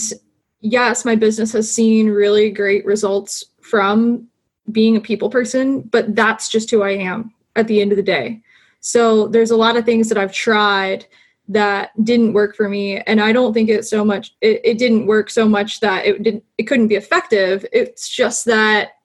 yes, 0.60 1.04
my 1.04 1.16
business 1.16 1.52
has 1.52 1.72
seen 1.72 2.08
really 2.08 2.50
great 2.50 2.84
results 2.84 3.44
from 3.62 4.28
being 4.70 4.96
a 4.96 5.00
people 5.00 5.30
person, 5.30 5.80
but 5.80 6.14
that's 6.14 6.48
just 6.48 6.70
who 6.70 6.82
I 6.82 6.90
am 6.90 7.32
at 7.56 7.66
the 7.66 7.80
end 7.80 7.92
of 7.92 7.96
the 7.96 8.02
day. 8.02 8.40
So 8.80 9.28
there's 9.28 9.50
a 9.50 9.56
lot 9.56 9.76
of 9.76 9.84
things 9.84 10.08
that 10.08 10.18
I've 10.18 10.32
tried 10.32 11.06
that 11.50 11.90
didn't 12.04 12.32
work 12.32 12.54
for 12.54 12.68
me 12.68 13.00
and 13.00 13.20
i 13.20 13.32
don't 13.32 13.52
think 13.52 13.68
it 13.68 13.84
so 13.84 14.04
much 14.04 14.36
it, 14.40 14.60
it 14.62 14.78
didn't 14.78 15.06
work 15.06 15.28
so 15.28 15.48
much 15.48 15.80
that 15.80 16.06
it 16.06 16.22
didn't 16.22 16.44
it 16.58 16.62
couldn't 16.62 16.86
be 16.86 16.94
effective 16.94 17.66
it's 17.72 18.08
just 18.08 18.44
that 18.44 18.99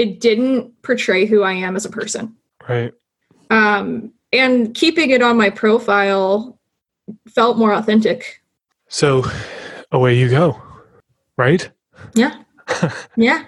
it 0.00 0.18
didn't 0.18 0.80
portray 0.80 1.26
who 1.26 1.42
I 1.42 1.52
am 1.52 1.76
as 1.76 1.84
a 1.84 1.90
person. 1.90 2.34
Right. 2.66 2.94
Um, 3.50 4.14
and 4.32 4.74
keeping 4.74 5.10
it 5.10 5.20
on 5.20 5.36
my 5.36 5.50
profile 5.50 6.58
felt 7.28 7.58
more 7.58 7.74
authentic. 7.74 8.42
So 8.88 9.24
away 9.92 10.16
you 10.16 10.30
go. 10.30 10.60
Right? 11.36 11.70
Yeah. 12.14 12.42
yeah. 13.16 13.44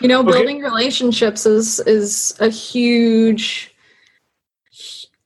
You 0.00 0.08
know, 0.08 0.22
building 0.22 0.56
okay. 0.56 0.64
relationships 0.64 1.44
is 1.44 1.78
is 1.80 2.34
a 2.40 2.48
huge 2.48 3.74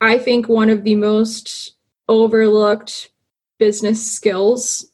I 0.01 0.19
think 0.19 0.49
one 0.49 0.69
of 0.69 0.85
the 0.85 0.97
most 0.97 1.75
overlooked 2.09 3.11
business 3.59 4.11
skills 4.11 4.91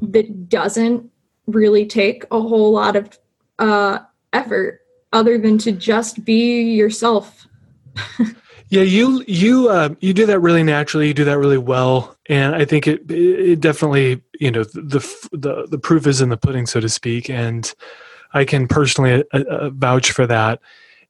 that 0.00 0.48
doesn't 0.48 1.10
really 1.46 1.86
take 1.86 2.24
a 2.30 2.40
whole 2.40 2.72
lot 2.72 2.96
of 2.96 3.18
uh, 3.58 4.00
effort 4.32 4.80
other 5.12 5.38
than 5.38 5.58
to 5.58 5.72
just 5.72 6.24
be 6.24 6.62
yourself. 6.62 7.46
yeah, 8.68 8.82
you 8.82 9.22
you 9.26 9.68
uh, 9.68 9.90
you 10.00 10.14
do 10.14 10.26
that 10.26 10.40
really 10.40 10.62
naturally. 10.62 11.08
You 11.08 11.14
do 11.14 11.24
that 11.24 11.38
really 11.38 11.58
well, 11.58 12.16
and 12.28 12.54
I 12.54 12.64
think 12.64 12.86
it 12.86 13.10
it 13.10 13.60
definitely 13.60 14.22
you 14.40 14.50
know 14.50 14.64
the 14.64 15.28
the 15.32 15.66
the 15.70 15.78
proof 15.78 16.06
is 16.06 16.20
in 16.20 16.30
the 16.30 16.36
pudding, 16.36 16.66
so 16.66 16.80
to 16.80 16.88
speak. 16.88 17.28
And 17.28 17.72
I 18.32 18.44
can 18.44 18.66
personally 18.66 19.24
uh, 19.32 19.44
uh, 19.44 19.70
vouch 19.70 20.12
for 20.12 20.26
that. 20.26 20.60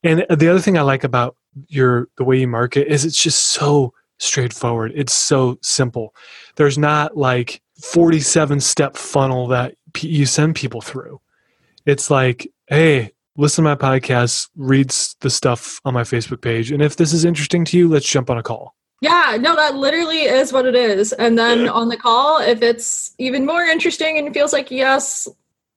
And 0.02 0.26
the 0.28 0.48
other 0.48 0.58
thing 0.58 0.76
I 0.76 0.82
like 0.82 1.04
about 1.04 1.36
your 1.68 2.08
the 2.16 2.24
way 2.24 2.40
you 2.40 2.48
market 2.48 2.88
is 2.88 3.04
it's 3.04 3.22
just 3.22 3.40
so 3.40 3.94
straightforward. 4.18 4.92
It's 4.94 5.12
so 5.12 5.58
simple. 5.62 6.14
There's 6.56 6.78
not 6.78 7.16
like 7.16 7.60
47 7.80 8.60
step 8.60 8.96
funnel 8.96 9.48
that 9.48 9.76
you 10.00 10.26
send 10.26 10.54
people 10.54 10.80
through. 10.80 11.20
It's 11.86 12.10
like 12.10 12.48
hey, 12.72 13.12
listen 13.36 13.64
to 13.64 13.70
my 13.70 13.76
podcast, 13.76 14.48
reads 14.56 15.14
the 15.20 15.28
stuff 15.28 15.78
on 15.84 15.92
my 15.92 16.04
Facebook 16.04 16.40
page. 16.40 16.72
And 16.72 16.82
if 16.82 16.96
this 16.96 17.12
is 17.12 17.22
interesting 17.22 17.66
to 17.66 17.76
you, 17.76 17.86
let's 17.86 18.08
jump 18.08 18.30
on 18.30 18.38
a 18.38 18.42
call. 18.42 18.74
Yeah, 19.02 19.36
no, 19.38 19.54
that 19.56 19.74
literally 19.74 20.22
is 20.22 20.54
what 20.54 20.64
it 20.64 20.74
is. 20.74 21.12
And 21.12 21.38
then 21.38 21.68
on 21.68 21.88
the 21.88 21.98
call, 21.98 22.40
if 22.40 22.62
it's 22.62 23.14
even 23.18 23.44
more 23.44 23.62
interesting 23.62 24.16
and 24.16 24.32
feels 24.32 24.54
like 24.54 24.70
yes, 24.70 25.28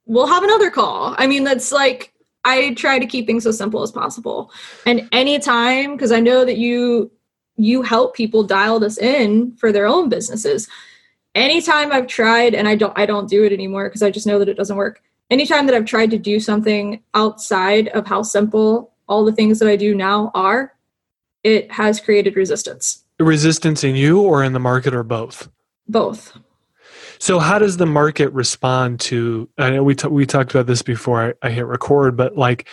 we'll 0.06 0.26
have 0.26 0.42
another 0.42 0.70
call. 0.70 1.14
I 1.18 1.26
mean, 1.26 1.44
that's 1.44 1.70
like 1.70 2.14
I 2.44 2.72
try 2.74 2.98
to 2.98 3.06
keep 3.06 3.26
things 3.26 3.46
as 3.46 3.58
simple 3.58 3.82
as 3.82 3.90
possible. 3.90 4.50
And 4.86 5.06
anytime, 5.12 5.92
because 5.92 6.12
I 6.12 6.20
know 6.20 6.44
that 6.44 6.56
you 6.56 7.10
you 7.56 7.82
help 7.82 8.14
people 8.14 8.42
dial 8.42 8.78
this 8.78 8.96
in 8.96 9.54
for 9.56 9.72
their 9.72 9.86
own 9.86 10.08
businesses. 10.08 10.68
Anytime 11.34 11.90
I've 11.92 12.06
tried, 12.06 12.54
and 12.54 12.68
I 12.68 12.76
don't 12.76 12.96
I 12.96 13.04
don't 13.04 13.28
do 13.28 13.44
it 13.44 13.52
anymore 13.52 13.88
because 13.88 14.02
I 14.02 14.10
just 14.10 14.26
know 14.26 14.38
that 14.38 14.48
it 14.48 14.56
doesn't 14.56 14.76
work 14.76 15.02
anytime 15.30 15.66
that 15.66 15.74
I've 15.74 15.84
tried 15.84 16.10
to 16.10 16.18
do 16.18 16.40
something 16.40 17.02
outside 17.14 17.88
of 17.88 18.06
how 18.06 18.22
simple 18.22 18.92
all 19.08 19.24
the 19.24 19.32
things 19.32 19.58
that 19.58 19.68
I 19.68 19.76
do 19.76 19.94
now 19.94 20.30
are, 20.34 20.74
it 21.42 21.70
has 21.72 22.00
created 22.00 22.36
resistance. 22.36 23.04
Resistance 23.18 23.84
in 23.84 23.94
you 23.94 24.20
or 24.20 24.42
in 24.42 24.52
the 24.52 24.58
market 24.58 24.94
or 24.94 25.02
both? 25.02 25.48
Both. 25.88 26.36
So 27.18 27.38
how 27.38 27.58
does 27.58 27.76
the 27.76 27.86
market 27.86 28.30
respond 28.32 29.00
to 29.00 29.48
I 29.56 29.70
know 29.70 29.82
we 29.82 29.94
t- 29.94 30.08
we 30.08 30.26
talked 30.26 30.50
about 30.50 30.66
this 30.66 30.82
before 30.82 31.34
I, 31.42 31.46
I 31.46 31.50
hit 31.50 31.64
record, 31.64 32.16
but 32.16 32.36
like 32.36 32.68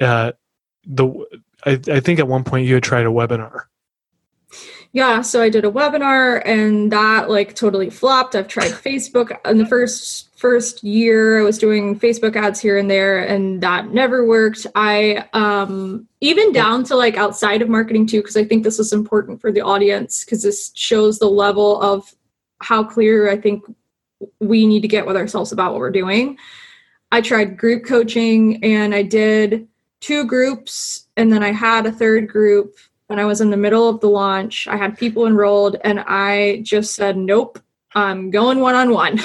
uh 0.00 0.32
the 0.84 1.06
I, 1.64 1.80
I 1.88 2.00
think 2.00 2.18
at 2.18 2.26
one 2.26 2.42
point 2.42 2.66
you 2.66 2.74
had 2.74 2.82
tried 2.82 3.06
a 3.06 3.10
webinar 3.10 3.64
yeah 4.96 5.20
so 5.20 5.42
i 5.42 5.50
did 5.50 5.66
a 5.66 5.70
webinar 5.70 6.40
and 6.46 6.90
that 6.90 7.28
like 7.28 7.54
totally 7.54 7.90
flopped. 7.90 8.34
I've 8.34 8.48
tried 8.48 8.70
facebook. 8.88 9.38
In 9.44 9.58
the 9.58 9.66
first 9.66 10.34
first 10.38 10.82
year 10.82 11.38
i 11.38 11.42
was 11.42 11.58
doing 11.58 12.00
facebook 12.00 12.34
ads 12.34 12.58
here 12.58 12.78
and 12.78 12.90
there 12.90 13.18
and 13.18 13.62
that 13.62 13.92
never 13.92 14.26
worked. 14.26 14.66
I 14.74 15.28
um 15.34 16.08
even 16.22 16.50
down 16.50 16.82
to 16.84 16.96
like 16.96 17.18
outside 17.18 17.60
of 17.60 17.68
marketing 17.68 18.06
too 18.06 18.22
because 18.22 18.38
i 18.38 18.44
think 18.44 18.64
this 18.64 18.78
is 18.78 18.94
important 18.94 19.38
for 19.42 19.52
the 19.52 19.60
audience 19.60 20.24
because 20.24 20.42
this 20.42 20.72
shows 20.74 21.18
the 21.18 21.28
level 21.28 21.80
of 21.82 22.14
how 22.62 22.82
clear 22.82 23.30
i 23.30 23.36
think 23.36 23.64
we 24.40 24.66
need 24.66 24.80
to 24.80 24.88
get 24.88 25.06
with 25.06 25.16
ourselves 25.16 25.52
about 25.52 25.72
what 25.72 25.80
we're 25.80 25.90
doing. 25.90 26.38
I 27.12 27.20
tried 27.20 27.58
group 27.58 27.84
coaching 27.84 28.64
and 28.64 28.94
i 28.94 29.02
did 29.02 29.68
two 30.00 30.24
groups 30.24 31.06
and 31.18 31.30
then 31.30 31.42
i 31.42 31.52
had 31.52 31.84
a 31.84 31.92
third 31.92 32.28
group 32.28 32.76
when 33.06 33.18
I 33.18 33.24
was 33.24 33.40
in 33.40 33.50
the 33.50 33.56
middle 33.56 33.88
of 33.88 34.00
the 34.00 34.08
launch. 34.08 34.66
I 34.66 34.76
had 34.76 34.98
people 34.98 35.26
enrolled 35.26 35.76
and 35.84 36.00
I 36.00 36.60
just 36.62 36.94
said, 36.94 37.16
nope, 37.16 37.58
I'm 37.94 38.30
going 38.30 38.60
one 38.60 38.74
on 38.74 38.90
one. 38.90 39.20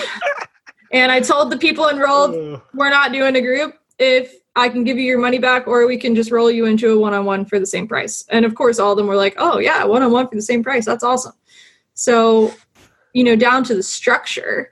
And 0.92 1.12
I 1.12 1.22
told 1.22 1.52
the 1.52 1.58
people 1.58 1.88
enrolled, 1.90 2.62
we're 2.74 2.90
not 2.90 3.12
doing 3.12 3.36
a 3.36 3.42
group. 3.42 3.76
If 3.98 4.34
I 4.56 4.68
can 4.68 4.84
give 4.84 4.98
you 4.98 5.04
your 5.04 5.20
money 5.20 5.40
back, 5.40 5.68
or 5.68 5.88
we 5.88 5.98
can 5.98 6.16
just 6.16 6.32
roll 6.32 6.52
you 6.52 6.66
into 6.66 6.92
a 6.92 7.00
one 7.00 7.14
on 7.14 7.24
one 7.26 7.46
for 7.46 7.60
the 7.60 7.66
same 7.66 7.88
price. 7.88 8.26
And 8.30 8.44
of 8.46 8.56
course, 8.56 8.80
all 8.80 8.92
of 8.92 8.98
them 8.98 9.08
were 9.08 9.16
like, 9.16 9.36
oh, 9.38 9.60
yeah, 9.60 9.86
one 9.86 10.04
on 10.04 10.12
one 10.12 10.28
for 10.28 10.36
the 10.36 10.42
same 10.42 10.64
price. 10.64 10.86
That's 10.86 11.04
awesome. 11.04 11.34
So, 11.94 12.54
you 13.14 13.24
know, 13.24 13.36
down 13.36 13.64
to 13.66 13.74
the 13.74 13.84
structure, 13.84 14.72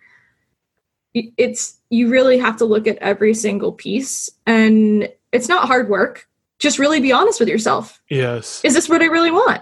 it's 1.14 1.78
you 1.90 2.10
really 2.10 2.38
have 2.38 2.58
to 2.58 2.66
look 2.66 2.88
at 2.88 2.98
every 2.98 3.34
single 3.34 3.72
piece. 3.72 4.30
And 4.46 5.10
it's 5.32 5.48
not 5.48 5.68
hard 5.68 5.90
work. 5.90 6.28
Just 6.60 6.78
really 6.78 7.00
be 7.00 7.12
honest 7.12 7.40
with 7.40 7.50
yourself. 7.50 8.02
Yes. 8.10 8.62
Is 8.64 8.74
this 8.74 8.90
what 8.90 9.02
I 9.02 9.06
really 9.06 9.32
want? 9.32 9.62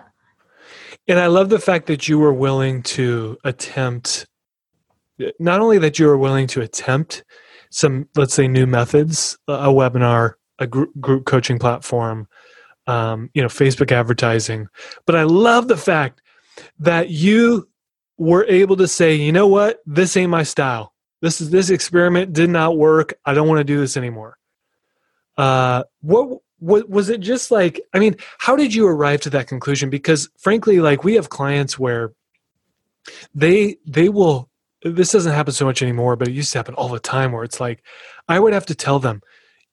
And 1.07 1.19
I 1.19 1.27
love 1.27 1.49
the 1.49 1.59
fact 1.59 1.85
that 1.87 2.07
you 2.07 2.19
were 2.19 2.33
willing 2.33 2.83
to 2.83 3.37
attempt 3.43 4.27
not 5.39 5.61
only 5.61 5.77
that 5.79 5.99
you 5.99 6.05
were 6.07 6.17
willing 6.17 6.47
to 6.47 6.61
attempt 6.61 7.23
some, 7.69 8.07
let's 8.15 8.33
say, 8.33 8.47
new 8.47 8.65
methods, 8.65 9.37
a 9.47 9.67
webinar, 9.67 10.33
a 10.59 10.67
group, 10.67 10.89
group 10.99 11.25
coaching 11.25 11.59
platform, 11.59 12.27
um, 12.87 13.29
you 13.33 13.41
know, 13.41 13.47
Facebook 13.47 13.91
advertising, 13.91 14.67
but 15.05 15.15
I 15.15 15.23
love 15.23 15.67
the 15.67 15.77
fact 15.77 16.21
that 16.79 17.09
you 17.09 17.67
were 18.17 18.45
able 18.45 18.77
to 18.77 18.87
say, 18.87 19.15
you 19.15 19.31
know 19.31 19.47
what, 19.47 19.79
this 19.85 20.15
ain't 20.17 20.31
my 20.31 20.43
style. 20.43 20.93
This 21.21 21.41
is 21.41 21.49
this 21.49 21.69
experiment 21.69 22.33
did 22.33 22.49
not 22.49 22.77
work. 22.77 23.13
I 23.25 23.33
don't 23.33 23.47
want 23.47 23.59
to 23.59 23.63
do 23.63 23.79
this 23.79 23.97
anymore. 23.97 24.37
Uh, 25.35 25.83
what 26.01 26.39
what 26.59 26.89
was 26.89 27.09
it 27.09 27.19
just 27.19 27.51
like 27.51 27.79
i 27.93 27.99
mean 27.99 28.15
how 28.39 28.55
did 28.55 28.73
you 28.73 28.87
arrive 28.87 29.21
to 29.21 29.29
that 29.29 29.47
conclusion 29.47 29.89
because 29.89 30.29
frankly 30.37 30.79
like 30.79 31.03
we 31.03 31.13
have 31.13 31.29
clients 31.29 31.77
where 31.77 32.13
they 33.35 33.77
they 33.85 34.09
will 34.09 34.49
this 34.83 35.11
doesn't 35.11 35.33
happen 35.33 35.53
so 35.53 35.65
much 35.65 35.81
anymore, 35.81 36.15
but 36.15 36.27
it 36.27 36.33
used 36.33 36.51
to 36.53 36.59
happen 36.59 36.75
all 36.75 36.89
the 36.89 36.99
time 36.99 37.31
where 37.31 37.43
it's 37.43 37.59
like 37.59 37.83
I 38.27 38.39
would 38.39 38.53
have 38.53 38.65
to 38.67 38.75
tell 38.75 38.99
them, 38.99 39.21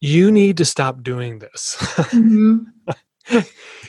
you 0.01 0.31
need 0.31 0.57
to 0.59 0.65
stop 0.65 1.03
doing 1.03 1.39
this. 1.39 1.77
Mm-hmm. 1.79 2.59
you 3.31 3.43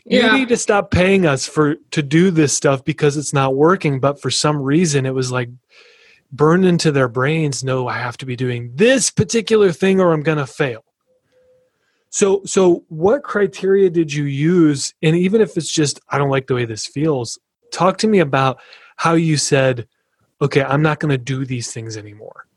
yeah. 0.05 0.35
need 0.35 0.49
to 0.49 0.57
stop 0.57 0.91
paying 0.91 1.25
us 1.25 1.45
for 1.45 1.75
to 1.91 2.01
do 2.01 2.31
this 2.31 2.53
stuff 2.53 2.83
because 2.83 3.17
it's 3.17 3.33
not 3.33 3.55
working. 3.55 3.99
But 3.99 4.21
for 4.21 4.31
some 4.31 4.61
reason 4.61 5.05
it 5.05 5.13
was 5.13 5.31
like 5.31 5.49
burned 6.31 6.65
into 6.65 6.91
their 6.91 7.09
brains, 7.09 7.63
no, 7.63 7.87
I 7.87 7.97
have 7.97 8.17
to 8.17 8.25
be 8.25 8.35
doing 8.35 8.71
this 8.75 9.09
particular 9.09 9.71
thing 9.71 9.99
or 9.99 10.13
I'm 10.13 10.23
gonna 10.23 10.47
fail. 10.47 10.84
So 12.15 12.41
so 12.45 12.85
what 12.87 13.23
criteria 13.23 13.89
did 13.89 14.13
you 14.13 14.23
use? 14.23 14.93
And 15.03 15.17
even 15.17 15.41
if 15.41 15.57
it's 15.57 15.69
just 15.69 15.99
I 16.07 16.17
don't 16.17 16.29
like 16.29 16.47
the 16.47 16.55
way 16.55 16.63
this 16.63 16.87
feels, 16.87 17.37
talk 17.73 17.97
to 17.97 18.07
me 18.07 18.19
about 18.19 18.61
how 18.95 19.15
you 19.15 19.35
said 19.35 19.85
okay, 20.41 20.63
I'm 20.63 20.81
not 20.81 20.99
going 20.99 21.11
to 21.11 21.17
do 21.17 21.45
these 21.45 21.73
things 21.73 21.97
anymore? 21.97 22.47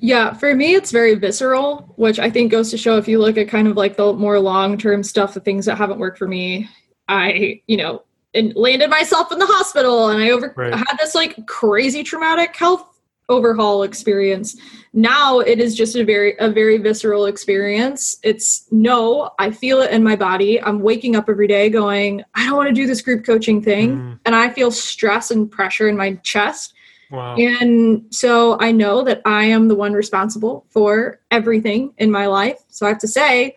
Yeah, 0.00 0.32
for 0.32 0.52
me, 0.52 0.74
it's 0.74 0.90
very 0.90 1.14
visceral, 1.14 1.92
which 1.94 2.18
I 2.18 2.28
think 2.28 2.50
goes 2.50 2.70
to 2.72 2.76
show 2.76 2.96
if 2.96 3.06
you 3.06 3.20
look 3.20 3.38
at 3.38 3.48
kind 3.48 3.68
of 3.68 3.76
like 3.76 3.96
the 3.96 4.12
more 4.12 4.40
long 4.40 4.78
term 4.78 5.04
stuff, 5.04 5.34
the 5.34 5.40
things 5.40 5.66
that 5.66 5.78
haven't 5.78 6.00
worked 6.00 6.18
for 6.18 6.26
me, 6.26 6.68
I, 7.06 7.60
you 7.68 7.76
know, 7.76 8.02
and 8.34 8.52
landed 8.56 8.90
myself 8.90 9.30
in 9.30 9.38
the 9.38 9.46
hospital 9.46 10.08
and 10.08 10.20
I 10.20 10.30
over 10.30 10.52
right. 10.56 10.74
had 10.74 10.96
this 10.98 11.14
like 11.14 11.46
crazy 11.46 12.02
traumatic 12.02 12.56
health 12.56 12.93
overhaul 13.28 13.82
experience. 13.82 14.56
Now 14.92 15.40
it 15.40 15.58
is 15.58 15.74
just 15.74 15.96
a 15.96 16.04
very 16.04 16.36
a 16.38 16.48
very 16.50 16.78
visceral 16.78 17.26
experience. 17.26 18.18
It's 18.22 18.66
no 18.70 19.30
i 19.38 19.50
feel 19.50 19.80
it 19.80 19.90
in 19.90 20.02
my 20.02 20.16
body. 20.16 20.60
I'm 20.60 20.80
waking 20.80 21.16
up 21.16 21.28
every 21.28 21.48
day 21.48 21.70
going 21.70 22.22
i 22.34 22.44
don't 22.44 22.56
want 22.56 22.68
to 22.68 22.74
do 22.74 22.86
this 22.86 23.00
group 23.00 23.24
coaching 23.24 23.62
thing 23.62 23.96
mm. 23.96 24.18
and 24.24 24.34
i 24.34 24.50
feel 24.50 24.70
stress 24.70 25.30
and 25.30 25.50
pressure 25.50 25.88
in 25.88 25.96
my 25.96 26.14
chest. 26.22 26.74
Wow. 27.10 27.36
and 27.36 28.02
so 28.12 28.58
i 28.60 28.72
know 28.72 29.04
that 29.04 29.20
i 29.24 29.44
am 29.44 29.68
the 29.68 29.74
one 29.74 29.92
responsible 29.92 30.64
for 30.70 31.20
everything 31.30 31.94
in 31.98 32.10
my 32.10 32.26
life. 32.26 32.58
So 32.68 32.86
i 32.86 32.88
have 32.88 32.98
to 32.98 33.08
say 33.08 33.56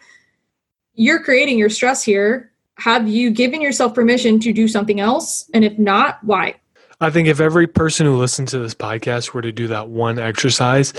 you're 0.93 1.21
creating 1.23 1.57
your 1.57 1.69
stress 1.69 2.03
here. 2.03 2.51
Have 2.75 3.07
you 3.07 3.31
given 3.31 3.61
yourself 3.61 3.93
permission 3.93 4.39
to 4.39 4.51
do 4.51 4.67
something 4.67 4.99
else? 4.99 5.49
And 5.53 5.63
if 5.63 5.77
not 5.79 6.23
why 6.23 6.55
I 6.99 7.11
think 7.11 7.27
if 7.27 7.39
every 7.39 7.67
person 7.67 8.07
who 8.07 8.17
listens 8.17 8.51
to 8.51 8.59
this 8.59 8.73
podcast 8.73 9.33
were 9.33 9.43
to 9.43 9.51
do 9.51 9.67
that 9.67 9.89
one 9.89 10.17
exercise, 10.17 10.93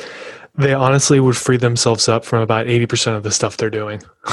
they 0.55 0.73
honestly 0.73 1.19
would 1.19 1.37
free 1.37 1.57
themselves 1.57 2.09
up 2.09 2.25
from 2.25 2.41
about 2.41 2.67
80% 2.67 3.17
of 3.17 3.25
the 3.25 3.33
stuff 3.33 3.57
they're 3.57 3.69
doing. 3.69 4.03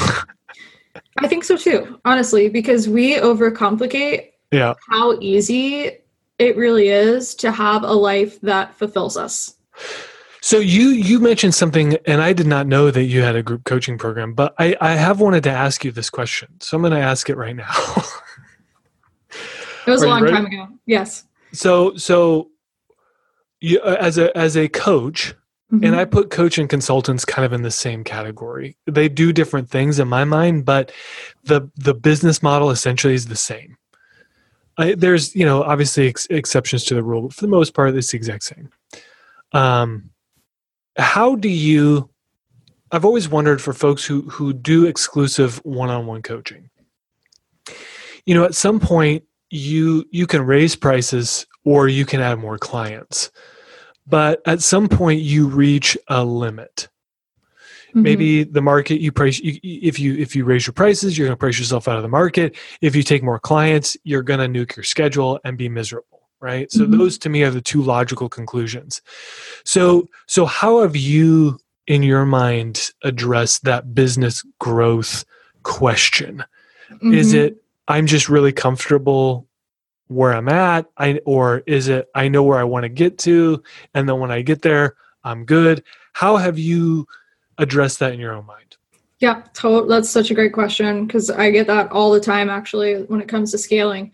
I 1.18 1.26
think 1.26 1.42
so 1.42 1.56
too, 1.56 1.98
honestly, 2.04 2.48
because 2.48 2.88
we 2.88 3.16
overcomplicate 3.16 4.30
yeah. 4.52 4.74
how 4.88 5.18
easy 5.20 5.90
it 6.38 6.56
really 6.56 6.88
is 6.88 7.34
to 7.36 7.50
have 7.50 7.82
a 7.82 7.92
life 7.92 8.40
that 8.42 8.74
fulfills 8.76 9.16
us. 9.16 9.54
So 10.42 10.58
you 10.58 10.90
you 10.90 11.18
mentioned 11.18 11.54
something, 11.54 11.96
and 12.06 12.22
I 12.22 12.32
did 12.32 12.46
not 12.46 12.68
know 12.68 12.92
that 12.92 13.04
you 13.04 13.22
had 13.22 13.34
a 13.34 13.42
group 13.42 13.64
coaching 13.64 13.98
program, 13.98 14.34
but 14.34 14.54
I, 14.58 14.76
I 14.80 14.92
have 14.92 15.20
wanted 15.20 15.42
to 15.44 15.50
ask 15.50 15.84
you 15.84 15.90
this 15.90 16.10
question, 16.10 16.60
so 16.60 16.76
I'm 16.76 16.82
going 16.82 16.92
to 16.92 17.00
ask 17.00 17.28
it 17.28 17.36
right 17.36 17.56
now. 17.56 17.72
it 19.86 19.90
was 19.90 20.02
Are 20.02 20.06
a 20.06 20.08
long 20.08 20.26
time 20.26 20.46
ago. 20.46 20.68
Yes 20.86 21.25
so 21.56 21.96
so 21.96 22.50
you, 23.60 23.80
uh, 23.80 23.96
as 23.98 24.18
a 24.18 24.36
as 24.36 24.56
a 24.56 24.68
coach 24.68 25.34
mm-hmm. 25.72 25.84
and 25.84 25.96
i 25.96 26.04
put 26.04 26.30
coach 26.30 26.58
and 26.58 26.68
consultants 26.68 27.24
kind 27.24 27.44
of 27.44 27.52
in 27.52 27.62
the 27.62 27.70
same 27.70 28.04
category. 28.04 28.76
They 28.86 29.08
do 29.08 29.32
different 29.32 29.70
things 29.70 29.98
in 29.98 30.08
my 30.08 30.24
mind 30.24 30.64
but 30.64 30.92
the 31.44 31.70
the 31.76 31.94
business 31.94 32.42
model 32.42 32.70
essentially 32.70 33.14
is 33.14 33.26
the 33.26 33.36
same. 33.36 33.76
I, 34.78 34.94
there's 34.94 35.34
you 35.34 35.46
know 35.46 35.62
obviously 35.62 36.08
ex- 36.08 36.26
exceptions 36.30 36.84
to 36.84 36.94
the 36.94 37.02
rule 37.02 37.22
but 37.22 37.32
for 37.32 37.40
the 37.40 37.48
most 37.48 37.74
part 37.74 37.94
it's 37.94 38.10
the 38.10 38.16
exact 38.16 38.44
same. 38.44 38.70
Um 39.52 40.10
how 40.98 41.34
do 41.36 41.48
you 41.48 42.08
i've 42.90 43.04
always 43.04 43.28
wondered 43.28 43.60
for 43.60 43.72
folks 43.72 44.04
who 44.04 44.22
who 44.22 44.52
do 44.52 44.86
exclusive 44.86 45.58
one-on-one 45.64 46.22
coaching. 46.22 46.68
You 48.26 48.34
know 48.34 48.44
at 48.44 48.54
some 48.54 48.80
point 48.80 49.24
you 49.50 50.04
you 50.10 50.26
can 50.26 50.42
raise 50.42 50.74
prices 50.74 51.46
or 51.64 51.88
you 51.88 52.04
can 52.04 52.20
add 52.20 52.38
more 52.38 52.58
clients 52.58 53.30
but 54.06 54.40
at 54.46 54.62
some 54.62 54.88
point 54.88 55.20
you 55.20 55.46
reach 55.46 55.96
a 56.08 56.24
limit 56.24 56.88
mm-hmm. 57.88 58.02
maybe 58.02 58.44
the 58.44 58.60
market 58.60 59.00
you 59.00 59.12
price 59.12 59.38
you, 59.38 59.58
if 59.62 59.98
you 60.00 60.16
if 60.16 60.34
you 60.34 60.44
raise 60.44 60.66
your 60.66 60.74
prices 60.74 61.16
you're 61.16 61.26
going 61.26 61.36
to 61.36 61.38
price 61.38 61.58
yourself 61.58 61.86
out 61.86 61.96
of 61.96 62.02
the 62.02 62.08
market 62.08 62.56
if 62.80 62.96
you 62.96 63.02
take 63.02 63.22
more 63.22 63.38
clients 63.38 63.96
you're 64.04 64.22
going 64.22 64.40
to 64.40 64.58
nuke 64.58 64.74
your 64.76 64.84
schedule 64.84 65.38
and 65.44 65.56
be 65.56 65.68
miserable 65.68 66.28
right 66.40 66.70
so 66.72 66.80
mm-hmm. 66.80 66.98
those 66.98 67.16
to 67.16 67.28
me 67.28 67.42
are 67.42 67.50
the 67.50 67.60
two 67.60 67.82
logical 67.82 68.28
conclusions 68.28 69.00
so 69.64 70.08
so 70.26 70.44
how 70.44 70.82
have 70.82 70.96
you 70.96 71.58
in 71.86 72.02
your 72.02 72.26
mind 72.26 72.90
addressed 73.04 73.62
that 73.64 73.94
business 73.94 74.44
growth 74.58 75.24
question 75.62 76.44
mm-hmm. 76.90 77.14
is 77.14 77.32
it 77.32 77.62
I'm 77.88 78.06
just 78.06 78.28
really 78.28 78.52
comfortable 78.52 79.48
where 80.08 80.32
I'm 80.32 80.48
at? 80.48 80.86
I 80.96 81.20
or 81.24 81.62
is 81.66 81.88
it 81.88 82.08
I 82.14 82.28
know 82.28 82.42
where 82.42 82.58
I 82.58 82.64
want 82.64 82.84
to 82.84 82.88
get 82.88 83.18
to 83.18 83.62
and 83.94 84.08
then 84.08 84.20
when 84.20 84.30
I 84.30 84.42
get 84.42 84.62
there, 84.62 84.96
I'm 85.24 85.44
good. 85.44 85.82
How 86.12 86.36
have 86.36 86.58
you 86.58 87.06
addressed 87.58 87.98
that 87.98 88.12
in 88.12 88.20
your 88.20 88.34
own 88.34 88.46
mind? 88.46 88.76
Yeah, 89.18 89.42
to- 89.54 89.86
that's 89.88 90.10
such 90.10 90.30
a 90.30 90.34
great 90.34 90.52
question 90.52 91.06
because 91.06 91.30
I 91.30 91.50
get 91.50 91.66
that 91.66 91.90
all 91.90 92.12
the 92.12 92.20
time 92.20 92.50
actually 92.50 93.02
when 93.04 93.20
it 93.20 93.28
comes 93.28 93.50
to 93.50 93.58
scaling. 93.58 94.12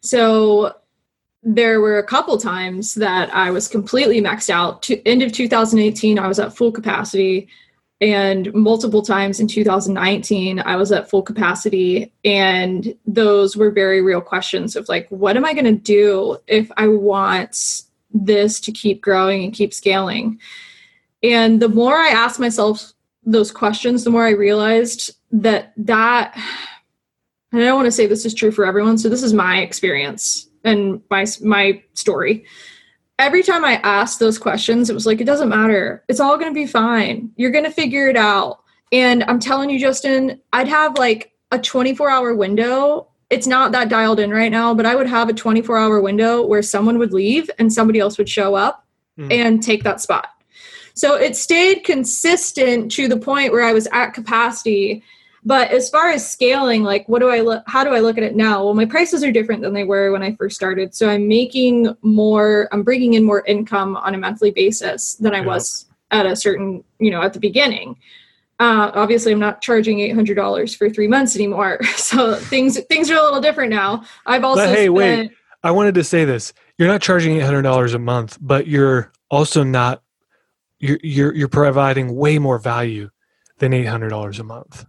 So 0.00 0.74
there 1.42 1.80
were 1.80 1.98
a 1.98 2.06
couple 2.06 2.36
times 2.38 2.94
that 2.94 3.34
I 3.34 3.50
was 3.50 3.68
completely 3.68 4.20
maxed 4.20 4.50
out. 4.50 4.82
To 4.84 5.06
end 5.06 5.22
of 5.22 5.32
2018, 5.32 6.18
I 6.18 6.28
was 6.28 6.38
at 6.38 6.56
full 6.56 6.72
capacity 6.72 7.48
and 8.00 8.52
multiple 8.54 9.02
times 9.02 9.40
in 9.40 9.46
2019 9.46 10.60
i 10.60 10.76
was 10.76 10.90
at 10.90 11.10
full 11.10 11.22
capacity. 11.22 12.12
And 12.24 12.94
those 13.06 13.56
were 13.56 13.70
very 13.70 14.00
real 14.00 14.20
questions 14.20 14.76
of 14.76 14.88
like 14.88 15.08
what 15.10 15.36
am 15.36 15.44
i 15.44 15.52
going 15.52 15.64
to 15.64 15.72
do 15.72 16.38
if 16.46 16.70
i 16.76 16.86
want 16.86 17.82
this 18.12 18.58
to 18.60 18.72
keep 18.72 19.00
growing 19.00 19.44
and 19.44 19.52
keep 19.52 19.72
scaling? 19.72 20.40
And 21.22 21.60
the 21.60 21.68
more 21.68 21.96
i 21.96 22.08
asked 22.08 22.40
myself 22.40 22.92
those 23.24 23.52
questions 23.52 24.04
the 24.04 24.10
more 24.10 24.24
i 24.24 24.30
realized 24.30 25.10
that 25.30 25.72
that 25.76 26.34
and 27.52 27.62
i 27.62 27.66
don't 27.66 27.76
want 27.76 27.86
to 27.86 27.92
say 27.92 28.06
this 28.06 28.24
is 28.24 28.34
true 28.34 28.50
for 28.50 28.64
everyone 28.64 28.96
so 28.96 29.08
this 29.08 29.22
is 29.22 29.34
my 29.34 29.60
experience 29.60 30.48
and 30.64 31.02
my 31.10 31.26
my 31.42 31.82
story 31.94 32.44
every 33.20 33.42
time 33.42 33.64
I 33.64 33.74
asked 33.76 34.18
those 34.18 34.38
questions, 34.38 34.90
it 34.90 34.94
was 34.94 35.06
like, 35.06 35.20
it 35.20 35.26
doesn't 35.26 35.48
matter. 35.48 36.02
It's 36.08 36.20
all 36.20 36.38
going 36.38 36.50
to 36.50 36.54
be 36.54 36.66
fine. 36.66 37.30
You're 37.36 37.50
going 37.50 37.64
to 37.64 37.70
figure 37.70 38.08
it 38.08 38.16
out. 38.16 38.62
And 38.92 39.22
I'm 39.24 39.38
telling 39.38 39.70
you, 39.70 39.78
Justin, 39.78 40.40
I'd 40.52 40.68
have 40.68 40.98
like 40.98 41.32
a 41.52 41.58
24 41.58 42.10
hour 42.10 42.34
window. 42.34 43.08
It's 43.28 43.46
not 43.46 43.72
that 43.72 43.88
dialed 43.88 44.18
in 44.18 44.30
right 44.30 44.50
now, 44.50 44.74
but 44.74 44.86
I 44.86 44.96
would 44.96 45.06
have 45.06 45.28
a 45.28 45.32
24 45.32 45.76
hour 45.76 46.00
window 46.00 46.44
where 46.44 46.62
someone 46.62 46.98
would 46.98 47.12
leave 47.12 47.48
and 47.58 47.72
somebody 47.72 48.00
else 48.00 48.18
would 48.18 48.28
show 48.28 48.56
up 48.56 48.84
mm. 49.16 49.32
and 49.32 49.62
take 49.62 49.84
that 49.84 50.00
spot. 50.00 50.28
So 50.94 51.14
it 51.14 51.36
stayed 51.36 51.84
consistent 51.84 52.90
to 52.92 53.06
the 53.06 53.16
point 53.16 53.52
where 53.52 53.62
I 53.62 53.72
was 53.72 53.86
at 53.92 54.10
capacity. 54.10 55.04
But 55.44 55.70
as 55.70 55.88
far 55.88 56.10
as 56.10 56.28
scaling, 56.28 56.82
like 56.82 57.08
what 57.08 57.20
do 57.20 57.28
I 57.28 57.40
look 57.40 57.62
how 57.66 57.82
do 57.84 57.90
I 57.90 58.00
look 58.00 58.18
at 58.18 58.24
it 58.24 58.36
now? 58.36 58.64
Well, 58.64 58.74
my 58.74 58.84
prices 58.84 59.24
are 59.24 59.32
different 59.32 59.62
than 59.62 59.72
they 59.72 59.84
were 59.84 60.12
when 60.12 60.22
I 60.22 60.34
first 60.34 60.56
started. 60.56 60.94
So 60.94 61.08
I'm 61.08 61.28
making 61.28 61.94
more 62.02 62.68
I'm 62.72 62.82
bringing 62.82 63.14
in 63.14 63.24
more 63.24 63.44
income 63.46 63.96
on 63.96 64.14
a 64.14 64.18
monthly 64.18 64.50
basis 64.50 65.14
than 65.14 65.34
I 65.34 65.40
was 65.40 65.86
at 66.10 66.26
a 66.26 66.36
certain, 66.36 66.84
you 66.98 67.10
know, 67.10 67.22
at 67.22 67.32
the 67.32 67.40
beginning. 67.40 67.96
Uh, 68.58 68.90
obviously, 68.94 69.32
I'm 69.32 69.38
not 69.38 69.62
charging 69.62 70.00
eight 70.00 70.14
hundred 70.14 70.34
dollars 70.34 70.74
for 70.74 70.90
three 70.90 71.08
months 71.08 71.34
anymore, 71.34 71.82
so 71.96 72.34
things 72.34 72.78
things 72.84 73.10
are 73.10 73.16
a 73.16 73.22
little 73.22 73.40
different 73.40 73.70
now. 73.70 74.04
I've 74.26 74.44
also 74.44 74.66
hey, 74.66 74.84
spent, 74.84 74.92
wait. 74.92 75.30
I 75.62 75.70
wanted 75.70 75.94
to 75.94 76.04
say 76.04 76.26
this. 76.26 76.52
You're 76.76 76.88
not 76.88 77.00
charging 77.00 77.36
eight 77.36 77.44
hundred 77.44 77.62
dollars 77.62 77.94
a 77.94 77.98
month, 77.98 78.36
but 78.40 78.66
you're 78.66 79.12
also 79.30 79.62
not 79.62 80.02
you're 80.78 80.98
you're 81.02 81.34
you're 81.34 81.48
providing 81.48 82.14
way 82.14 82.38
more 82.38 82.58
value 82.58 83.08
than 83.58 83.72
eight 83.72 83.86
hundred 83.86 84.10
dollars 84.10 84.38
a 84.38 84.44
month. 84.44 84.84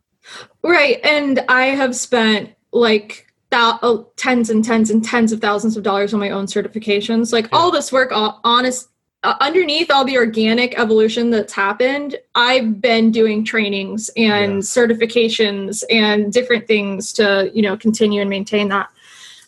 Right. 0.63 0.99
And 1.03 1.43
I 1.49 1.65
have 1.67 1.95
spent 1.95 2.51
like 2.71 3.27
thou- 3.49 3.79
oh, 3.81 4.07
tens 4.15 4.49
and 4.49 4.63
tens 4.63 4.89
and 4.89 5.03
tens 5.03 5.31
of 5.31 5.41
thousands 5.41 5.75
of 5.75 5.83
dollars 5.83 6.13
on 6.13 6.19
my 6.19 6.29
own 6.29 6.45
certifications. 6.45 7.33
Like 7.33 7.45
Yeah. 7.51 7.57
all 7.57 7.71
this 7.71 7.91
work, 7.91 8.11
uh, 8.13 8.33
honest, 8.43 8.87
uh, 9.23 9.35
underneath 9.41 9.91
all 9.91 10.05
the 10.05 10.17
organic 10.17 10.79
evolution 10.79 11.29
that's 11.29 11.53
happened, 11.53 12.15
I've 12.33 12.81
been 12.81 13.11
doing 13.11 13.43
trainings 13.43 14.09
and 14.15 14.53
Yeah. 14.53 14.59
certifications 14.59 15.83
and 15.91 16.31
different 16.31 16.65
things 16.67 17.11
to, 17.13 17.51
you 17.53 17.61
know, 17.61 17.75
continue 17.77 18.21
and 18.21 18.29
maintain 18.29 18.69
that. 18.69 18.87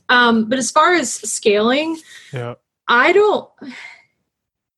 Um, 0.09 0.49
but 0.49 0.59
as 0.59 0.69
far 0.69 0.93
as 0.93 1.11
scaling, 1.13 1.97
Yeah. 2.33 2.55
I 2.87 3.13
don't. 3.13 3.49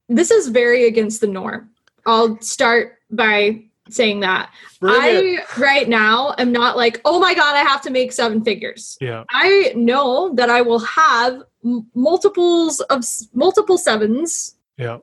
This 0.07 0.29
is 0.29 0.49
very 0.49 0.85
against 0.85 1.19
the 1.19 1.27
norm. 1.27 1.71
I'll 2.05 2.39
start 2.41 2.99
by 3.09 3.63
saying 3.89 4.21
that. 4.21 4.51
I 4.81 5.39
right 5.57 5.87
now 5.87 6.33
am 6.37 6.51
not 6.51 6.75
like, 6.75 7.01
oh 7.05 7.19
my 7.19 7.33
god, 7.33 7.55
I 7.55 7.59
have 7.59 7.81
to 7.83 7.91
make 7.91 8.11
seven 8.11 8.43
figures. 8.43 8.97
yeah. 8.99 9.23
I 9.29 9.73
know 9.75 10.33
that 10.35 10.49
I 10.49 10.61
will 10.61 10.79
have 10.79 11.43
m- 11.63 11.87
multiples 11.93 12.79
of 12.81 13.03
multiple 13.33 13.77
sevens 13.77 14.55
Yeah. 14.77 14.97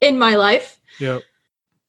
in 0.00 0.18
my 0.18 0.36
life. 0.36 0.80
Yeah. 0.98 1.20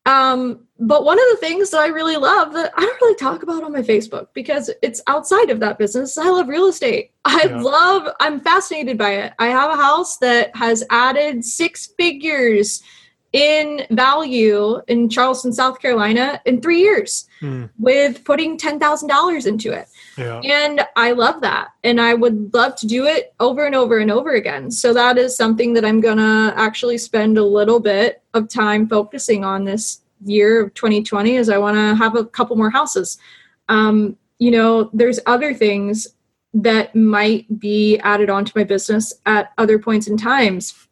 Um, 0.05 0.65
but 0.79 1.03
one 1.03 1.19
of 1.19 1.25
the 1.31 1.37
things 1.45 1.69
that 1.71 1.81
I 1.81 1.87
really 1.87 2.15
love 2.15 2.53
that 2.53 2.71
I 2.77 2.81
don't 2.81 3.01
really 3.01 3.15
talk 3.15 3.43
about 3.43 3.63
on 3.63 3.73
my 3.73 3.81
Facebook 3.81 4.27
because 4.33 4.69
it's 4.81 5.01
outside 5.07 5.49
of 5.49 5.59
that 5.59 5.77
business. 5.77 6.17
I 6.17 6.29
love 6.29 6.47
real 6.47 6.67
estate. 6.67 7.11
I 7.25 7.47
Yeah. 7.49 7.59
love, 7.61 8.07
I'm 8.21 8.39
fascinated 8.39 8.97
by 8.97 9.11
it. 9.15 9.33
I 9.37 9.47
have 9.47 9.69
a 9.71 9.75
house 9.81 10.17
that 10.19 10.55
has 10.55 10.85
added 10.91 11.43
six 11.43 11.87
figures 11.97 12.81
in 13.33 13.85
value 13.91 14.81
in 14.87 15.09
Charleston, 15.09 15.51
South 15.51 15.79
Carolina 15.81 16.41
in 16.45 16.61
three 16.61 16.79
years 16.79 17.27
Hmm. 17.39 17.65
with 17.77 18.23
putting 18.23 18.57
$10,000 18.57 19.45
into 19.45 19.71
it. 19.71 19.87
Yeah. 20.17 20.39
And 20.43 20.81
I 20.95 21.11
love 21.11 21.41
that. 21.41 21.67
And 21.83 22.01
I 22.01 22.13
would 22.15 22.53
love 22.53 22.75
to 22.77 22.87
do 22.87 23.05
it 23.05 23.33
over 23.39 23.65
and 23.65 23.75
over 23.75 23.99
and 23.99 24.09
over 24.09 24.31
again. 24.31 24.71
So 24.71 24.93
that 24.93 25.17
is 25.17 25.35
something 25.35 25.73
that 25.73 25.85
I'm 25.85 26.01
going 26.01 26.17
to 26.17 26.53
actually 26.55 26.97
spend 26.97 27.37
a 27.37 27.43
little 27.43 27.79
bit 27.79 28.23
of 28.33 28.49
time 28.49 28.87
focusing 28.87 29.43
on 29.45 29.65
this 29.65 29.99
year 30.25 30.63
of 30.65 30.73
2020 30.73 31.35
is 31.35 31.49
I 31.49 31.59
want 31.59 31.77
to 31.77 31.93
have 31.95 32.15
a 32.15 32.25
couple 32.25 32.55
more 32.55 32.71
houses. 32.71 33.19
Um, 33.69 34.17
you 34.39 34.49
know, 34.49 34.89
there's 34.93 35.19
other 35.27 35.53
things 35.53 36.07
that 36.53 36.95
might 36.95 37.59
be 37.59 37.97
added 37.99 38.29
onto 38.29 38.51
my 38.55 38.63
business 38.63 39.13
at 39.27 39.51
other 39.59 39.77
points 39.77 40.07
in 40.07 40.17
times. 40.17 40.86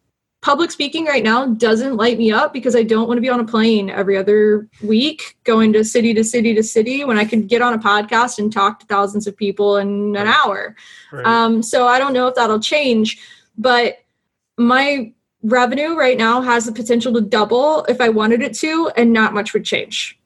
Public 0.46 0.70
speaking 0.70 1.06
right 1.06 1.24
now 1.24 1.44
doesn't 1.44 1.96
light 1.96 2.18
me 2.18 2.30
up 2.30 2.52
because 2.52 2.76
I 2.76 2.84
don't 2.84 3.08
want 3.08 3.18
to 3.18 3.20
be 3.20 3.28
on 3.28 3.40
a 3.40 3.44
plane 3.44 3.90
every 3.90 4.16
other 4.16 4.68
week 4.80 5.36
going 5.42 5.72
to 5.72 5.82
city 5.82 6.14
to 6.14 6.22
city 6.22 6.54
to 6.54 6.62
city 6.62 7.04
when 7.04 7.18
I 7.18 7.24
could 7.24 7.48
get 7.48 7.62
on 7.62 7.72
a 7.72 7.78
podcast 7.78 8.38
and 8.38 8.52
talk 8.52 8.78
to 8.78 8.86
thousands 8.86 9.26
of 9.26 9.36
people 9.36 9.76
in 9.78 10.14
an 10.14 10.28
hour. 10.28 10.76
Right. 11.10 11.26
Um, 11.26 11.64
so 11.64 11.88
I 11.88 11.98
don't 11.98 12.12
know 12.12 12.28
if 12.28 12.36
that'll 12.36 12.60
change, 12.60 13.18
but 13.58 14.04
my 14.56 15.12
revenue 15.42 15.96
right 15.96 16.16
now 16.16 16.40
has 16.42 16.66
the 16.66 16.72
potential 16.72 17.12
to 17.14 17.20
double 17.22 17.84
if 17.86 18.00
I 18.00 18.08
wanted 18.08 18.40
it 18.40 18.54
to, 18.58 18.92
and 18.96 19.12
not 19.12 19.34
much 19.34 19.52
would 19.52 19.64
change. 19.64 20.16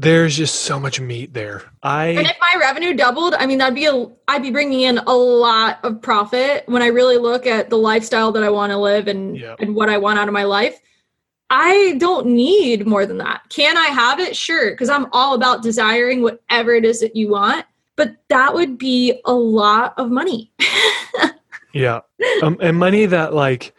There's 0.00 0.36
just 0.36 0.62
so 0.62 0.78
much 0.78 1.00
meat 1.00 1.34
there. 1.34 1.64
I 1.82 2.06
and 2.10 2.26
if 2.28 2.36
my 2.40 2.54
revenue 2.60 2.94
doubled, 2.94 3.34
I 3.34 3.46
mean 3.46 3.58
that'd 3.58 3.74
be 3.74 3.86
a 3.86 4.06
I'd 4.28 4.42
be 4.42 4.52
bringing 4.52 4.82
in 4.82 4.98
a 4.98 5.12
lot 5.12 5.80
of 5.82 6.00
profit 6.00 6.62
when 6.68 6.82
I 6.82 6.86
really 6.86 7.18
look 7.18 7.46
at 7.48 7.68
the 7.68 7.78
lifestyle 7.78 8.30
that 8.30 8.44
I 8.44 8.48
want 8.48 8.70
to 8.70 8.76
live 8.78 9.08
and 9.08 9.36
Yeah. 9.36 9.56
and 9.58 9.74
what 9.74 9.88
I 9.88 9.98
want 9.98 10.20
out 10.20 10.28
of 10.28 10.34
my 10.34 10.44
life. 10.44 10.78
I 11.50 11.96
don't 11.98 12.26
need 12.28 12.86
more 12.86 13.06
than 13.06 13.18
that. 13.18 13.42
Can 13.48 13.76
I 13.76 13.86
have 13.86 14.20
it? 14.20 14.36
Sure, 14.36 14.70
because 14.70 14.88
I'm 14.88 15.06
all 15.12 15.34
about 15.34 15.64
desiring 15.64 16.22
whatever 16.22 16.74
it 16.74 16.84
is 16.84 17.00
that 17.00 17.16
you 17.16 17.30
want. 17.30 17.66
But 17.96 18.14
that 18.28 18.54
would 18.54 18.78
be 18.78 19.20
a 19.24 19.32
lot 19.32 19.94
of 19.96 20.12
money. 20.12 20.52
yeah. 21.72 22.02
Um, 22.44 22.56
and 22.60 22.76
money 22.78 23.06
that 23.06 23.34
like 23.34 23.74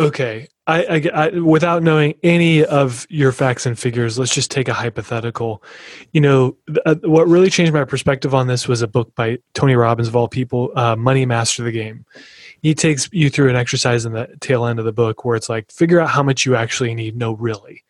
okay. 0.00 0.48
I, 0.66 0.84
I, 0.84 1.10
I 1.14 1.38
without 1.40 1.82
knowing 1.82 2.14
any 2.22 2.64
of 2.64 3.06
your 3.10 3.32
facts 3.32 3.66
and 3.66 3.78
figures, 3.78 4.18
let's 4.18 4.34
just 4.34 4.50
take 4.50 4.68
a 4.68 4.72
hypothetical. 4.72 5.62
You 6.12 6.22
know, 6.22 6.56
th- 6.66 6.78
uh, 6.86 6.94
what 7.02 7.28
really 7.28 7.50
changed 7.50 7.74
my 7.74 7.84
perspective 7.84 8.34
on 8.34 8.46
this 8.46 8.66
was 8.66 8.80
a 8.80 8.88
book 8.88 9.14
by 9.14 9.38
Tony 9.52 9.74
Robbins 9.76 10.08
of 10.08 10.16
all 10.16 10.26
people, 10.26 10.72
uh, 10.74 10.96
Money 10.96 11.26
Master 11.26 11.62
the 11.62 11.72
Game. 11.72 12.06
He 12.62 12.74
takes 12.74 13.10
you 13.12 13.28
through 13.28 13.50
an 13.50 13.56
exercise 13.56 14.06
in 14.06 14.12
the 14.14 14.28
tail 14.40 14.64
end 14.64 14.78
of 14.78 14.86
the 14.86 14.92
book 14.92 15.24
where 15.24 15.36
it's 15.36 15.50
like 15.50 15.70
figure 15.70 16.00
out 16.00 16.08
how 16.08 16.22
much 16.22 16.46
you 16.46 16.56
actually 16.56 16.94
need. 16.94 17.14
No, 17.14 17.32
really, 17.34 17.84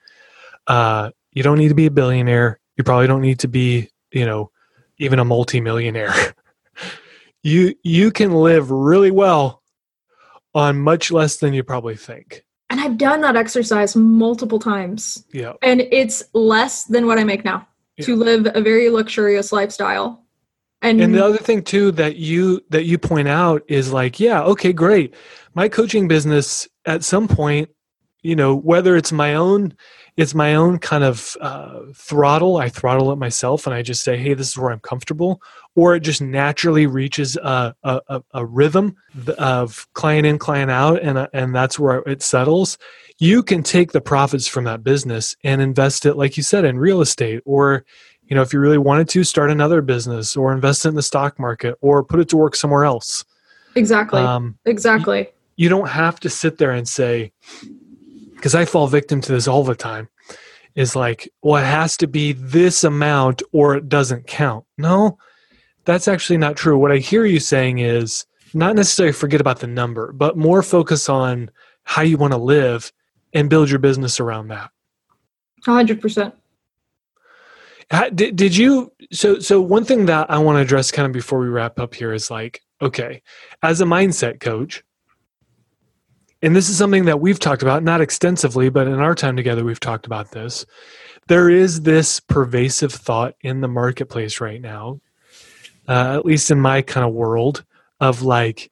uh, 0.66 1.10
you 1.32 1.44
don't 1.44 1.58
need 1.58 1.68
to 1.68 1.74
be 1.74 1.86
a 1.86 1.92
billionaire. 1.92 2.58
You 2.76 2.82
probably 2.82 3.06
don't 3.06 3.22
need 3.22 3.38
to 3.40 3.48
be, 3.48 3.88
you 4.10 4.26
know, 4.26 4.50
even 4.98 5.20
a 5.20 5.24
multimillionaire. 5.24 6.34
you 7.44 7.76
you 7.84 8.10
can 8.10 8.32
live 8.32 8.72
really 8.72 9.12
well 9.12 9.62
on 10.54 10.78
much 10.78 11.12
less 11.12 11.36
than 11.36 11.54
you 11.54 11.62
probably 11.62 11.96
think. 11.96 12.43
And 12.70 12.80
I've 12.80 12.96
done 12.98 13.20
that 13.22 13.36
exercise 13.36 13.94
multiple 13.94 14.58
times. 14.58 15.24
Yeah. 15.32 15.52
And 15.62 15.82
it's 15.92 16.22
less 16.32 16.84
than 16.84 17.06
what 17.06 17.18
I 17.18 17.24
make 17.24 17.44
now 17.44 17.66
to 18.00 18.16
live 18.16 18.48
a 18.54 18.60
very 18.60 18.90
luxurious 18.90 19.52
lifestyle. 19.52 20.24
And, 20.82 21.00
And 21.00 21.14
the 21.14 21.24
other 21.24 21.38
thing 21.38 21.62
too 21.62 21.92
that 21.92 22.16
you 22.16 22.62
that 22.70 22.84
you 22.84 22.98
point 22.98 23.28
out 23.28 23.62
is 23.68 23.92
like, 23.92 24.20
yeah, 24.20 24.42
okay, 24.42 24.72
great. 24.72 25.14
My 25.54 25.68
coaching 25.68 26.08
business 26.08 26.68
at 26.84 27.04
some 27.04 27.28
point, 27.28 27.70
you 28.22 28.36
know, 28.36 28.54
whether 28.54 28.96
it's 28.96 29.12
my 29.12 29.34
own, 29.34 29.74
it's 30.16 30.34
my 30.34 30.54
own 30.54 30.78
kind 30.78 31.02
of 31.02 31.36
uh, 31.40 31.80
throttle. 31.94 32.56
I 32.56 32.68
throttle 32.68 33.10
it 33.10 33.16
myself, 33.16 33.66
and 33.66 33.74
I 33.74 33.82
just 33.82 34.04
say, 34.04 34.16
hey, 34.16 34.34
this 34.34 34.50
is 34.50 34.58
where 34.58 34.70
I'm 34.70 34.80
comfortable, 34.80 35.42
or 35.74 35.96
it 35.96 36.00
just 36.00 36.20
naturally 36.20 36.86
reaches 36.86 37.36
a 37.36 37.74
a, 37.82 38.22
a, 38.32 38.46
rhythm 38.46 38.96
of 39.38 39.88
client 39.94 40.26
in, 40.26 40.38
client 40.38 40.70
out, 40.70 41.02
and 41.02 41.18
uh, 41.18 41.28
and 41.32 41.54
that's 41.54 41.78
where 41.78 41.98
it 42.06 42.22
settles. 42.22 42.78
You 43.18 43.42
can 43.42 43.62
take 43.62 43.92
the 43.92 44.00
profits 44.00 44.46
from 44.46 44.64
that 44.64 44.84
business 44.84 45.36
and 45.42 45.60
invest 45.60 46.06
it, 46.06 46.14
like 46.14 46.36
you 46.36 46.42
said, 46.42 46.64
in 46.64 46.78
real 46.78 47.00
estate 47.00 47.42
or 47.44 47.84
you 48.26 48.36
know 48.36 48.42
if 48.42 48.52
you 48.52 48.60
really 48.60 48.78
wanted 48.78 49.08
to 49.10 49.24
start 49.24 49.50
another 49.50 49.82
business 49.82 50.36
or 50.36 50.52
invest 50.52 50.84
it 50.84 50.88
in 50.88 50.94
the 50.94 51.02
stock 51.02 51.38
market 51.38 51.76
or 51.80 52.04
put 52.04 52.20
it 52.20 52.28
to 52.30 52.36
work 52.36 52.56
somewhere 52.56 52.84
else 52.84 53.24
exactly. 53.74 54.20
um, 54.20 54.58
exactly. 54.64 55.28
you 55.56 55.68
don't 55.68 55.88
have 55.88 56.18
to 56.20 56.30
sit 56.30 56.58
there 56.58 56.70
and 56.70 56.88
say 56.88 57.32
because 58.44 58.54
i 58.54 58.66
fall 58.66 58.86
victim 58.86 59.22
to 59.22 59.32
this 59.32 59.48
all 59.48 59.64
the 59.64 59.74
time 59.74 60.06
is 60.74 60.94
like 60.94 61.26
well 61.40 61.62
it 61.62 61.66
has 61.66 61.96
to 61.96 62.06
be 62.06 62.32
this 62.34 62.84
amount 62.84 63.40
or 63.52 63.74
it 63.74 63.88
doesn't 63.88 64.26
count. 64.26 64.66
No 64.76 65.16
that's 65.86 66.08
actually 66.08 66.36
not 66.36 66.54
true. 66.54 66.76
What 66.76 66.92
i 66.92 66.98
hear 66.98 67.24
you 67.24 67.40
saying 67.40 67.78
is 67.78 68.26
not 68.52 68.76
necessarily 68.76 69.14
forget 69.14 69.40
about 69.40 69.60
the 69.60 69.66
number 69.66 70.12
but 70.12 70.36
more 70.36 70.62
focus 70.62 71.08
on 71.08 71.50
how 71.84 72.02
you 72.02 72.18
want 72.18 72.34
to 72.34 72.38
live 72.38 72.92
and 73.32 73.48
build 73.48 73.70
your 73.70 73.78
business 73.78 74.20
around 74.20 74.48
that. 74.48 74.70
100%. 75.66 76.32
How- 77.90 78.10
Did, 78.10 78.36
did 78.36 78.54
you 78.54 78.92
so 79.10 79.38
so 79.38 79.58
one 79.58 79.86
thing 79.86 80.04
that 80.04 80.30
I 80.30 80.36
want 80.36 80.56
to 80.56 80.60
address 80.60 80.90
kind 80.90 81.06
of 81.06 81.12
before 81.12 81.38
we 81.38 81.48
wrap 81.48 81.78
up 81.80 81.94
here 81.94 82.12
is 82.12 82.30
like 82.30 82.60
okay 82.82 83.22
as 83.62 83.80
a 83.80 83.84
mindset 83.86 84.38
coach 84.40 84.84
and 86.44 86.54
this 86.54 86.68
is 86.68 86.76
something 86.76 87.06
that 87.06 87.20
we've 87.20 87.38
talked 87.38 87.62
about 87.62 87.82
not 87.82 88.00
extensively 88.00 88.68
but 88.68 88.86
in 88.86 89.00
our 89.00 89.14
time 89.14 89.36
together 89.36 89.64
we've 89.64 89.80
talked 89.80 90.06
about 90.06 90.30
this 90.32 90.66
there 91.26 91.48
is 91.48 91.80
this 91.82 92.20
pervasive 92.20 92.92
thought 92.92 93.34
in 93.40 93.60
the 93.60 93.68
marketplace 93.68 94.40
right 94.40 94.60
now 94.60 95.00
uh, 95.88 96.16
at 96.18 96.26
least 96.26 96.50
in 96.50 96.60
my 96.60 96.82
kind 96.82 97.06
of 97.06 97.14
world 97.14 97.64
of 98.00 98.22
like 98.22 98.70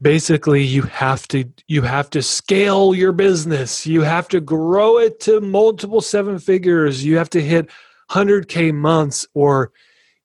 basically 0.00 0.62
you 0.62 0.82
have 0.82 1.26
to 1.26 1.44
you 1.66 1.82
have 1.82 2.10
to 2.10 2.22
scale 2.22 2.94
your 2.94 3.12
business 3.12 3.86
you 3.86 4.02
have 4.02 4.28
to 4.28 4.40
grow 4.40 4.98
it 4.98 5.18
to 5.18 5.40
multiple 5.40 6.00
seven 6.00 6.38
figures 6.38 7.04
you 7.04 7.16
have 7.16 7.30
to 7.30 7.40
hit 7.40 7.68
100k 8.10 8.72
months 8.72 9.26
or 9.34 9.72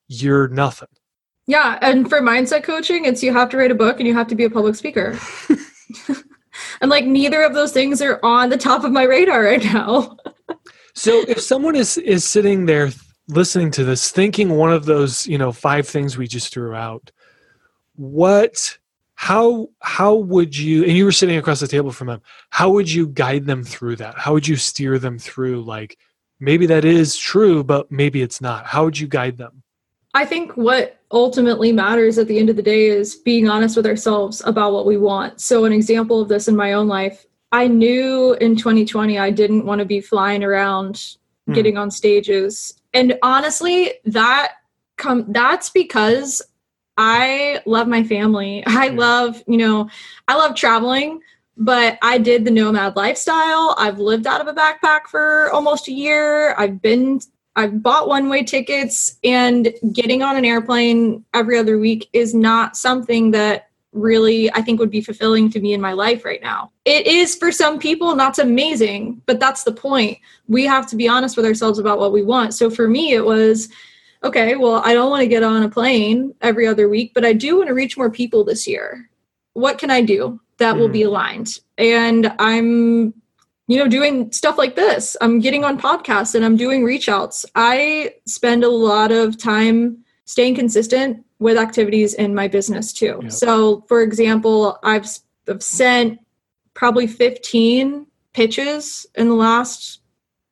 you're 0.08 0.50
nothing 0.50 0.90
Yeah. 1.46 1.78
And 1.82 2.08
for 2.08 2.22
mindset 2.22 2.64
coaching, 2.64 3.04
it's 3.04 3.22
you 3.22 3.34
have 3.34 3.50
to 3.50 3.58
write 3.58 3.70
a 3.70 3.76
book 3.76 4.00
and 4.00 4.08
you 4.08 4.14
have 4.14 4.28
to 4.28 4.36
be 4.36 4.46
a 4.46 4.50
public 4.50 4.76
speaker. 4.76 5.20
and 6.82 6.90
like 6.90 7.06
neither 7.06 7.42
of 7.44 7.54
those 7.54 7.72
things 7.72 8.02
are 8.02 8.20
on 8.24 8.50
the 8.50 8.58
top 8.58 8.84
of 8.84 8.92
my 8.92 9.04
radar 9.04 9.44
right 9.44 9.64
now. 9.64 10.18
so 10.94 11.24
if 11.28 11.42
someone 11.42 11.76
is 11.76 11.98
is 11.98 12.24
sitting 12.24 12.66
there 12.66 12.92
listening 13.28 13.72
to 13.72 13.84
this, 13.84 14.12
thinking 14.12 14.50
one 14.50 14.72
of 14.72 14.86
those, 14.86 15.26
you 15.28 15.38
know, 15.38 15.52
five 15.52 15.88
things 15.88 16.18
we 16.18 16.28
just 16.28 16.54
threw 16.54 16.76
out, 16.76 17.12
what 17.96 18.78
how 19.16 19.70
how 19.82 20.16
would 20.16 20.58
you 20.58 20.84
and 20.84 20.94
you 20.94 21.06
were 21.06 21.12
sitting 21.12 21.38
across 21.38 21.60
the 21.60 21.68
table 21.68 21.92
from 21.92 22.08
them 22.08 22.22
how 22.50 22.70
would 22.70 22.92
you 22.92 23.08
guide 23.08 23.46
them 23.46 23.64
through 23.64 23.96
that? 23.98 24.18
How 24.18 24.34
would 24.34 24.48
you 24.48 24.56
steer 24.56 25.00
them 25.00 25.18
through 25.20 25.62
like 25.64 25.98
maybe 26.40 26.66
that 26.66 26.84
is 26.84 27.16
true 27.16 27.64
but 27.64 27.92
maybe 27.92 28.22
it's 28.22 28.42
not. 28.42 28.66
How 28.66 28.84
would 28.84 29.00
you 29.00 29.08
guide 29.08 29.38
them? 29.38 29.64
I 30.14 30.26
think 30.26 30.58
what 30.58 31.00
ultimately 31.14 31.72
matters 31.72 32.18
at 32.18 32.28
the 32.28 32.38
end 32.38 32.50
of 32.50 32.56
the 32.56 32.62
day 32.62 32.88
is 32.88 33.16
being 33.16 33.48
honest 33.48 33.78
with 33.78 33.86
ourselves 33.86 34.42
about 34.46 34.74
what 34.74 34.86
we 34.86 34.98
want 34.98 35.40
so 35.40 35.66
an 35.66 35.72
example 35.72 36.20
of 36.22 36.28
this 36.28 36.48
in 36.48 36.56
my 36.56 36.74
own 36.74 36.88
life 36.88 37.26
i 37.52 37.68
knew 37.68 38.34
in 38.42 38.56
2020 38.56 39.18
i 39.18 39.30
didn't 39.30 39.66
want 39.66 39.80
to 39.80 39.86
be 39.86 40.02
flying 40.02 40.44
around 40.44 41.16
hmm. 41.46 41.54
getting 41.54 41.78
on 41.78 41.90
stages 41.90 42.82
and 42.94 43.18
honestly 43.22 43.94
that 44.06 44.54
come 44.98 45.26
that's 45.30 45.70
because 45.70 46.42
I 46.98 47.62
love 47.66 47.88
my 47.88 48.04
family. 48.04 48.64
I 48.68 48.90
love, 48.90 49.42
you 49.48 49.58
know, 49.58 49.90
I 50.28 50.36
love 50.36 50.56
traveling, 50.56 51.22
but 51.58 51.98
I 52.02 52.18
did 52.18 52.46
the 52.46 52.52
nomad 52.52 52.96
lifestyle. 52.96 53.76
I've 53.78 54.00
lived 54.00 54.28
out 54.28 54.42
of 54.42 54.48
a 54.48 54.54
backpack 54.54 55.08
for 55.10 55.52
almost 55.52 55.88
a 55.88 55.92
year. 55.92 56.56
I've 56.56 56.82
been 56.82 57.20
I've 57.56 57.84
bought 57.84 58.08
one-way 58.08 58.44
tickets 58.44 59.18
and 59.24 59.74
getting 59.92 60.24
on 60.24 60.36
an 60.38 60.46
airplane 60.46 61.24
every 61.34 61.58
other 61.58 61.78
week 61.78 62.10
is 62.14 62.34
not 62.34 62.76
something 62.76 63.32
that 63.32 63.70
really 63.92 64.52
I 64.54 64.62
think 64.62 64.80
would 64.80 64.90
be 64.90 65.02
fulfilling 65.02 65.50
to 65.52 65.60
me 65.60 65.74
in 65.74 65.82
my 65.82 65.94
life 65.94 66.26
right 66.26 66.42
now. 66.42 66.72
It 66.86 67.06
is 67.06 67.36
for 67.36 67.52
some 67.52 67.78
people 67.80 68.12
and 68.12 68.20
that's 68.20 68.40
amazing, 68.40 69.22
but 69.28 69.40
that's 69.40 69.64
the 69.64 69.72
point. 69.72 70.18
We 70.48 70.66
have 70.66 70.88
to 70.88 70.96
be 70.96 71.08
honest 71.08 71.38
with 71.38 71.46
ourselves 71.46 71.80
about 71.80 72.00
what 72.00 72.12
we 72.12 72.24
want. 72.24 72.56
So 72.56 72.70
for 72.70 72.88
me 72.88 73.14
it 73.14 73.24
was 73.24 73.70
okay, 74.24 74.56
well, 74.56 74.82
I 74.86 74.94
don't 74.94 75.10
want 75.10 75.22
to 75.22 75.28
get 75.28 75.44
on 75.44 75.64
a 75.64 75.70
plane 75.70 76.34
every 76.42 76.66
other 76.66 76.88
week, 76.88 77.12
but 77.14 77.26
I 77.26 77.34
do 77.34 77.58
want 77.58 77.68
to 77.68 77.74
reach 77.74 77.98
more 77.98 78.10
people 78.10 78.44
this 78.44 78.68
year. 78.68 79.10
What 79.54 79.78
can 79.78 79.92
I 79.92 80.02
do 80.02 80.40
that 80.58 80.76
mm. 80.76 80.80
will 80.80 80.90
be 80.90 81.04
hmm. 81.04 81.10
aligned? 81.10 81.60
And 81.78 82.34
I'm, 82.40 83.14
you 83.68 83.78
know, 83.78 83.88
doing 83.88 84.32
stuff 84.32 84.58
like 84.58 84.76
this. 84.76 85.16
I'm 85.22 85.40
getting 85.40 85.64
on 85.64 85.80
podcasts 85.80 86.36
and 86.36 86.44
I'm 86.44 86.58
doing 86.58 86.84
reach 86.84 87.08
outs. 87.08 87.46
I 87.56 88.16
spend 88.26 88.64
a 88.64 88.70
lot 88.70 89.12
of 89.12 89.38
time 89.38 90.04
staying 90.26 90.56
consistent 90.56 91.24
with 91.40 91.58
activities 91.58 92.14
in 92.14 92.36
my 92.36 92.48
business 92.48 92.92
too. 92.92 93.20
Yep. 93.24 93.32
So, 93.32 93.86
for 93.88 94.02
example, 94.02 94.80
I've, 94.84 95.08
I've 95.48 95.64
sent 95.64 96.20
probably 96.74 97.08
15 97.08 98.06
pitches 98.34 99.06
in 99.16 99.30
the 99.30 99.36
last 99.36 100.02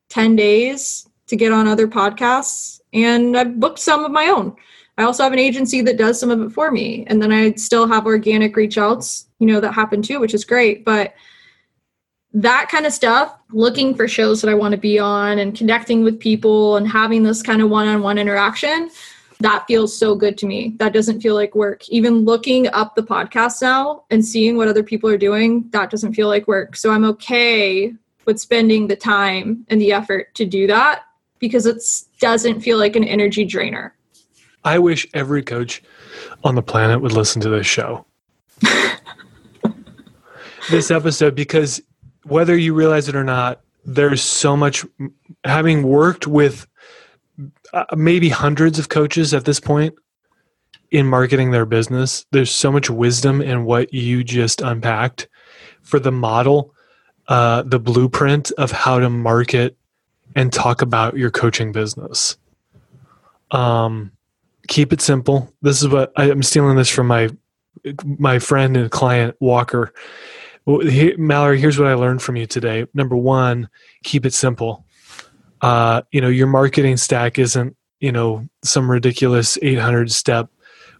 10 0.10 0.36
days 0.36 1.08
to 1.28 1.36
get 1.36 1.52
on 1.52 1.68
other 1.68 1.88
podcasts 1.88 2.82
and 2.94 3.38
I've 3.38 3.60
booked 3.60 3.80
some 3.80 4.04
of 4.06 4.12
my 4.12 4.28
own. 4.28 4.56
I 4.98 5.04
also 5.04 5.24
have 5.24 5.34
an 5.34 5.40
agency 5.40 5.82
that 5.82 5.98
does 5.98 6.20
some 6.20 6.30
of 6.30 6.42
it 6.42 6.52
for 6.52 6.70
me. 6.70 7.06
And 7.08 7.22
then 7.22 7.32
I 7.32 7.54
still 7.54 7.88
have 7.88 8.06
organic 8.06 8.56
reach 8.56 8.78
outs, 8.78 9.28
you 9.40 9.48
know, 9.48 9.60
that 9.62 9.74
happen 9.74 10.02
too, 10.02 10.20
which 10.20 10.34
is 10.34 10.46
great. 10.46 10.86
But 10.86 11.14
that 12.34 12.70
kind 12.70 12.86
of 12.86 12.94
stuff, 12.94 13.36
looking 13.52 13.94
for 13.94 14.08
shows 14.08 14.42
that 14.42 14.50
I 14.50 14.54
want 14.54 14.72
to 14.72 14.78
be 14.78 14.98
on 14.98 15.40
and 15.40 15.56
connecting 15.56 16.04
with 16.04 16.20
people 16.20 16.78
and 16.78 16.88
having 16.88 17.24
this 17.24 17.42
kind 17.42 17.62
of 17.62 17.70
one 17.70 17.88
on 17.88 18.02
one 18.02 18.18
interaction, 18.18 18.90
that 19.42 19.66
feels 19.68 19.98
so 19.98 20.16
good 20.16 20.38
to 20.38 20.46
me. 20.46 20.76
That 20.78 20.94
doesn't 20.94 21.22
feel 21.22 21.36
like 21.36 21.56
work. 21.56 21.88
Even 21.90 22.26
looking 22.26 22.68
up 22.70 22.96
the 22.96 23.02
podcast 23.02 23.62
now 23.62 24.04
and 24.10 24.26
seeing 24.26 24.56
what 24.56 24.68
other 24.68 24.84
people 24.84 25.10
are 25.10 25.18
doing, 25.18 25.68
that 25.72 25.90
doesn't 25.90 26.14
feel 26.14 26.28
like 26.28 26.48
work. 26.48 26.76
So 26.76 26.92
I'm 26.92 27.06
okay 27.06 27.94
with 28.26 28.40
spending 28.40 28.88
the 28.88 28.96
time 28.96 29.66
and 29.70 29.82
the 29.82 29.92
effort 29.92 30.34
to 30.36 30.46
do 30.46 30.68
that 30.68 31.04
because 31.40 31.66
it 31.66 31.84
doesn't 32.20 32.62
feel 32.62 32.78
like 32.78 32.96
an 32.96 33.04
energy 33.04 33.44
drainer. 33.44 33.96
I 34.64 34.78
wish 34.78 35.08
every 35.14 35.42
coach 35.42 35.82
on 36.44 36.54
the 36.54 36.62
planet 36.62 37.02
would 37.02 37.14
listen 37.14 37.42
to 37.42 37.50
this 37.50 37.66
show. 37.66 38.06
this 40.70 40.92
episode 40.92 41.34
because 41.34 41.82
whether 42.24 42.56
you 42.56 42.74
realize 42.74 43.08
it 43.08 43.16
or 43.16 43.24
not, 43.24 43.62
there's 43.86 44.22
so 44.22 44.56
much 44.56 44.86
having 45.44 45.84
worked 45.84 46.28
with 46.28 46.68
uh, 47.74 47.86
maybe 47.96 48.30
hundreds 48.30 48.78
of 48.78 48.90
coaches 48.90 49.34
at 49.34 49.46
this 49.46 49.60
point 49.60 49.96
in 50.92 51.08
marketing 51.08 51.52
their 51.52 51.66
business. 51.66 52.26
There's 52.32 52.52
so 52.52 52.72
much 52.72 52.90
wisdom 52.90 53.42
in 53.42 53.66
what 53.66 53.94
you 53.94 54.24
just 54.24 54.62
unpacked 54.62 55.28
for 55.82 56.00
the 56.00 56.12
model, 56.12 56.76
uh, 57.28 57.64
the 57.64 57.80
blueprint 57.80 58.52
of 58.58 58.72
how 58.72 59.00
to 59.00 59.10
market 59.10 59.78
and 60.36 60.52
talk 60.52 60.82
about 60.82 61.18
your 61.18 61.32
coaching 61.32 61.72
business. 61.72 62.38
Um, 63.52 64.12
keep 64.68 64.94
it 64.94 65.02
simple. 65.02 65.54
This 65.62 65.82
is 65.82 65.90
what 65.90 66.12
I, 66.16 66.30
am 66.30 66.44
stealing 66.44 66.76
this 66.76 66.90
from 66.90 67.08
my 67.08 67.30
my 68.06 68.38
friend 68.38 68.78
and 68.78 68.92
client 68.92 69.36
Walker. 69.40 69.94
He, 70.66 71.16
Mallory, 71.18 71.60
here's 71.60 71.80
what 71.80 71.88
I 71.88 71.96
learned 71.96 72.22
from 72.22 72.36
you 72.36 72.46
today. 72.46 72.86
Number 72.94 73.16
one, 73.16 73.70
keep 74.04 74.26
it 74.26 74.34
simple. 74.34 74.86
Uh, 75.62 76.02
you 76.12 76.22
know, 76.22 76.28
your 76.28 76.48
marketing 76.48 76.98
stack 76.98 77.40
isn't 77.40 77.76
you 78.00 78.12
know 78.12 78.48
some 78.64 78.90
ridiculous 78.90 79.58
800 79.62 80.12
step 80.12 80.50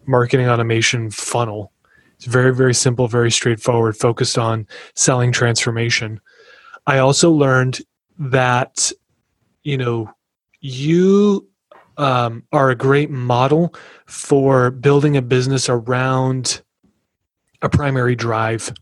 marketing 0.06 0.48
automation 0.50 1.12
funnel. 1.12 1.72
It's 2.16 2.26
very 2.26 2.54
very 2.54 2.74
simple, 2.74 3.08
very 3.08 3.32
straightforward, 3.32 3.98
focused 3.98 4.38
on 4.38 4.68
selling 4.96 5.32
transformation. 5.32 6.22
I 6.88 7.00
also 7.00 7.32
learned 7.32 7.82
that 8.18 8.92
you 9.64 9.78
know, 9.78 10.12
you 10.60 11.48
um, 11.98 12.44
are 12.52 12.70
a 12.70 12.76
great 12.76 13.10
model 13.10 13.74
for 14.06 14.72
building 14.72 15.18
a 15.18 15.22
business 15.22 15.70
around 15.70 16.62
a 17.62 17.70
primary 17.70 18.16
drive, 18.16 18.74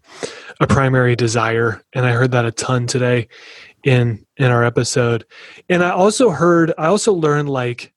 a 0.59 0.67
primary 0.67 1.15
desire, 1.15 1.83
and 1.93 2.05
I 2.05 2.11
heard 2.11 2.31
that 2.31 2.45
a 2.45 2.51
ton 2.51 2.87
today 2.87 3.27
in 3.83 4.25
in 4.37 4.51
our 4.51 4.63
episode. 4.63 5.25
And 5.69 5.83
I 5.83 5.91
also 5.91 6.29
heard, 6.29 6.73
I 6.77 6.87
also 6.87 7.13
learned 7.13 7.49
like, 7.49 7.93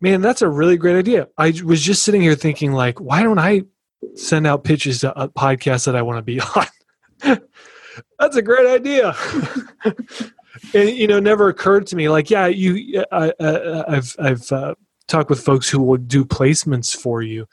man, 0.00 0.20
that's 0.20 0.42
a 0.42 0.48
really 0.48 0.76
great 0.76 0.96
idea. 0.96 1.28
I 1.38 1.52
was 1.64 1.82
just 1.82 2.02
sitting 2.02 2.20
here 2.20 2.34
thinking 2.34 2.72
like, 2.72 3.00
why 3.00 3.22
don't 3.22 3.38
I 3.38 3.62
send 4.14 4.46
out 4.46 4.64
pitches 4.64 5.00
to 5.00 5.16
uh, 5.16 5.24
a 5.24 5.28
podcast 5.28 5.86
that 5.86 5.96
I 5.96 6.02
want 6.02 6.18
to 6.18 6.22
be 6.22 6.40
on? 6.56 7.38
that's 8.18 8.36
a 8.36 8.42
great 8.42 8.66
idea. 8.66 9.14
and 10.74 10.90
you 10.90 11.06
know 11.06 11.20
never 11.20 11.48
occurred 11.48 11.86
to 11.86 11.96
me 11.96 12.08
like 12.08 12.30
yeah 12.30 12.46
you 12.46 13.02
uh, 13.10 13.30
uh, 13.40 13.84
I, 13.88 13.94
have 13.94 14.16
I've 14.18 14.52
uh, 14.52 14.74
talked 15.08 15.30
with 15.30 15.40
folks 15.40 15.68
who 15.68 15.82
will 15.82 15.96
do 15.98 16.24
placements 16.24 16.94
for 16.94 17.22
you 17.22 17.46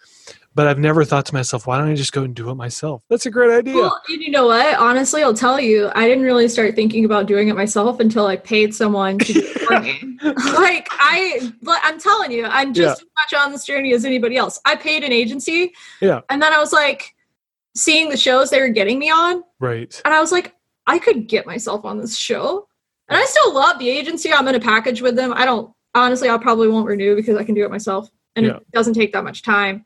but 0.55 0.67
I've 0.67 0.79
never 0.79 1.05
thought 1.05 1.25
to 1.27 1.33
myself, 1.33 1.67
why 1.67 1.77
don't 1.77 1.89
I 1.89 1.95
just 1.95 2.11
go 2.11 2.23
and 2.23 2.35
do 2.35 2.49
it 2.49 2.55
myself? 2.55 3.03
That's 3.09 3.25
a 3.25 3.31
great 3.31 3.51
idea. 3.51 3.75
Well, 3.75 4.01
you 4.07 4.31
know 4.31 4.47
what? 4.47 4.77
Honestly, 4.77 5.23
I'll 5.23 5.33
tell 5.33 5.59
you, 5.59 5.89
I 5.95 6.07
didn't 6.07 6.23
really 6.23 6.47
start 6.47 6.75
thinking 6.75 7.05
about 7.05 7.27
doing 7.27 7.47
it 7.47 7.55
myself 7.55 7.99
until 7.99 8.25
I 8.25 8.35
paid 8.35 8.73
someone 8.73 9.19
to 9.19 9.33
do 9.33 9.39
it 9.39 9.61
for 9.61 9.79
me. 9.79 10.17
like 10.23 10.87
I, 10.91 11.51
I'm 11.67 11.99
telling 11.99 12.31
you, 12.31 12.45
I'm 12.45 12.73
just 12.73 13.01
yeah. 13.01 13.05
as 13.05 13.31
much 13.31 13.45
on 13.45 13.51
this 13.51 13.65
journey 13.65 13.93
as 13.93 14.05
anybody 14.05 14.37
else. 14.37 14.59
I 14.65 14.75
paid 14.75 15.03
an 15.03 15.13
agency, 15.13 15.73
yeah, 16.01 16.21
and 16.29 16.41
then 16.41 16.53
I 16.53 16.57
was 16.57 16.73
like, 16.73 17.15
seeing 17.75 18.09
the 18.09 18.17
shows 18.17 18.49
they 18.49 18.59
were 18.59 18.69
getting 18.69 18.99
me 18.99 19.09
on, 19.09 19.43
right, 19.59 20.01
and 20.03 20.13
I 20.13 20.19
was 20.19 20.31
like, 20.31 20.55
I 20.87 20.99
could 20.99 21.27
get 21.27 21.45
myself 21.45 21.85
on 21.85 21.99
this 21.99 22.17
show. 22.17 22.67
And 23.07 23.17
I 23.17 23.25
still 23.25 23.55
love 23.55 23.79
the 23.79 23.89
agency. 23.89 24.31
I'm 24.31 24.47
in 24.47 24.53
a 24.53 24.59
package 24.59 25.01
with 25.01 25.15
them. 25.15 25.33
I 25.33 25.43
don't 25.43 25.73
honestly, 25.95 26.29
I 26.29 26.37
probably 26.37 26.67
won't 26.67 26.85
renew 26.85 27.15
because 27.15 27.37
I 27.37 27.43
can 27.43 27.55
do 27.55 27.65
it 27.65 27.71
myself 27.71 28.09
and 28.35 28.45
yeah. 28.45 28.57
it 28.57 28.71
doesn't 28.71 28.93
take 28.93 29.13
that 29.13 29.23
much 29.23 29.41
time. 29.41 29.85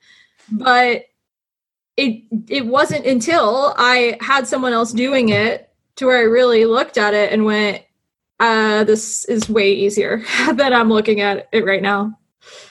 But 0.52 1.06
it 1.98 2.24
it 2.50 2.66
wasn't 2.66 3.06
until 3.06 3.74
I 3.78 4.18
had 4.22 4.48
someone 4.48 4.74
else 4.74 4.92
doing 4.92 5.30
it 5.30 5.70
to 5.98 6.08
where 6.08 6.18
I 6.18 6.24
really 6.24 6.66
looked 6.66 6.98
at 6.98 7.14
it 7.14 7.32
and 7.32 7.46
went, 7.46 7.84
uh, 8.40 8.84
this 8.84 9.26
is 9.26 9.50
way 9.50 9.72
easier 9.74 10.24
than 10.54 10.74
I'm 10.74 10.90
looking 10.90 11.22
at 11.22 11.48
it 11.52 11.66
right 11.66 11.82
now. 11.82 12.18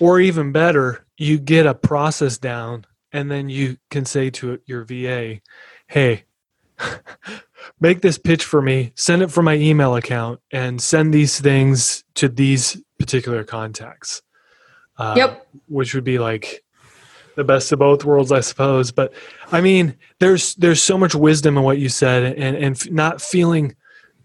Or 0.00 0.20
even 0.20 0.52
better, 0.52 1.06
you 1.16 1.38
get 1.38 1.66
a 1.66 1.74
process 1.74 2.38
down 2.38 2.84
and 3.12 3.30
then 3.30 3.48
you 3.48 3.76
can 3.90 4.04
say 4.04 4.30
to 4.30 4.58
your 4.66 4.84
VA, 4.84 5.40
hey, 5.86 6.24
make 7.80 8.00
this 8.00 8.18
pitch 8.18 8.44
for 8.44 8.60
me, 8.60 8.92
send 8.96 9.22
it 9.22 9.30
from 9.30 9.44
my 9.44 9.54
email 9.54 9.94
account, 9.96 10.40
and 10.50 10.80
send 10.80 11.12
these 11.12 11.38
things 11.38 12.04
to 12.14 12.28
these 12.28 12.82
particular 12.98 13.44
contacts. 13.44 14.22
Uh, 14.96 15.14
yep. 15.16 15.46
Which 15.68 15.94
would 15.94 16.04
be 16.04 16.18
like 16.18 16.64
the 17.36 17.44
best 17.44 17.72
of 17.72 17.78
both 17.78 18.04
worlds, 18.04 18.32
I 18.32 18.40
suppose. 18.40 18.92
But 18.92 19.12
I 19.50 19.60
mean, 19.60 19.94
there's 20.18 20.54
there's 20.56 20.82
so 20.82 20.98
much 20.98 21.14
wisdom 21.14 21.56
in 21.56 21.64
what 21.64 21.78
you 21.78 21.88
said, 21.88 22.38
and 22.38 22.56
and 22.56 22.92
not 22.92 23.20
feeling. 23.20 23.74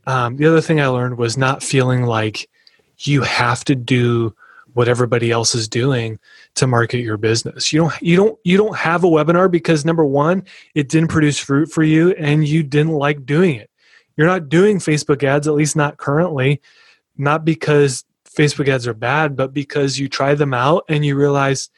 Um, 0.06 0.38
the 0.38 0.48
other 0.48 0.62
thing 0.62 0.80
I 0.80 0.88
learned 0.88 1.18
was 1.18 1.38
not 1.38 1.62
feeling 1.62 2.04
like 2.04 2.50
you 3.00 3.22
have 3.24 3.66
to 3.66 3.76
do 3.76 4.34
what 4.74 4.88
everybody 4.88 5.32
else 5.32 5.56
is 5.56 5.68
doing 5.68 6.20
to 6.54 6.68
market 6.68 7.00
your 7.00 7.18
business. 7.18 7.74
You 7.74 7.82
don't 7.82 8.02
you 8.02 8.16
don't 8.16 8.40
you 8.44 8.58
don't 8.58 8.76
have 8.76 9.04
a 9.04 9.08
webinar 9.08 9.50
because 9.50 9.86
number 9.86 10.06
1, 10.06 10.44
it 10.76 10.88
didn't 10.88 11.10
produce 11.10 11.40
fruit 11.40 11.72
for 11.72 11.84
you 11.84 12.12
and 12.12 12.48
you 12.48 12.64
didn't 12.64 12.94
like 12.94 13.26
doing 13.26 13.56
it. 13.56 13.70
You're 14.16 14.28
not 14.28 14.50
doing 14.50 14.78
Facebook 14.78 15.24
ads 15.24 15.48
at 15.48 15.56
least 15.56 15.76
not 15.76 15.98
currently, 15.98 16.62
not 17.18 17.44
because 17.44 18.06
Facebook 18.30 18.68
ads 18.68 18.86
are 18.88 18.94
bad, 18.94 19.36
but 19.36 19.52
because 19.52 19.98
you 19.98 20.08
try 20.08 20.36
them 20.36 20.54
out 20.54 20.86
and 20.90 21.04
you 21.04 21.16
realize, 21.16 21.70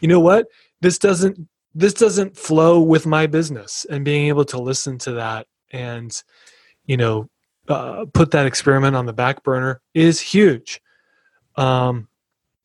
you 0.00 0.06
know 0.06 0.20
what, 0.20 0.46
this 0.80 0.98
doesn't 0.98 1.48
this 1.74 1.94
doesn't 1.94 2.36
flow 2.36 2.80
with 2.80 3.06
my 3.06 3.26
business, 3.26 3.86
and 3.90 4.04
being 4.04 4.28
able 4.28 4.44
to 4.46 4.58
listen 4.58 4.98
to 4.98 5.12
that 5.12 5.46
and 5.72 6.22
you 6.86 6.96
know 6.96 7.28
uh, 7.68 8.04
put 8.12 8.30
that 8.32 8.46
experiment 8.46 8.96
on 8.96 9.06
the 9.06 9.12
back 9.12 9.42
burner 9.42 9.80
is 9.94 10.20
huge. 10.20 10.80
Um, 11.56 12.08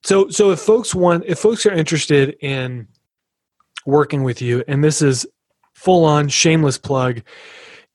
so 0.03 0.29
so 0.29 0.51
if 0.51 0.59
folks 0.59 0.93
want 0.93 1.25
if 1.25 1.39
folks 1.39 1.65
are 1.65 1.73
interested 1.73 2.35
in 2.41 2.87
working 3.85 4.23
with 4.23 4.41
you, 4.41 4.63
and 4.67 4.83
this 4.83 5.01
is 5.01 5.25
full 5.73 6.05
on 6.05 6.27
shameless 6.27 6.77
plug 6.77 7.21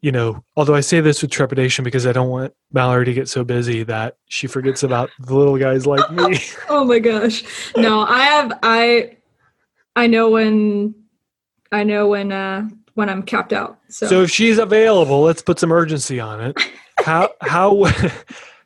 you 0.04 0.12
know, 0.12 0.44
although 0.54 0.74
I 0.74 0.80
say 0.80 1.00
this 1.00 1.22
with 1.22 1.30
trepidation 1.30 1.82
because 1.82 2.06
I 2.06 2.12
don't 2.12 2.28
want 2.28 2.52
Mallory 2.70 3.06
to 3.06 3.14
get 3.14 3.26
so 3.26 3.42
busy 3.42 3.84
that 3.84 4.18
she 4.28 4.46
forgets 4.46 4.82
about 4.82 5.08
the 5.18 5.34
little 5.34 5.56
guys 5.56 5.86
like 5.86 6.10
me. 6.10 6.40
oh 6.68 6.84
my 6.84 6.98
gosh. 6.98 7.42
No, 7.74 8.02
I 8.02 8.20
have 8.24 8.58
I 8.62 9.16
I 9.96 10.06
know 10.06 10.30
when 10.30 10.94
I 11.72 11.84
know 11.84 12.08
when 12.08 12.32
uh 12.32 12.68
when 12.94 13.08
I'm 13.08 13.22
capped 13.22 13.52
out. 13.52 13.78
So 13.88 14.06
So 14.06 14.22
if 14.22 14.30
she's 14.30 14.58
available, 14.58 15.22
let's 15.22 15.42
put 15.42 15.58
some 15.58 15.72
urgency 15.72 16.20
on 16.20 16.40
it. 16.40 16.58
How 17.04 17.30
how 17.40 17.90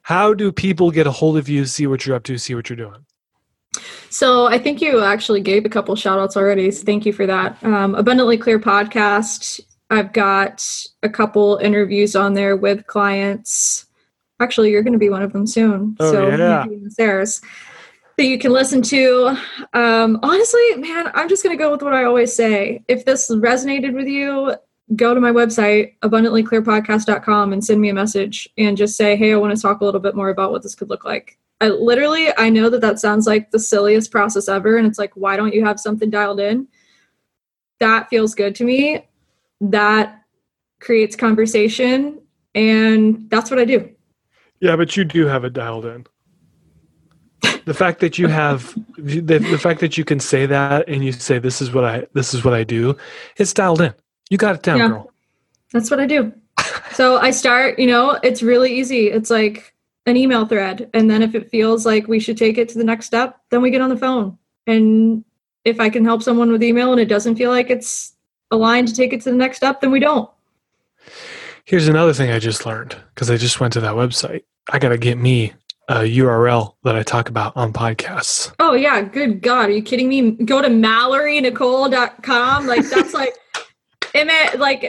how 0.02 0.34
do 0.34 0.52
people 0.52 0.90
get 0.90 1.06
a 1.06 1.10
hold 1.10 1.38
of 1.38 1.48
you, 1.48 1.64
see 1.64 1.86
what 1.86 2.06
you're 2.06 2.14
up 2.14 2.24
to, 2.24 2.36
see 2.36 2.54
what 2.54 2.68
you're 2.68 2.76
doing? 2.76 3.06
So 4.10 4.46
I 4.46 4.58
think 4.58 4.82
you 4.82 5.02
actually 5.02 5.40
gave 5.40 5.64
a 5.64 5.68
couple 5.68 5.96
shout 5.96 6.18
outs 6.18 6.36
already. 6.36 6.70
So 6.70 6.84
thank 6.84 7.06
you 7.06 7.12
for 7.12 7.26
that. 7.26 7.56
Um, 7.64 7.94
Abundantly 7.94 8.36
Clear 8.36 8.60
podcast 8.60 9.60
I've 9.90 10.12
got 10.12 10.64
a 11.02 11.08
couple 11.08 11.56
interviews 11.56 12.14
on 12.14 12.34
there 12.34 12.56
with 12.56 12.86
clients. 12.86 13.86
Actually, 14.40 14.70
you're 14.70 14.82
going 14.82 14.92
to 14.92 14.98
be 14.98 15.08
one 15.08 15.22
of 15.22 15.32
them 15.32 15.46
soon. 15.46 15.96
Oh, 15.98 16.12
so 16.12 16.28
yeah. 16.28 16.66
there's 16.96 17.40
that 18.18 18.26
you 18.26 18.38
can 18.38 18.52
listen 18.52 18.82
to. 18.82 19.28
Um, 19.72 20.20
honestly, 20.22 20.74
man, 20.76 21.10
I'm 21.14 21.28
just 21.28 21.42
going 21.42 21.56
to 21.56 21.62
go 21.62 21.70
with 21.70 21.80
what 21.80 21.94
I 21.94 22.04
always 22.04 22.34
say. 22.34 22.82
If 22.88 23.04
this 23.04 23.30
resonated 23.30 23.94
with 23.94 24.06
you, 24.06 24.54
go 24.96 25.14
to 25.14 25.20
my 25.20 25.30
website, 25.30 25.94
abundantlyclearpodcast.com, 26.02 27.52
and 27.52 27.64
send 27.64 27.80
me 27.80 27.88
a 27.88 27.94
message 27.94 28.48
and 28.58 28.76
just 28.76 28.96
say, 28.96 29.16
hey, 29.16 29.32
I 29.32 29.36
want 29.36 29.56
to 29.56 29.62
talk 29.62 29.80
a 29.80 29.84
little 29.84 30.00
bit 30.00 30.14
more 30.14 30.28
about 30.28 30.52
what 30.52 30.62
this 30.62 30.74
could 30.74 30.90
look 30.90 31.04
like. 31.04 31.38
I 31.60 31.68
literally, 31.68 32.28
I 32.36 32.50
know 32.50 32.68
that 32.68 32.82
that 32.82 32.98
sounds 32.98 33.26
like 33.26 33.50
the 33.50 33.58
silliest 33.58 34.10
process 34.10 34.48
ever. 34.48 34.76
And 34.76 34.86
it's 34.86 34.98
like, 34.98 35.12
why 35.14 35.36
don't 35.36 35.54
you 35.54 35.64
have 35.64 35.80
something 35.80 36.10
dialed 36.10 36.40
in? 36.40 36.68
That 37.80 38.08
feels 38.10 38.34
good 38.34 38.54
to 38.56 38.64
me 38.64 39.06
that 39.60 40.22
creates 40.80 41.16
conversation 41.16 42.20
and 42.54 43.28
that's 43.30 43.50
what 43.50 43.58
I 43.58 43.64
do. 43.64 43.90
Yeah, 44.60 44.76
but 44.76 44.96
you 44.96 45.04
do 45.04 45.26
have 45.26 45.44
it 45.44 45.52
dialed 45.52 45.86
in. 45.86 46.06
The 47.64 47.74
fact 47.74 48.00
that 48.00 48.18
you 48.18 48.28
have 48.28 48.74
the, 48.96 49.20
the 49.20 49.58
fact 49.58 49.80
that 49.80 49.98
you 49.98 50.04
can 50.04 50.20
say 50.20 50.46
that 50.46 50.88
and 50.88 51.04
you 51.04 51.12
say 51.12 51.38
this 51.38 51.60
is 51.60 51.72
what 51.72 51.84
I 51.84 52.06
this 52.14 52.34
is 52.34 52.44
what 52.44 52.54
I 52.54 52.64
do, 52.64 52.96
it's 53.36 53.52
dialed 53.52 53.80
in. 53.80 53.94
You 54.30 54.38
got 54.38 54.54
it 54.54 54.62
down, 54.62 54.78
yeah, 54.78 54.88
girl. 54.88 55.12
That's 55.72 55.90
what 55.90 56.00
I 56.00 56.06
do. 56.06 56.32
so 56.92 57.18
I 57.18 57.30
start, 57.30 57.78
you 57.78 57.86
know, 57.86 58.18
it's 58.22 58.42
really 58.42 58.74
easy. 58.74 59.08
It's 59.08 59.30
like 59.30 59.74
an 60.06 60.16
email 60.16 60.46
thread. 60.46 60.90
And 60.94 61.10
then 61.10 61.22
if 61.22 61.34
it 61.34 61.50
feels 61.50 61.86
like 61.86 62.08
we 62.08 62.20
should 62.20 62.36
take 62.36 62.58
it 62.58 62.68
to 62.70 62.78
the 62.78 62.84
next 62.84 63.06
step, 63.06 63.38
then 63.50 63.62
we 63.62 63.70
get 63.70 63.80
on 63.80 63.90
the 63.90 63.96
phone. 63.96 64.38
And 64.66 65.24
if 65.64 65.80
I 65.80 65.90
can 65.90 66.04
help 66.04 66.22
someone 66.22 66.50
with 66.50 66.62
email 66.62 66.92
and 66.92 67.00
it 67.00 67.08
doesn't 67.08 67.36
feel 67.36 67.50
like 67.50 67.70
it's 67.70 68.14
aligned 68.50 68.88
to 68.88 68.94
take 68.94 69.12
it 69.12 69.20
to 69.22 69.30
the 69.30 69.36
next 69.36 69.58
step, 69.58 69.80
then 69.80 69.90
we 69.90 70.00
don't. 70.00 70.28
Here's 71.64 71.88
another 71.88 72.14
thing 72.14 72.30
I 72.30 72.38
just 72.38 72.64
learned 72.64 72.96
because 73.14 73.30
I 73.30 73.36
just 73.36 73.60
went 73.60 73.74
to 73.74 73.80
that 73.80 73.94
website. 73.94 74.44
I 74.70 74.78
got 74.78 74.88
to 74.88 74.98
get 74.98 75.18
me 75.18 75.52
a 75.88 76.00
URL 76.00 76.74
that 76.84 76.94
I 76.94 77.02
talk 77.02 77.28
about 77.30 77.56
on 77.56 77.72
podcasts. 77.72 78.54
Oh, 78.58 78.74
yeah. 78.74 79.00
Good 79.02 79.40
God. 79.40 79.70
Are 79.70 79.72
you 79.72 79.82
kidding 79.82 80.08
me? 80.08 80.32
Go 80.32 80.60
to 80.60 80.68
mallorynicole.com. 80.68 82.66
Like, 82.66 82.88
that's 82.88 83.14
like, 83.14 83.34
it 84.14 84.58
like 84.58 84.82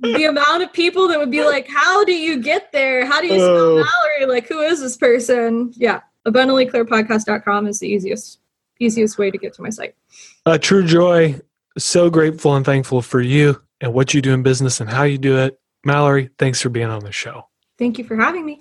the 0.00 0.24
amount 0.24 0.64
of 0.64 0.72
people 0.72 1.08
that 1.08 1.18
would 1.18 1.30
be 1.30 1.44
like, 1.44 1.68
how 1.68 2.04
do 2.04 2.12
you 2.12 2.42
get 2.42 2.72
there? 2.72 3.06
How 3.06 3.20
do 3.20 3.28
you 3.28 3.34
spell 3.34 3.56
oh. 3.56 3.84
Mallory? 3.84 4.26
Like, 4.26 4.48
who 4.48 4.60
is 4.60 4.80
this 4.80 4.96
person? 4.96 5.72
Yeah. 5.76 6.00
Abundantlyclearpodcast.com 6.26 7.68
is 7.68 7.78
the 7.78 7.88
easiest, 7.88 8.40
easiest 8.80 9.18
way 9.18 9.30
to 9.30 9.38
get 9.38 9.54
to 9.54 9.62
my 9.62 9.70
site. 9.70 9.94
A 10.44 10.58
true 10.58 10.84
joy 10.84 11.40
so 11.78 12.10
grateful 12.10 12.56
and 12.56 12.64
thankful 12.64 13.02
for 13.02 13.20
you 13.20 13.62
and 13.80 13.92
what 13.92 14.14
you 14.14 14.22
do 14.22 14.32
in 14.32 14.42
business 14.42 14.80
and 14.80 14.90
how 14.90 15.04
you 15.04 15.18
do 15.18 15.38
it. 15.38 15.60
Mallory, 15.84 16.30
thanks 16.38 16.60
for 16.60 16.68
being 16.68 16.88
on 16.88 17.04
the 17.04 17.12
show. 17.12 17.46
Thank 17.78 17.98
you 17.98 18.04
for 18.04 18.16
having 18.16 18.44
me. 18.44 18.60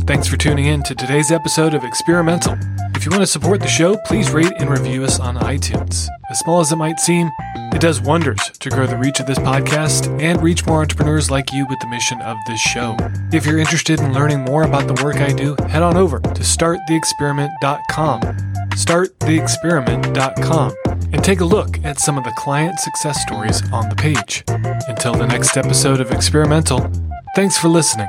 Thanks 0.00 0.26
for 0.28 0.36
tuning 0.36 0.66
in 0.66 0.82
to 0.84 0.94
today's 0.94 1.30
episode 1.30 1.74
of 1.74 1.84
Experimental. 1.84 2.56
If 2.94 3.04
you 3.04 3.10
want 3.10 3.22
to 3.22 3.26
support 3.26 3.60
the 3.60 3.68
show, 3.68 3.96
please 4.06 4.30
rate 4.30 4.52
and 4.58 4.70
review 4.70 5.04
us 5.04 5.20
on 5.20 5.36
iTunes. 5.36 6.08
As 6.30 6.38
small 6.40 6.60
as 6.60 6.72
it 6.72 6.76
might 6.76 7.00
seem, 7.00 7.30
it 7.72 7.80
does 7.80 8.00
wonders 8.00 8.38
to 8.60 8.70
grow 8.70 8.86
the 8.86 8.96
reach 8.96 9.20
of 9.20 9.26
this 9.26 9.38
podcast 9.38 10.08
and 10.20 10.42
reach 10.42 10.66
more 10.66 10.82
entrepreneurs 10.82 11.30
like 11.30 11.52
you 11.52 11.66
with 11.68 11.78
the 11.80 11.86
mission 11.86 12.20
of 12.22 12.36
this 12.46 12.60
show. 12.60 12.96
If 13.32 13.46
you're 13.46 13.58
interested 13.58 14.00
in 14.00 14.12
learning 14.12 14.40
more 14.40 14.64
about 14.64 14.86
the 14.86 15.02
work 15.02 15.16
I 15.16 15.32
do, 15.32 15.56
head 15.68 15.82
on 15.82 15.96
over 15.96 16.20
to 16.20 16.42
starttheexperiment.com. 16.42 18.20
Starttheexperiment.com 18.20 20.74
and 21.12 21.24
take 21.24 21.40
a 21.40 21.44
look 21.44 21.78
at 21.84 22.00
some 22.00 22.18
of 22.18 22.24
the 22.24 22.32
client 22.36 22.78
success 22.80 23.22
stories 23.22 23.62
on 23.72 23.88
the 23.88 23.96
page. 23.96 24.44
Until 24.88 25.14
the 25.14 25.26
next 25.26 25.56
episode 25.56 26.00
of 26.00 26.10
Experimental, 26.10 26.90
thanks 27.34 27.56
for 27.58 27.68
listening. 27.68 28.08